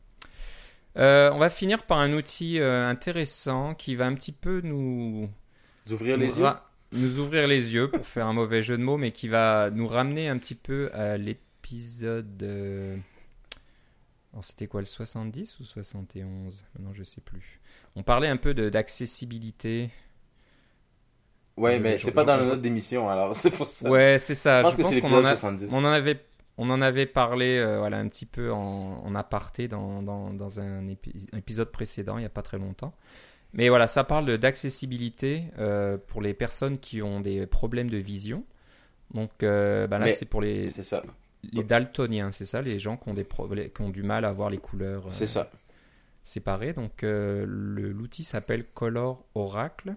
Euh, 0.97 1.31
on 1.33 1.37
va 1.37 1.49
finir 1.49 1.83
par 1.83 1.99
un 1.99 2.13
outil 2.13 2.59
intéressant 2.59 3.75
qui 3.75 3.95
va 3.95 4.05
un 4.05 4.13
petit 4.13 4.31
peu 4.31 4.61
nous 4.61 5.29
ouvrir 5.89 6.17
les 6.17 6.39
yeux 6.39 6.47
nous 6.93 7.19
ouvrir 7.19 7.47
les 7.47 7.73
yeux 7.73 7.89
pour 7.89 8.05
faire 8.05 8.27
un 8.27 8.33
mauvais 8.33 8.61
jeu 8.61 8.77
de 8.77 8.83
mots, 8.83 8.97
mais 8.97 9.11
qui 9.11 9.27
va 9.27 9.69
nous 9.71 9.87
ramener 9.87 10.27
un 10.27 10.37
petit 10.37 10.55
peu 10.55 10.89
à 10.93 11.17
l'épisode. 11.17 12.43
Euh, 12.43 12.97
c'était 14.41 14.67
quoi 14.67 14.81
le 14.81 14.85
70 14.85 15.59
ou 15.59 15.63
71 15.63 16.63
Non, 16.79 16.93
je 16.93 17.03
sais 17.03 17.21
plus. 17.21 17.59
On 17.95 18.03
parlait 18.03 18.27
un 18.27 18.37
peu 18.37 18.53
d'accessibilité. 18.53 19.89
Ouais, 21.57 21.79
mais 21.79 21.97
c'est 21.97 22.11
pas 22.11 22.23
dans 22.23 22.37
la 22.37 22.45
note 22.45 22.61
d'émission, 22.61 23.09
alors 23.09 23.35
c'est 23.37 23.51
pour 23.51 23.69
ça. 23.69 23.89
Ouais, 23.89 24.17
c'est 24.17 24.35
ça. 24.35 24.69
Je 24.69 24.77
pense, 24.77 24.99
qu'on 24.99 25.25
en, 25.25 25.57
on 25.69 25.85
en 25.85 25.91
avait 25.91 26.21
on 26.57 26.69
en 26.69 26.81
avait 26.81 27.05
parlé 27.05 27.57
euh, 27.57 27.79
voilà, 27.79 27.97
un 27.97 28.07
petit 28.07 28.25
peu 28.25 28.51
en, 28.51 29.01
en 29.03 29.15
aparté 29.15 29.67
dans, 29.67 30.01
dans, 30.01 30.31
dans 30.31 30.59
un, 30.59 30.87
épisode 30.87 31.71
précédent, 31.71 32.17
il 32.17 32.21
n'y 32.21 32.25
a 32.25 32.29
pas 32.29 32.41
très 32.43 32.57
longtemps. 32.57 32.93
Mais 33.53 33.69
voilà, 33.69 33.87
ça 33.87 34.03
parle 34.03 34.37
d'accessibilité 34.37 35.43
euh, 35.59 35.97
pour 36.07 36.21
les 36.21 36.33
personnes 36.33 36.79
qui 36.79 37.01
ont 37.01 37.19
des 37.19 37.45
problèmes 37.45 37.89
de 37.89 37.97
vision. 37.97 38.45
Donc 39.13 39.43
euh, 39.43 39.87
bah 39.87 39.99
là, 39.99 40.09
c'est 40.11 40.25
pour 40.25 40.41
les, 40.41 40.69
ça. 40.69 41.03
les 41.51 41.63
daltoniens, 41.63 42.31
c'est 42.31 42.45
ça, 42.45 42.61
les 42.61 42.79
gens 42.79 42.95
qui 42.95 43.09
ont, 43.09 43.13
des 43.13 43.25
qui 43.25 43.81
ont 43.81 43.89
du 43.89 44.03
mal 44.03 44.23
à 44.23 44.31
voir 44.31 44.49
les 44.49 44.57
couleurs 44.57 45.11
ça. 45.11 45.41
Euh, 45.41 45.43
séparées. 46.23 46.73
Donc 46.73 47.01
l'outil 47.03 48.23
s'appelle 48.23 48.63
Color 48.73 49.25
Oracle. 49.35 49.95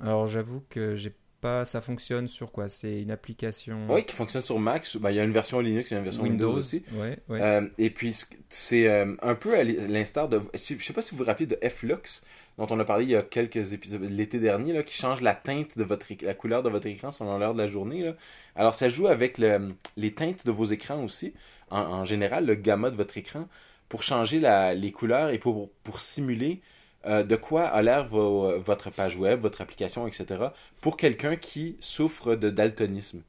Alors 0.00 0.28
j'avoue 0.28 0.62
que 0.70 0.94
j'ai 0.94 1.12
pas, 1.40 1.64
ça 1.64 1.80
fonctionne 1.80 2.28
sur 2.28 2.52
quoi? 2.52 2.68
C'est 2.68 3.02
une 3.02 3.10
application. 3.10 3.86
Oui, 3.88 4.04
qui 4.04 4.14
fonctionne 4.14 4.42
sur 4.42 4.58
Mac. 4.58 4.86
Bah, 5.00 5.12
il 5.12 5.16
y 5.16 5.20
a 5.20 5.24
une 5.24 5.32
version 5.32 5.60
Linux 5.60 5.92
et 5.92 5.96
une 5.96 6.04
version 6.04 6.22
Windows, 6.22 6.52
aussi. 6.52 6.82
Ouais, 6.92 7.18
ouais. 7.28 7.40
Euh, 7.40 7.66
et 7.78 7.90
puis 7.90 8.14
c'est 8.48 8.88
euh, 8.88 9.14
un 9.22 9.34
peu 9.34 9.54
à 9.58 9.64
l'instar 9.64 10.28
de. 10.28 10.40
Je 10.52 10.58
sais 10.58 10.92
pas 10.92 11.02
si 11.02 11.12
vous 11.12 11.18
vous 11.18 11.24
rappelez 11.24 11.46
de 11.46 11.58
Flux 11.68 12.22
dont 12.58 12.66
on 12.70 12.80
a 12.80 12.84
parlé 12.84 13.04
il 13.04 13.10
y 13.10 13.16
a 13.16 13.22
quelques 13.22 13.72
épisodes 13.72 14.02
l'été 14.02 14.40
dernier, 14.40 14.72
là, 14.72 14.82
qui 14.82 14.94
change 14.94 15.20
la 15.20 15.34
teinte 15.34 15.78
de 15.78 15.84
votre 15.84 16.06
la 16.22 16.34
couleur 16.34 16.62
de 16.62 16.68
votre 16.68 16.86
écran 16.86 17.12
selon 17.12 17.38
l'heure 17.38 17.54
de 17.54 17.58
la 17.58 17.68
journée. 17.68 18.02
Là. 18.02 18.14
Alors 18.56 18.74
ça 18.74 18.88
joue 18.88 19.06
avec 19.06 19.38
le, 19.38 19.74
les 19.96 20.12
teintes 20.12 20.44
de 20.44 20.50
vos 20.50 20.64
écrans 20.64 21.02
aussi, 21.04 21.34
en, 21.70 21.80
en, 21.80 22.04
général 22.04 22.46
le 22.46 22.56
gamma 22.56 22.90
de 22.90 22.96
votre 22.96 23.16
écran, 23.16 23.46
pour 23.88 24.02
changer 24.02 24.40
la, 24.40 24.74
les 24.74 24.90
couleurs 24.90 25.30
et 25.30 25.38
pour, 25.38 25.70
pour 25.84 26.00
simuler 26.00 26.60
euh, 27.06 27.22
de 27.22 27.36
quoi 27.36 27.64
a 27.64 27.80
l'air 27.82 28.06
votre 28.06 28.90
page 28.90 29.16
web, 29.16 29.40
votre 29.40 29.60
application, 29.60 30.06
etc. 30.06 30.48
pour 30.80 30.96
quelqu'un 30.96 31.36
qui 31.36 31.76
souffre 31.80 32.34
de 32.34 32.50
daltonisme? 32.50 33.22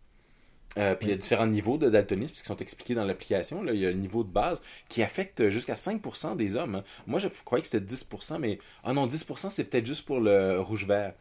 Euh, 0.78 0.96
puis 0.96 1.08
il 1.08 1.10
y 1.10 1.14
a 1.14 1.18
différents 1.18 1.48
niveaux 1.48 1.78
de 1.78 1.90
daltonisme 1.90 2.34
qui 2.34 2.44
sont 2.44 2.58
expliqués 2.58 2.94
dans 2.94 3.04
l'application. 3.04 3.66
Il 3.68 3.80
y 3.80 3.86
a 3.86 3.90
le 3.90 3.98
niveau 3.98 4.24
de 4.24 4.30
base 4.30 4.62
qui 4.88 5.02
affecte 5.02 5.50
jusqu'à 5.50 5.74
5% 5.74 6.36
des 6.36 6.56
hommes. 6.56 6.76
Hein. 6.76 6.84
Moi, 7.08 7.20
je 7.20 7.28
croyais 7.44 7.62
que 7.62 7.68
c'était 7.68 7.94
10%, 7.94 8.38
mais 8.40 8.60
ah 8.84 8.94
non, 8.94 9.08
10% 9.08 9.50
c'est 9.50 9.64
peut-être 9.66 9.86
juste 9.86 10.06
pour 10.06 10.20
le 10.20 10.60
rouge-vert. 10.60 11.14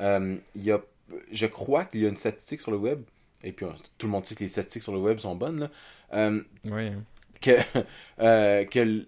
Euh, 0.00 0.36
il 0.54 0.64
y 0.64 0.72
a, 0.72 0.80
je 1.32 1.46
crois 1.46 1.84
qu'il 1.84 2.02
y 2.02 2.06
a 2.06 2.08
une 2.08 2.16
statistique 2.16 2.60
sur 2.60 2.70
le 2.70 2.78
web, 2.78 3.02
et 3.42 3.52
puis 3.52 3.66
tout 3.98 4.06
le 4.06 4.12
monde 4.12 4.24
sait 4.24 4.34
que 4.34 4.42
les 4.42 4.48
statistiques 4.48 4.82
sur 4.82 4.94
le 4.94 5.00
web 5.00 5.18
sont 5.18 5.36
bonnes. 5.36 5.70
oui. 6.12 6.88
Hein. 6.88 7.04
Que, 7.40 8.64
que 8.64 9.04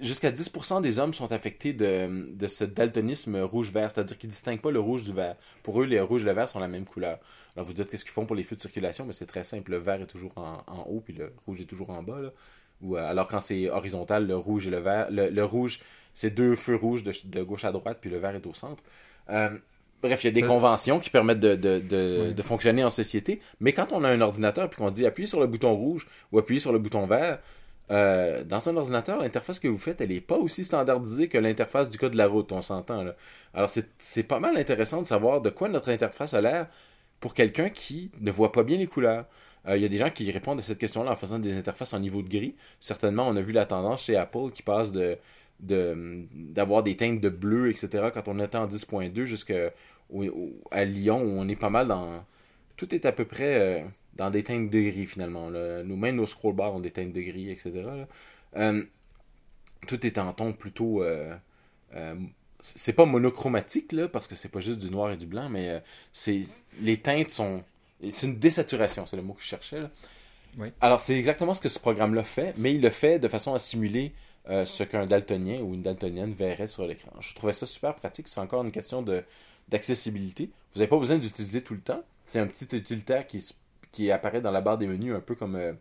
jusqu'à 0.00 0.30
10% 0.30 0.80
des 0.82 0.98
hommes 0.98 1.14
sont 1.14 1.32
affectés 1.32 1.72
de, 1.72 2.30
de 2.32 2.46
ce 2.46 2.64
daltonisme 2.64 3.40
rouge-vert, 3.40 3.90
c'est-à-dire 3.90 4.18
qu'ils 4.18 4.28
ne 4.28 4.32
distinguent 4.32 4.60
pas 4.60 4.70
le 4.70 4.80
rouge 4.80 5.04
du 5.04 5.12
vert. 5.12 5.36
Pour 5.62 5.80
eux, 5.80 5.84
les 5.84 6.00
rouges 6.00 6.22
et 6.22 6.26
le 6.26 6.32
vert 6.32 6.48
sont 6.48 6.60
la 6.60 6.68
même 6.68 6.84
couleur. 6.84 7.18
Alors 7.54 7.66
vous 7.66 7.72
dites 7.72 7.88
qu'est-ce 7.90 8.04
qu'ils 8.04 8.12
font 8.12 8.26
pour 8.26 8.36
les 8.36 8.42
feux 8.42 8.56
de 8.56 8.60
circulation, 8.60 9.04
mais 9.04 9.12
c'est 9.12 9.26
très 9.26 9.44
simple. 9.44 9.70
Le 9.70 9.78
vert 9.78 10.00
est 10.00 10.06
toujours 10.06 10.32
en, 10.36 10.62
en, 10.66 10.82
haut, 10.88 11.00
puis 11.00 11.14
le 11.14 11.32
rouge 11.46 11.60
est 11.60 11.66
toujours 11.66 11.90
en 11.90 12.02
bas. 12.02 12.20
Là. 12.20 12.30
Ou, 12.82 12.96
euh, 12.96 13.08
alors 13.08 13.28
quand 13.28 13.40
c'est 13.40 13.70
horizontal, 13.70 14.26
le 14.26 14.36
rouge 14.36 14.66
et 14.66 14.70
le 14.70 14.78
vert, 14.78 15.08
le, 15.10 15.42
rouge, 15.44 15.80
c'est 16.14 16.30
deux 16.30 16.56
feux 16.56 16.76
rouges 16.76 17.02
de, 17.02 17.12
de, 17.26 17.42
gauche 17.42 17.64
à 17.64 17.72
droite, 17.72 17.98
puis 18.00 18.10
le 18.10 18.18
vert 18.18 18.34
est 18.34 18.46
au 18.46 18.54
centre. 18.54 18.82
Euh, 19.30 19.56
bref, 20.02 20.24
il 20.24 20.26
y 20.26 20.30
a 20.30 20.32
des 20.32 20.42
conventions 20.42 20.98
qui 20.98 21.10
permettent 21.10 21.40
de, 21.40 21.54
de, 21.54 21.78
de, 21.78 22.32
de, 22.32 22.42
fonctionner 22.42 22.82
en 22.82 22.90
société, 22.90 23.40
mais 23.60 23.72
quand 23.72 23.92
on 23.92 24.02
a 24.02 24.10
un 24.10 24.20
ordinateur 24.20 24.68
puis 24.68 24.78
qu'on 24.78 24.90
dit 24.90 25.06
appuyer 25.06 25.28
sur 25.28 25.40
le 25.40 25.46
bouton 25.46 25.74
rouge 25.74 26.08
ou 26.32 26.38
appuyer 26.38 26.60
sur 26.60 26.72
le 26.72 26.80
bouton 26.80 27.06
vert, 27.06 27.38
euh, 27.92 28.42
dans 28.44 28.68
un 28.68 28.76
ordinateur, 28.76 29.18
l'interface 29.18 29.58
que 29.58 29.68
vous 29.68 29.78
faites, 29.78 30.00
elle 30.00 30.08
n'est 30.08 30.20
pas 30.20 30.38
aussi 30.38 30.64
standardisée 30.64 31.28
que 31.28 31.38
l'interface 31.38 31.88
du 31.88 31.98
code 31.98 32.12
de 32.12 32.16
la 32.16 32.26
route, 32.26 32.50
on 32.52 32.62
s'entend. 32.62 33.04
Alors 33.54 33.70
c'est 33.98 34.22
pas 34.22 34.40
mal 34.40 34.56
intéressant 34.56 35.02
de 35.02 35.06
savoir 35.06 35.40
de 35.42 35.50
quoi 35.50 35.68
notre 35.68 35.90
interface 35.90 36.34
a 36.34 36.40
l'air 36.40 36.68
pour 37.20 37.34
quelqu'un 37.34 37.68
qui 37.68 38.10
ne 38.20 38.30
voit 38.30 38.50
pas 38.50 38.62
bien 38.62 38.78
les 38.78 38.86
couleurs. 38.86 39.26
Euh, 39.68 39.76
il 39.76 39.82
y 39.82 39.84
a 39.84 39.88
des 39.88 39.98
gens 39.98 40.10
qui 40.10 40.30
répondent 40.30 40.58
à 40.58 40.62
cette 40.62 40.78
question-là 40.78 41.12
en 41.12 41.16
faisant 41.16 41.38
des 41.38 41.56
interfaces 41.56 41.92
en 41.94 42.00
niveau 42.00 42.22
de 42.22 42.28
gris. 42.28 42.56
Certainement, 42.80 43.28
on 43.28 43.36
a 43.36 43.40
vu 43.42 43.52
la 43.52 43.66
tendance 43.66 44.04
chez 44.04 44.16
Apple 44.16 44.50
qui 44.52 44.62
passe 44.62 44.92
de 44.92 45.18
d'avoir 45.60 46.82
des 46.82 46.96
teintes 46.96 47.20
de 47.20 47.28
bleu, 47.28 47.70
etc. 47.70 48.08
quand 48.12 48.26
on 48.26 48.40
était 48.40 48.56
en 48.56 48.66
10.2 48.66 49.24
jusqu'à 49.26 49.70
à 50.70 50.84
Lyon 50.84 51.22
où 51.22 51.38
on 51.38 51.48
est 51.48 51.56
pas 51.56 51.70
mal 51.70 51.88
dans... 51.88 52.24
Tout 52.76 52.94
est 52.94 53.06
à 53.06 53.12
peu 53.12 53.24
près... 53.24 53.54
Euh, 53.54 53.84
dans 54.16 54.30
des 54.30 54.42
teintes 54.42 54.70
de 54.70 54.80
gris 54.80 55.06
finalement. 55.06 55.50
Nous-mêmes, 55.50 56.16
nos 56.16 56.26
scroll 56.26 56.54
bars 56.54 56.74
ont 56.74 56.80
des 56.80 56.90
teintes 56.90 57.12
de 57.12 57.20
gris, 57.20 57.50
etc. 57.50 57.84
Euh, 58.56 58.82
tout 59.86 60.06
est 60.06 60.18
en 60.18 60.32
ton 60.32 60.52
plutôt. 60.52 61.02
Euh, 61.02 61.34
euh, 61.94 62.14
c'est 62.60 62.92
pas 62.92 63.06
monochromatique, 63.06 63.92
là, 63.92 64.08
parce 64.08 64.28
que 64.28 64.36
c'est 64.36 64.48
pas 64.48 64.60
juste 64.60 64.78
du 64.78 64.90
noir 64.90 65.10
et 65.10 65.16
du 65.16 65.26
blanc, 65.26 65.48
mais 65.48 65.82
c'est 66.12 66.42
les 66.80 66.96
teintes 66.98 67.30
sont. 67.30 67.64
C'est 68.10 68.26
une 68.26 68.38
désaturation, 68.38 69.06
c'est 69.06 69.16
le 69.16 69.22
mot 69.22 69.32
que 69.32 69.42
je 69.42 69.48
cherchais. 69.48 69.82
Alors, 70.80 71.00
c'est 71.00 71.16
exactement 71.16 71.54
ce 71.54 71.60
que 71.60 71.68
ce 71.68 71.78
programme-là 71.78 72.24
fait, 72.24 72.54
mais 72.58 72.74
il 72.74 72.82
le 72.82 72.90
fait 72.90 73.18
de 73.18 73.28
façon 73.28 73.54
à 73.54 73.58
simuler 73.58 74.12
ce 74.46 74.82
qu'un 74.84 75.06
daltonien 75.06 75.60
ou 75.60 75.74
une 75.74 75.82
daltonienne 75.82 76.34
verrait 76.34 76.66
sur 76.68 76.86
l'écran. 76.86 77.10
Je 77.20 77.34
trouvais 77.34 77.52
ça 77.52 77.66
super 77.66 77.94
pratique. 77.94 78.28
C'est 78.28 78.40
encore 78.40 78.62
une 78.62 78.70
question 78.70 79.04
d'accessibilité. 79.68 80.50
Vous 80.72 80.78
n'avez 80.78 80.88
pas 80.88 80.98
besoin 80.98 81.18
d'utiliser 81.18 81.62
tout 81.62 81.74
le 81.74 81.80
temps. 81.80 82.02
C'est 82.24 82.38
un 82.38 82.46
petit 82.46 82.76
utilitaire 82.76 83.26
qui 83.26 83.40
se 83.40 83.54
qui 83.92 84.10
apparaît 84.10 84.40
dans 84.40 84.50
la 84.50 84.60
barre 84.60 84.78
des 84.78 84.86
menus 84.86 85.14
un 85.14 85.20
peu 85.20 85.34
comme, 85.34 85.56
euh, 85.56 85.72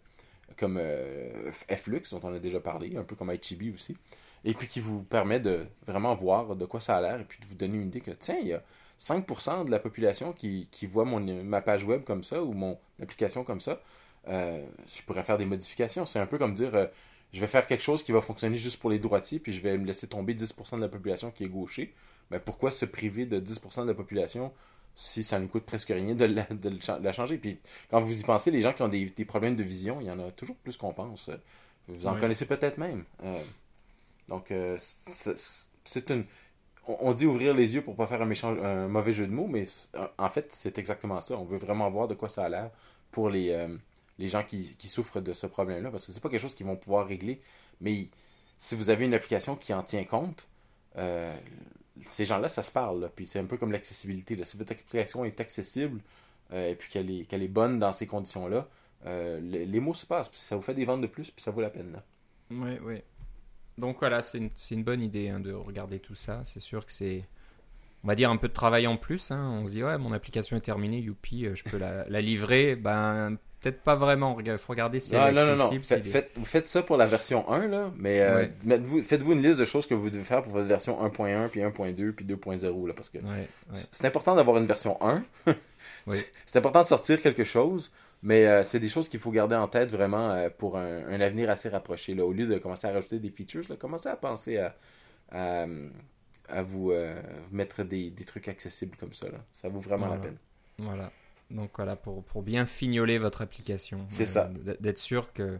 comme 0.57 0.77
euh, 0.79 1.51
Flux, 1.51 2.03
dont 2.11 2.19
on 2.23 2.33
a 2.33 2.39
déjà 2.39 2.59
parlé, 2.59 2.95
un 2.97 3.03
peu 3.03 3.15
comme 3.15 3.31
HTB 3.33 3.73
aussi. 3.73 3.97
Et 4.43 4.53
puis 4.53 4.67
qui 4.67 4.79
vous 4.79 5.03
permet 5.03 5.39
de 5.39 5.65
vraiment 5.85 6.13
voir 6.15 6.55
de 6.55 6.65
quoi 6.65 6.81
ça 6.81 6.97
a 6.97 7.01
l'air 7.01 7.19
et 7.19 7.23
puis 7.23 7.39
de 7.39 7.45
vous 7.45 7.55
donner 7.55 7.77
une 7.77 7.87
idée 7.87 8.01
que, 8.01 8.11
tiens, 8.11 8.37
il 8.41 8.47
y 8.47 8.53
a 8.53 8.63
5% 8.99 9.65
de 9.65 9.71
la 9.71 9.79
population 9.79 10.33
qui, 10.33 10.67
qui 10.71 10.85
voit 10.85 11.05
mon, 11.05 11.19
ma 11.43 11.61
page 11.61 11.83
web 11.83 12.03
comme 12.03 12.23
ça 12.23 12.43
ou 12.43 12.53
mon 12.53 12.77
application 13.01 13.43
comme 13.43 13.61
ça. 13.61 13.81
Euh, 14.27 14.63
je 14.93 15.01
pourrais 15.03 15.23
faire 15.23 15.37
des 15.37 15.45
modifications. 15.45 16.05
C'est 16.05 16.19
un 16.19 16.25
peu 16.25 16.37
comme 16.37 16.53
dire 16.53 16.89
je 17.33 17.39
vais 17.39 17.47
faire 17.47 17.65
quelque 17.65 17.83
chose 17.83 18.03
qui 18.03 18.11
va 18.11 18.21
fonctionner 18.21 18.57
juste 18.57 18.77
pour 18.77 18.89
les 18.89 18.99
droitiers, 18.99 19.39
puis 19.39 19.53
je 19.53 19.61
vais 19.61 19.77
me 19.77 19.85
laisser 19.85 20.07
tomber 20.07 20.33
10% 20.33 20.75
de 20.75 20.81
la 20.81 20.89
population 20.89 21.31
qui 21.31 21.45
est 21.45 21.49
gaucher. 21.49 21.93
Mais 22.29 22.39
pourquoi 22.39 22.71
se 22.71 22.85
priver 22.85 23.25
de 23.25 23.39
10% 23.39 23.83
de 23.83 23.87
la 23.87 23.93
population 23.93 24.51
si 24.95 25.23
ça 25.23 25.39
ne 25.39 25.47
coûte 25.47 25.63
presque 25.63 25.89
rien 25.89 26.15
de 26.15 26.25
la, 26.25 27.13
changer. 27.13 27.37
Puis 27.37 27.59
quand 27.89 28.01
vous 28.01 28.19
y 28.19 28.23
pensez, 28.23 28.51
les 28.51 28.61
gens 28.61 28.73
qui 28.73 28.81
ont 28.81 28.87
des, 28.87 29.07
problèmes 29.25 29.55
de 29.55 29.63
vision, 29.63 29.99
il 30.01 30.07
y 30.07 30.11
en 30.11 30.19
a 30.19 30.31
toujours 30.31 30.55
plus 30.57 30.77
qu'on 30.77 30.93
pense. 30.93 31.29
Vous 31.87 32.07
en 32.07 32.15
connaissez 32.17 32.45
peut-être 32.45 32.77
même. 32.77 33.03
Euh, 33.23 33.41
donc, 34.27 34.51
euh, 34.51 34.77
c'est 34.79 36.09
une. 36.09 36.25
On 36.87 37.13
dit 37.13 37.25
ouvrir 37.25 37.53
les 37.53 37.75
yeux 37.75 37.83
pour 37.83 37.95
pas 37.95 38.07
faire 38.07 38.21
un, 38.21 38.25
méchant, 38.25 38.57
un 38.59 38.87
mauvais 38.87 39.13
jeu 39.13 39.27
de 39.27 39.31
mots, 39.31 39.47
mais 39.47 39.63
en 40.17 40.29
fait, 40.29 40.51
c'est 40.51 40.77
exactement 40.79 41.21
ça. 41.21 41.37
On 41.37 41.45
veut 41.45 41.57
vraiment 41.57 41.89
voir 41.91 42.07
de 42.07 42.15
quoi 42.15 42.27
ça 42.27 42.45
a 42.45 42.49
l'air 42.49 42.71
pour 43.11 43.29
les, 43.29 43.51
euh, 43.51 43.77
les 44.17 44.27
gens 44.27 44.43
qui, 44.43 44.75
qui, 44.77 44.87
souffrent 44.87 45.21
de 45.21 45.31
ce 45.31 45.45
problème-là, 45.45 45.91
parce 45.91 46.07
que 46.07 46.11
c'est 46.11 46.19
pas 46.19 46.29
quelque 46.29 46.41
chose 46.41 46.55
qu'ils 46.55 46.65
vont 46.65 46.75
pouvoir 46.75 47.07
régler. 47.07 47.39
Mais 47.81 48.07
si 48.57 48.75
vous 48.75 48.89
avez 48.89 49.05
une 49.05 49.13
application 49.13 49.55
qui 49.55 49.73
en 49.75 49.83
tient 49.83 50.03
compte, 50.05 50.47
ces 51.99 52.25
gens-là, 52.25 52.49
ça 52.49 52.63
se 52.63 52.71
parle. 52.71 53.09
Puis 53.15 53.25
c'est 53.25 53.39
un 53.39 53.45
peu 53.45 53.57
comme 53.57 53.71
l'accessibilité. 53.71 54.41
Si 54.43 54.57
votre 54.57 54.71
application 54.71 55.25
est 55.25 55.39
accessible 55.39 56.01
euh, 56.53 56.69
et 56.69 56.75
puis 56.75 56.89
qu'elle 56.89 57.09
est, 57.09 57.33
est 57.33 57.47
bonne 57.47 57.79
dans 57.79 57.91
ces 57.91 58.07
conditions-là, 58.07 58.67
les, 59.05 59.65
les, 59.65 59.79
mots 59.79 59.95
se 59.95 60.05
passent, 60.05 60.31
ça 60.33 60.55
vous 60.55 60.61
fait 60.61 60.75
des 60.75 60.85
ventes 60.85 61.01
de 61.01 61.07
plus, 61.07 61.31
puis 61.31 61.41
ça 61.41 61.49
vaut 61.49 61.61
la 61.61 61.71
peine. 61.71 61.99
Oui, 62.51 62.77
oui. 62.83 63.01
Donc 63.77 63.97
voilà, 63.99 64.21
c'est 64.21 64.37
une, 64.37 64.51
une, 64.69 64.83
bonne 64.83 65.01
idée 65.01 65.29
hein, 65.29 65.39
de 65.39 65.51
regarder 65.53 65.99
tout 65.99 66.13
ça. 66.13 66.41
C'est 66.43 66.59
sûr 66.59 66.85
que 66.85 66.91
c'est, 66.91 67.23
on 68.03 68.07
va 68.07 68.15
dire, 68.15 68.29
un 68.29 68.37
peu 68.37 68.47
de 68.47 68.53
travail 68.53 68.85
en 68.85 68.97
plus. 68.97 69.31
Hein. 69.31 69.59
On 69.61 69.65
se 69.65 69.71
dit, 69.71 69.83
ouais, 69.83 69.97
mon 69.97 70.11
application 70.11 70.55
est 70.55 70.61
terminée, 70.61 70.99
youpi, 70.99 71.47
je 71.53 71.63
peux 71.63 71.77
la, 71.77 72.07
la 72.07 72.21
livrer. 72.21 72.75
Ben, 72.75 73.37
peut-être 73.61 73.81
pas 73.81 73.95
vraiment. 73.95 74.37
Il 74.39 74.57
faut 74.57 74.73
regarder 74.73 74.99
si 74.99 75.13
non, 75.13 75.27
elle 75.27 75.37
est 75.37 75.45
non, 75.45 75.55
non, 75.55 75.71
non. 75.71 75.79
faites, 75.79 76.31
vous 76.35 76.45
faites 76.45 76.67
ça 76.67 76.81
pour 76.83 76.97
la 76.97 77.05
version 77.05 77.49
1, 77.49 77.67
là, 77.67 77.91
mais 77.97 78.21
euh, 78.21 78.47
faites-vous 79.03 79.33
une 79.33 79.41
liste 79.41 79.59
de 79.59 79.65
choses 79.65 79.85
que 79.85 79.93
vous 79.93 80.09
devez 80.09 80.23
faire 80.23 80.43
pour 80.43 80.53
votre 80.53 80.67
version 80.67 81.03
1.1, 81.05 81.49
puis 81.49 81.61
1.2, 81.61 82.11
puis 82.11 82.25
2.0, 82.25 82.87
là, 82.87 82.93
parce 82.93 83.09
que 83.09 83.19
c'est 83.73 84.05
important 84.05 84.35
d'avoir 84.35 84.57
une 84.57 84.65
version 84.65 84.97
1. 85.01 85.23
C'est 86.45 86.57
important 86.57 86.81
de 86.81 86.87
sortir 86.87 87.21
quelque 87.21 87.43
chose, 87.43 87.91
mais 88.21 88.45
euh, 88.45 88.63
c'est 88.63 88.79
des 88.79 88.87
choses 88.87 89.07
qu'il 89.07 89.19
faut 89.19 89.31
garder 89.31 89.55
en 89.55 89.67
tête 89.67 89.91
vraiment 89.91 90.31
euh, 90.31 90.49
pour 90.49 90.77
un, 90.77 91.21
avenir 91.21 91.49
assez 91.49 91.69
rapproché. 91.69 92.13
Là. 92.13 92.25
Au 92.25 92.33
lieu 92.33 92.45
de 92.47 92.57
commencer 92.57 92.87
à 92.87 92.91
rajouter 92.91 93.19
des 93.19 93.29
features, 93.29 93.63
là, 93.69 93.75
commencez 93.77 94.09
à 94.09 94.15
penser 94.15 94.57
à, 94.57 94.75
à, 95.31 96.61
vous, 96.63 96.93
mettre 97.51 97.83
des, 97.83 98.09
des, 98.09 98.25
trucs 98.25 98.47
accessibles 98.47 98.95
comme 98.95 99.13
ça. 99.13 99.27
Là. 99.27 99.39
Ça 99.53 99.69
vaut 99.69 99.79
vraiment 99.79 100.07
la 100.07 100.17
peine. 100.17 100.37
Voilà. 100.77 101.11
Donc 101.51 101.71
voilà, 101.75 101.95
pour, 101.95 102.23
pour 102.23 102.43
bien 102.43 102.65
fignoler 102.65 103.17
votre 103.17 103.41
application. 103.41 104.05
C'est 104.09 104.25
ça. 104.25 104.51
Euh, 104.67 104.75
d'être 104.79 104.97
sûr 104.97 105.33
que 105.33 105.59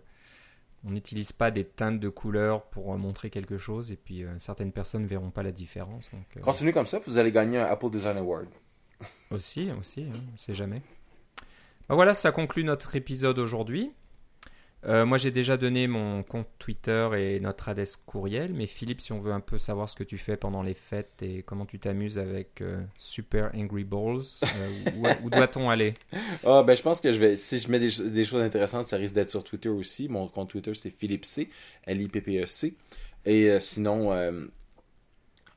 on 0.84 0.92
n'utilise 0.92 1.32
pas 1.32 1.52
des 1.52 1.64
teintes 1.64 2.00
de 2.00 2.10
couleurs 2.10 2.64
pour 2.64 2.94
euh, 2.94 2.98
montrer 2.98 3.30
quelque 3.30 3.58
chose 3.58 3.92
et 3.92 3.96
puis 3.96 4.24
euh, 4.24 4.40
certaines 4.40 4.72
personnes 4.72 5.04
ne 5.04 5.08
verront 5.08 5.30
pas 5.30 5.44
la 5.44 5.52
différence. 5.52 6.10
Donc, 6.12 6.44
Continuez 6.44 6.74
comme 6.74 6.88
ça, 6.88 7.00
vous 7.06 7.18
allez 7.18 7.32
gagner 7.32 7.60
un 7.60 7.66
Apple 7.66 7.90
Design 7.90 8.18
Award. 8.18 8.48
aussi, 9.30 9.70
aussi, 9.80 10.04
hein, 10.04 10.20
on 10.30 10.34
ne 10.34 10.38
sait 10.38 10.56
jamais. 10.56 10.82
Ben 11.88 11.96
voilà, 11.96 12.14
ça 12.14 12.32
conclut 12.32 12.64
notre 12.64 12.96
épisode 12.96 13.38
aujourd'hui. 13.38 13.92
Euh, 14.86 15.06
moi, 15.06 15.18
j'ai 15.18 15.32
déjà 15.32 15.58
donné 15.58 15.88
mon 15.88 16.24
compte 16.24 16.48
Twitter 16.58 17.10
et 17.18 17.40
notre 17.40 17.70
adresse 17.70 17.98
courriel, 17.98 18.52
mais 18.54 18.66
Philippe, 18.66 19.00
si 19.02 19.12
on 19.12 19.20
veut 19.20 19.32
un 19.32 19.40
peu 19.40 19.58
savoir 19.58 19.88
ce 19.88 19.96
que 19.96 20.04
tu 20.04 20.18
fais 20.18 20.38
pendant 20.38 20.64
les 20.64 20.74
fêtes 20.74 21.22
et 21.22 21.44
comment 21.44 21.66
tu 21.66 21.78
t'amuses 21.78 22.18
avec 22.18 22.62
euh, 22.62 22.82
Super 22.98 23.52
Angry 23.56 23.84
Balls, 23.84 24.22
euh, 24.44 25.14
où, 25.24 25.30
doit-on 25.30 25.70
aller? 25.70 25.94
Oh, 26.44 26.64
ben, 26.68 26.76
Je 26.76 26.82
pense 26.82 27.00
que 27.00 27.12
je 27.12 27.20
vais, 27.20 27.38
si 27.38 27.60
je 27.60 27.70
mets 27.70 27.80
des, 27.80 27.92
choses 28.26 28.42
intéressantes, 28.42 28.88
ça 28.88 28.98
risque 28.98 29.14
d'être 29.14 29.30
sur 29.30 29.44
Twitter 29.44 29.70
aussi. 29.70 30.10
Mon 30.10 30.28
compte 30.28 30.50
Twitter, 30.50 30.74
c'est 30.74 30.90
Philippe 30.90 31.26
C, 31.26 31.50
L-I-P-P-E-C. 31.86 32.74
Et 33.26 33.60
sinon, 33.60 34.12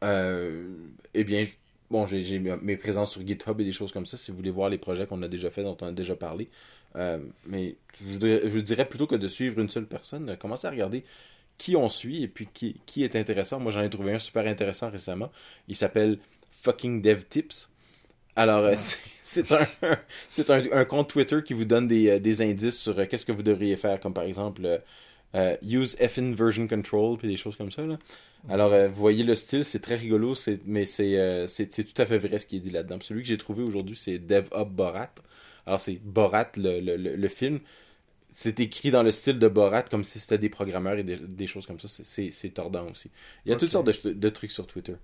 eh 0.03 1.25
bien, 1.25 1.45
bon, 1.91 2.07
j'ai 2.07 2.39
mes 2.39 2.76
présences 2.76 3.12
sur 3.12 3.26
GitHub 3.26 3.61
et 3.61 3.64
des 3.64 3.72
choses 3.72 3.93
comme 3.93 4.07
ça. 4.07 4.16
Si 4.16 4.30
vous 4.30 4.37
voulez 4.37 4.51
voir 4.51 4.68
les 4.68 4.78
projets 4.78 5.07
qu'on 5.07 5.22
a 5.22 5.28
déjà 5.28 5.51
fait, 5.51 5.62
dont 5.62 5.76
on 5.80 5.87
a 5.87 5.93
déjà 5.93 6.16
parlé, 6.16 6.49
euh, 6.97 7.18
mais 7.47 7.76
je, 8.01 8.59
dirais 8.61 8.89
plutôt 8.89 9.07
que 9.07 9.16
de 9.16 9.28
suivre 9.28 9.61
une 9.61 9.70
seule 9.70 9.87
personne, 9.87 10.37
commencer 10.37 10.66
à 10.66 10.70
regarder 10.70 11.05
qui 11.59 11.76
on 11.76 11.89
suit 11.89 12.22
et 12.22 12.28
puis 12.28 12.49
qui, 12.53 12.80
qui 12.87 13.05
est 13.05 13.16
intéressant. 13.16 13.61
Moi, 13.61 13.72
j'en 13.72 13.82
ai 13.82 13.91
trouvé 13.91 14.12
un 14.12 14.18
super 14.18 14.47
intéressant 14.47 14.91
récemment. 14.91 15.30
Il 15.68 15.76
s'appelle 15.76 16.18
Fucking 16.51 17.01
Dev 17.01 17.22
Tips. 17.28 17.70
Alors, 18.37 18.64
euh, 18.64 18.74
c'est 19.24 19.53
un, 19.53 19.66
c'est 20.28 20.51
un, 20.51 20.62
un, 20.72 20.85
compte 20.85 21.11
Twitter 21.11 21.43
qui 21.45 21.55
vous 21.55 21.64
donne 21.64 21.87
des, 21.87 22.11
euh, 22.11 22.18
des 22.18 22.43
indices 22.43 22.80
sur 22.80 23.07
qu'est-ce 23.07 23.26
que 23.26 23.32
vous 23.32 23.45
devriez 23.45 23.76
faire, 23.76 24.01
comme 24.01 24.14
par 24.14 24.24
exemple 24.24 24.80
use 25.62 25.97
FN 25.97 26.35
version 26.35 26.68
control, 26.68 27.18
puis 27.18 27.28
des 27.28 27.37
choses 27.37 27.57
comme 27.57 27.70
ça. 27.70 27.82
Là. 27.82 27.99
Alors, 28.49 28.70
vous 28.89 28.95
voyez 28.95 29.24
le 29.24 29.35
style, 29.35 29.64
c'est 29.64 29.80
très 29.80 29.97
rigolo, 29.97 30.35
mais 30.66 30.85
c'est, 30.85 31.47
c'est, 31.49 31.68
tout 31.68 32.03
à 32.03 32.07
fait 32.07 32.18
vrai 32.18 32.39
ce 32.39 32.47
qui 32.47 32.57
est 32.57 32.61
dit 32.61 32.70
là-dedans. 32.70 32.99
Celui 33.01 33.22
que 33.22 33.28
j'ai 33.28 33.39
trouvé 33.39 33.62
aujourd'hui, 33.62 33.97
c'est 33.97 34.18
DevUp 34.18 34.68
Borat. 34.70 35.14
Alors, 35.66 35.80
c'est 35.80 35.99
Borat, 36.03 36.51
le, 36.57 36.80
le, 36.80 36.97
le, 36.97 37.28
film. 37.28 37.61
C'est 38.32 38.61
écrit 38.61 38.91
dans 38.91 39.03
le 39.03 39.12
style 39.12 39.39
de 39.39 39.49
Borat, 39.49 39.82
comme 39.82 40.05
si 40.05 40.18
c'était 40.18 40.39
des 40.39 40.49
programmeurs 40.49 40.99
et 40.99 41.05
des, 41.05 41.47
choses 41.47 41.66
comme 41.66 41.80
ça. 41.80 41.89
C'est 41.89 42.51
tordant 42.51 42.91
aussi. 42.91 43.11
Il 43.47 43.51
y 43.51 43.55
a 43.55 43.57
toutes 43.57 43.70
sortes 43.70 43.87
de, 43.87 44.12
de, 44.12 44.28
trucs 44.28 44.53
sur 44.53 44.66
Twitter. 44.66 44.97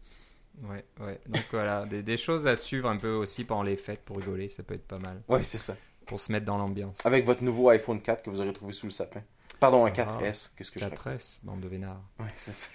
Ouais, 0.62 0.84
ouais. 1.00 1.20
Donc 1.28 1.44
voilà, 1.50 1.86
des, 1.86 2.02
des, 2.02 2.16
choses 2.16 2.46
à 2.46 2.56
suivre 2.56 2.88
un 2.88 2.96
peu 2.96 3.12
aussi 3.12 3.44
pendant 3.44 3.62
les 3.62 3.76
fêtes 3.76 4.02
pour 4.04 4.18
rigoler, 4.18 4.48
ça 4.48 4.62
peut 4.62 4.74
être 4.74 4.86
pas 4.86 4.98
mal. 4.98 5.22
Ouais, 5.28 5.42
c'est 5.42 5.58
ça. 5.58 5.76
Pour 6.06 6.20
se 6.20 6.30
mettre 6.32 6.44
dans 6.44 6.58
l'ambiance. 6.58 6.98
Avec 7.06 7.24
votre 7.24 7.42
nouveau 7.42 7.68
iPhone 7.70 8.02
4 8.02 8.22
que 8.22 8.30
vous 8.30 8.40
aurez 8.40 8.52
trouvé 8.52 8.72
sous 8.72 8.86
le 8.86 8.92
sapin. 8.92 9.22
Pardon, 9.60 9.84
un 9.84 9.90
4S. 9.90 10.48
Ah, 10.48 10.52
Qu'est-ce 10.56 10.70
que 10.70 10.80
4S, 10.80 11.44
bande 11.44 11.60
de 11.60 11.68
vénards. 11.68 12.02
Ouais, 12.18 12.32
c'est 12.34 12.54
ça. 12.54 12.70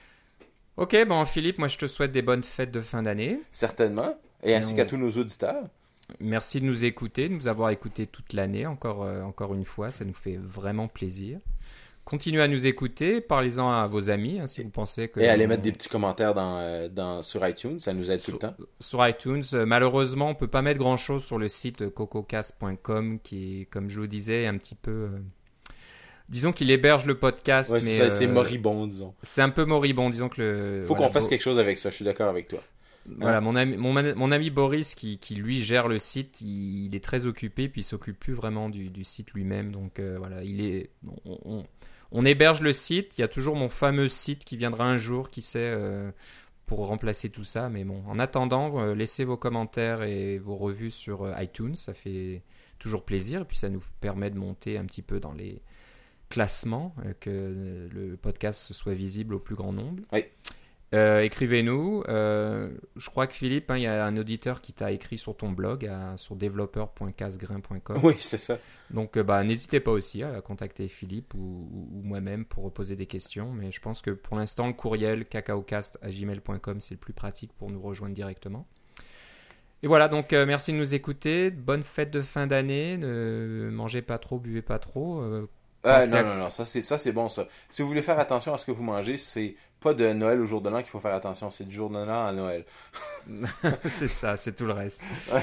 Ok, 0.77 0.95
bon 1.07 1.23
Philippe, 1.25 1.57
moi 1.57 1.67
je 1.67 1.77
te 1.77 1.87
souhaite 1.87 2.11
des 2.11 2.21
bonnes 2.21 2.43
fêtes 2.43 2.71
de 2.71 2.81
fin 2.81 3.01
d'année. 3.01 3.39
Certainement. 3.51 4.17
Et, 4.43 4.53
ainsi 4.53 4.75
qu'à 4.75 4.85
tous 4.85 4.97
nos 4.97 5.09
auditeurs. 5.11 5.63
Merci 6.19 6.61
de 6.61 6.65
nous 6.65 6.85
écouter, 6.85 7.29
de 7.29 7.33
nous 7.33 7.47
avoir 7.47 7.71
écoutés 7.71 8.05
toute 8.05 8.33
l'année, 8.33 8.67
encore, 8.67 9.03
euh, 9.03 9.23
encore 9.23 9.55
une 9.55 9.65
fois, 9.65 9.89
ça 9.89 10.05
nous 10.05 10.13
fait 10.13 10.37
vraiment 10.37 10.87
plaisir. 10.87 11.39
Continuez 12.03 12.41
à 12.41 12.47
nous 12.47 12.67
écouter, 12.67 13.21
parlez-en 13.21 13.71
à 13.71 13.87
vos 13.87 14.11
amis 14.11 14.39
hein, 14.39 14.45
si 14.45 14.61
vous 14.61 14.69
pensez 14.69 15.07
que. 15.07 15.19
Et 15.19 15.27
allez 15.27 15.47
mettre 15.47 15.63
des 15.63 15.71
petits 15.71 15.89
commentaires 15.89 16.35
dans, 16.35 16.59
euh, 16.59 16.87
dans, 16.87 17.23
sur 17.23 17.47
iTunes, 17.47 17.79
ça 17.79 17.93
nous 17.93 18.11
aide 18.11 18.21
tout 18.21 18.33
le 18.33 18.37
temps. 18.37 18.55
Sur 18.79 19.07
iTunes, 19.07 19.43
euh, 19.53 19.65
malheureusement, 19.65 20.29
on 20.29 20.35
peut 20.35 20.47
pas 20.47 20.61
mettre 20.61 20.77
grand 20.77 20.97
chose 20.97 21.23
sur 21.23 21.39
le 21.39 21.47
site 21.47 21.89
cococast.com 21.89 23.19
qui, 23.23 23.67
comme 23.71 23.89
je 23.89 23.99
vous 23.99 24.07
disais, 24.07 24.45
un 24.45 24.57
petit 24.57 24.75
peu. 24.75 25.09
Disons 26.27 26.51
qu'il 26.51 26.71
héberge 26.71 27.05
le 27.05 27.15
podcast, 27.15 27.71
mais. 27.71 28.09
C'est 28.09 28.27
moribond, 28.27 28.87
disons. 28.87 29.13
C'est 29.21 29.41
un 29.41 29.49
peu 29.49 29.65
moribond, 29.65 30.09
disons 30.09 30.29
que 30.29 30.41
le. 30.41 30.85
Faut 30.85 30.95
qu'on 30.95 31.09
fasse 31.09 31.27
quelque 31.27 31.43
chose 31.43 31.59
avec 31.59 31.77
ça, 31.77 31.89
je 31.89 31.95
suis 31.95 32.05
d'accord 32.05 32.29
avec 32.29 32.47
toi. 32.47 32.61
Voilà, 33.07 33.39
mon 33.39 33.55
ami, 33.55 33.77
mon, 33.77 34.31
ami 34.31 34.49
Boris, 34.49 34.95
qui, 34.95 35.19
qui, 35.19 35.35
lui 35.35 35.61
gère 35.61 35.87
le 35.87 35.99
site, 35.99 36.41
il, 36.41 36.95
est 36.95 37.03
très 37.03 37.27
occupé, 37.27 37.69
puis 37.69 37.81
il 37.81 37.83
s'occupe 37.83 38.19
plus 38.19 38.33
vraiment 38.33 38.69
du, 38.69 38.89
du 38.89 39.03
site 39.03 39.31
lui-même. 39.33 39.71
Donc 39.71 39.99
euh, 39.99 40.15
voilà, 40.17 40.43
il 40.43 40.59
est, 40.61 40.89
on, 41.25 41.63
on, 42.11 42.25
héberge 42.25 42.61
le 42.61 42.73
site. 42.73 43.17
Il 43.17 43.21
y 43.21 43.23
a 43.23 43.27
toujours 43.27 43.55
mon 43.55 43.69
fameux 43.69 44.07
site 44.07 44.43
qui 44.43 44.57
viendra 44.57 44.85
un 44.85 44.97
jour, 44.97 45.29
qui 45.29 45.41
sait, 45.41 45.59
euh, 45.59 46.09
pour 46.65 46.87
remplacer 46.87 47.29
tout 47.29 47.43
ça. 47.43 47.69
Mais 47.69 47.83
bon, 47.83 48.03
en 48.07 48.17
attendant, 48.17 48.79
euh, 48.79 48.95
laissez 48.95 49.23
vos 49.23 49.37
commentaires 49.37 50.01
et 50.01 50.39
vos 50.39 50.55
revues 50.55 50.91
sur 50.91 51.31
iTunes, 51.39 51.75
ça 51.75 51.93
fait 51.93 52.41
toujours 52.79 53.05
plaisir. 53.05 53.41
Et 53.41 53.45
puis 53.45 53.57
ça 53.57 53.69
nous 53.69 53.83
permet 54.01 54.31
de 54.31 54.39
monter 54.39 54.79
un 54.79 54.85
petit 54.85 55.03
peu 55.03 55.19
dans 55.19 55.33
les 55.33 55.61
classements, 56.29 56.95
que 57.19 57.89
le 57.91 58.17
podcast 58.17 58.73
soit 58.73 58.93
visible 58.93 59.35
au 59.35 59.39
plus 59.39 59.55
grand 59.55 59.73
nombre. 59.73 60.03
Oui. 60.11 60.25
Euh, 60.93 61.21
écrivez-nous. 61.21 62.03
Euh, 62.07 62.69
je 62.95 63.09
crois 63.09 63.27
que 63.27 63.33
Philippe, 63.33 63.69
hein, 63.69 63.77
il 63.77 63.83
y 63.83 63.87
a 63.87 64.05
un 64.05 64.15
auditeur 64.17 64.61
qui 64.61 64.71
t'a 64.71 64.91
écrit 64.91 65.17
sur 65.17 65.35
ton 65.35 65.51
blog, 65.51 65.89
sur 66.15 66.35
développeur.casgrain.com. 66.35 67.99
Oui, 68.03 68.15
c'est 68.19 68.37
ça. 68.37 68.57
Donc, 68.91 69.17
euh, 69.17 69.23
bah, 69.23 69.43
n'hésitez 69.43 69.79
pas 69.79 69.91
aussi 69.91 70.23
à 70.23 70.39
contacter 70.41 70.87
Philippe 70.87 71.33
ou, 71.33 71.67
moi-même 72.03 72.45
pour 72.45 72.71
poser 72.71 72.95
des 72.95 73.07
questions. 73.07 73.51
Mais 73.51 73.71
je 73.71 73.81
pense 73.81 74.01
que 74.01 74.11
pour 74.11 74.37
l'instant, 74.37 74.67
le 74.67 74.73
courriel 74.73 75.25
cacaocast.gmail.com, 75.25 76.79
c'est 76.79 76.93
le 76.93 76.99
plus 76.99 77.13
pratique 77.13 77.51
pour 77.53 77.69
nous 77.71 77.81
rejoindre 77.81 78.13
directement. 78.13 78.67
Et 79.83 79.87
voilà, 79.87 80.07
donc 80.07 80.31
merci 80.31 80.71
de 80.71 80.77
nous 80.77 80.95
écouter. 80.95 81.51
Bonne 81.51 81.83
fête 81.83 82.09
de 82.09 82.21
fin 82.21 82.47
d'année. 82.47 82.97
Ne 82.97 83.69
mangez 83.71 84.01
pas 84.01 84.17
trop, 84.17 84.39
buvez 84.39 84.61
pas 84.63 84.79
trop. 84.79 85.21
Euh, 85.85 86.05
non, 86.07 86.23
non, 86.23 86.35
non, 86.35 86.49
ça 86.49 86.65
c'est 86.65 86.81
ça 86.81 86.97
c'est 86.97 87.11
bon 87.11 87.29
ça. 87.29 87.47
Si 87.69 87.81
vous 87.81 87.87
voulez 87.87 88.01
faire 88.01 88.19
attention 88.19 88.53
à 88.53 88.57
ce 88.57 88.65
que 88.65 88.71
vous 88.71 88.83
mangez, 88.83 89.17
c'est 89.17 89.55
pas 89.79 89.93
de 89.93 90.13
Noël 90.13 90.39
au 90.39 90.45
jour 90.45 90.61
de 90.61 90.69
l'an 90.69 90.79
qu'il 90.79 90.89
faut 90.89 90.99
faire 90.99 91.13
attention, 91.13 91.51
c'est 91.51 91.65
du 91.65 91.75
jour 91.75 91.89
de 91.89 91.97
l'an 91.97 92.25
à 92.25 92.31
Noël. 92.31 92.65
c'est 93.85 94.07
ça, 94.07 94.37
c'est 94.37 94.55
tout 94.55 94.65
le 94.65 94.73
reste. 94.73 95.01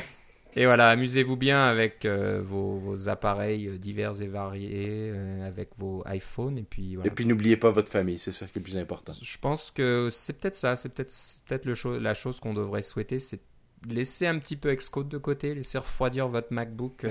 Et 0.54 0.66
voilà, 0.66 0.90
amusez-vous 0.90 1.36
bien 1.36 1.64
avec 1.64 2.04
euh, 2.04 2.42
vos, 2.44 3.08
appareils 3.08 3.68
euh, 3.68 3.78
divers 3.78 4.20
et 4.20 4.26
variés, 4.26 5.10
avec 5.46 5.70
vos 5.78 6.04
iPhones 6.06 6.58
et 6.58 6.62
puis 6.62 6.98
Et 7.04 7.10
puis 7.10 7.24
n'oubliez 7.24 7.56
pas 7.56 7.70
votre 7.70 7.90
famille, 7.90 8.18
c'est 8.18 8.32
ça 8.32 8.44
qui 8.44 8.58
est 8.58 8.60
le 8.60 8.64
plus 8.64 8.76
important. 8.76 9.14
Je 9.22 9.38
pense 9.38 9.70
que 9.70 10.08
c'est 10.10 10.38
peut-être 10.38 10.54
ça, 10.54 10.76
c'est 10.76 10.90
peut-être 10.90 11.14
peut-être 11.46 11.64
le 11.64 11.98
la 11.98 12.12
chose 12.12 12.38
qu'on 12.38 12.52
devrait 12.52 12.82
souhaiter, 12.82 13.18
c'est 13.18 13.40
laisser 13.88 14.26
un 14.26 14.38
petit 14.38 14.56
peu 14.56 14.74
Xcode 14.74 15.08
de 15.08 15.18
côté, 15.18 15.54
laisser 15.54 15.78
refroidir 15.78 16.28
votre 16.28 16.52
MacBook. 16.52 17.04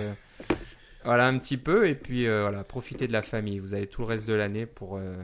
Voilà, 1.04 1.28
un 1.28 1.38
petit 1.38 1.58
peu. 1.58 1.88
Et 1.88 1.96
puis, 1.96 2.28
euh, 2.28 2.42
voilà, 2.42 2.64
profitez 2.64 3.08
de 3.08 3.14
la 3.14 3.22
famille. 3.22 3.60
Vous 3.60 3.74
avez 3.74 3.88
tout 3.88 4.02
le 4.02 4.08
reste 4.08 4.28
de 4.28 4.34
l'année 4.34 4.66
pour 4.66 4.98
euh, 4.98 5.16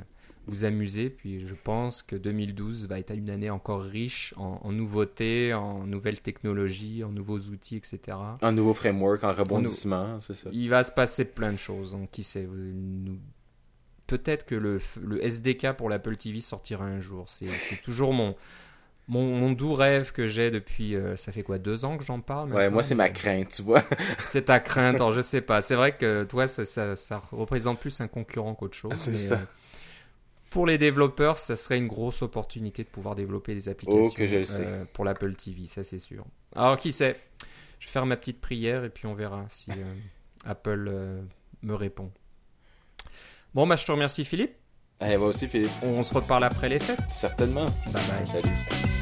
vous 0.48 0.66
amuser. 0.66 1.10
Puis, 1.10 1.40
je 1.40 1.56
pense 1.56 2.02
que 2.02 2.16
2012 2.16 2.88
va 2.88 3.00
être 3.00 3.14
une 3.16 3.30
année 3.30 3.50
encore 3.50 3.84
riche 3.84 4.34
en, 4.38 4.72
nouveautés, 4.72 5.54
en 5.54 5.86
nouvelles 5.86 6.22
technologies, 6.22 7.04
en 7.04 7.12
nouveaux 7.12 7.40
outils, 7.40 7.78
etc. 7.78 8.18
Un 8.42 8.52
nouveau 8.52 8.74
framework, 8.74 9.24
en 9.24 9.34
rebondissement, 9.34 10.20
c'est 10.20 10.36
ça. 10.36 10.50
Il 10.52 10.70
va 10.70 10.84
se 10.84 10.92
passer 10.92 11.26
plein 11.26 11.52
de 11.52 11.58
choses. 11.58 11.92
Donc, 11.92 12.12
qui 12.12 12.24
sait 12.24 12.48
Peut-être 14.08 14.46
que 14.46 14.56
le, 14.56 14.80
le 15.02 15.22
SDK 15.22 15.74
pour 15.74 15.90
l'Apple 15.90 16.16
TV 16.16 16.40
sortira 16.40 16.86
un 16.86 17.02
jour. 17.02 17.26
C'est 17.28 17.82
toujours 17.84 18.14
mon 18.14 18.36
mon, 19.08 19.52
doux 19.52 19.74
rêve 19.74 20.12
que 20.12 20.28
j'ai 20.28 20.52
depuis, 20.52 20.96
euh, 20.96 21.16
ça 21.16 21.32
fait 21.32 21.44
quoi, 21.44 21.58
deux 21.58 21.86
ans 21.86 21.98
que 21.98 22.04
j'en 22.04 22.20
parle 22.20 22.52
Ouais, 22.52 22.70
moi 22.70 22.84
c'est 22.84 22.96
ma 22.96 23.10
crainte, 23.10 23.50
tu 23.50 23.62
vois. 23.62 23.84
c'est 24.20 24.46
ta 24.46 24.60
crainte, 24.60 24.96
alors 24.96 25.12
je 25.12 25.22
sais 25.22 25.42
pas. 25.42 25.62
C'est 25.62 25.76
vrai 25.76 25.96
que 25.96 26.24
toi, 26.24 26.48
ça, 26.48 26.66
ça, 26.66 27.22
représente 27.32 27.80
plus 27.80 28.02
un 28.02 28.08
concurrent 28.08 28.54
qu'autre 28.54 28.76
chose. 28.76 28.94
C'est 28.94 29.18
ça. 29.18 29.36
Euh, 29.36 29.46
pour 30.50 30.66
les 30.66 30.78
développeurs, 30.78 31.38
ça 31.38 31.56
serait 31.56 31.78
une 31.78 31.88
grosse 31.88 32.22
opportunité 32.22 32.84
de 32.84 32.90
pouvoir 32.90 33.16
développer 33.16 33.54
des 33.54 33.70
applications 33.70 34.10
oh, 34.12 34.12
que 34.12 34.26
je 34.26 34.44
sais. 34.44 34.66
Euh, 34.66 34.84
pour 34.94 35.06
l'Apple 35.06 35.34
TV, 35.34 35.68
ça 35.68 35.84
c'est 35.84 36.00
sûr. 36.00 36.26
Alors 36.56 36.78
qui 36.78 36.92
sait? 36.92 37.18
Je 37.80 37.88
vais 37.88 37.92
faire 37.92 38.06
ma 38.06 38.18
petite 38.18 38.42
prière 38.42 38.84
et 38.84 38.90
puis 38.90 39.06
on 39.06 39.14
verra 39.14 39.46
si 39.48 39.72
Apple 40.46 40.92
me 41.62 41.74
répond. 41.74 42.12
Bon, 43.54 43.66
bah, 43.66 43.76
je 43.76 43.86
te 43.86 43.92
remercie, 43.92 44.26
Philippe. 44.26 44.56
Et 45.02 45.12
eh, 45.12 45.18
moi 45.18 45.28
aussi, 45.28 45.48
Philippe. 45.48 45.72
On 45.84 46.04
se 46.04 46.14
reparle 46.14 46.44
après 46.44 46.70
les 46.70 46.80
fêtes. 46.80 47.00
Certainement. 47.10 47.66
Bye 47.92 48.04
bye. 48.08 48.26
Salut. 48.26 48.97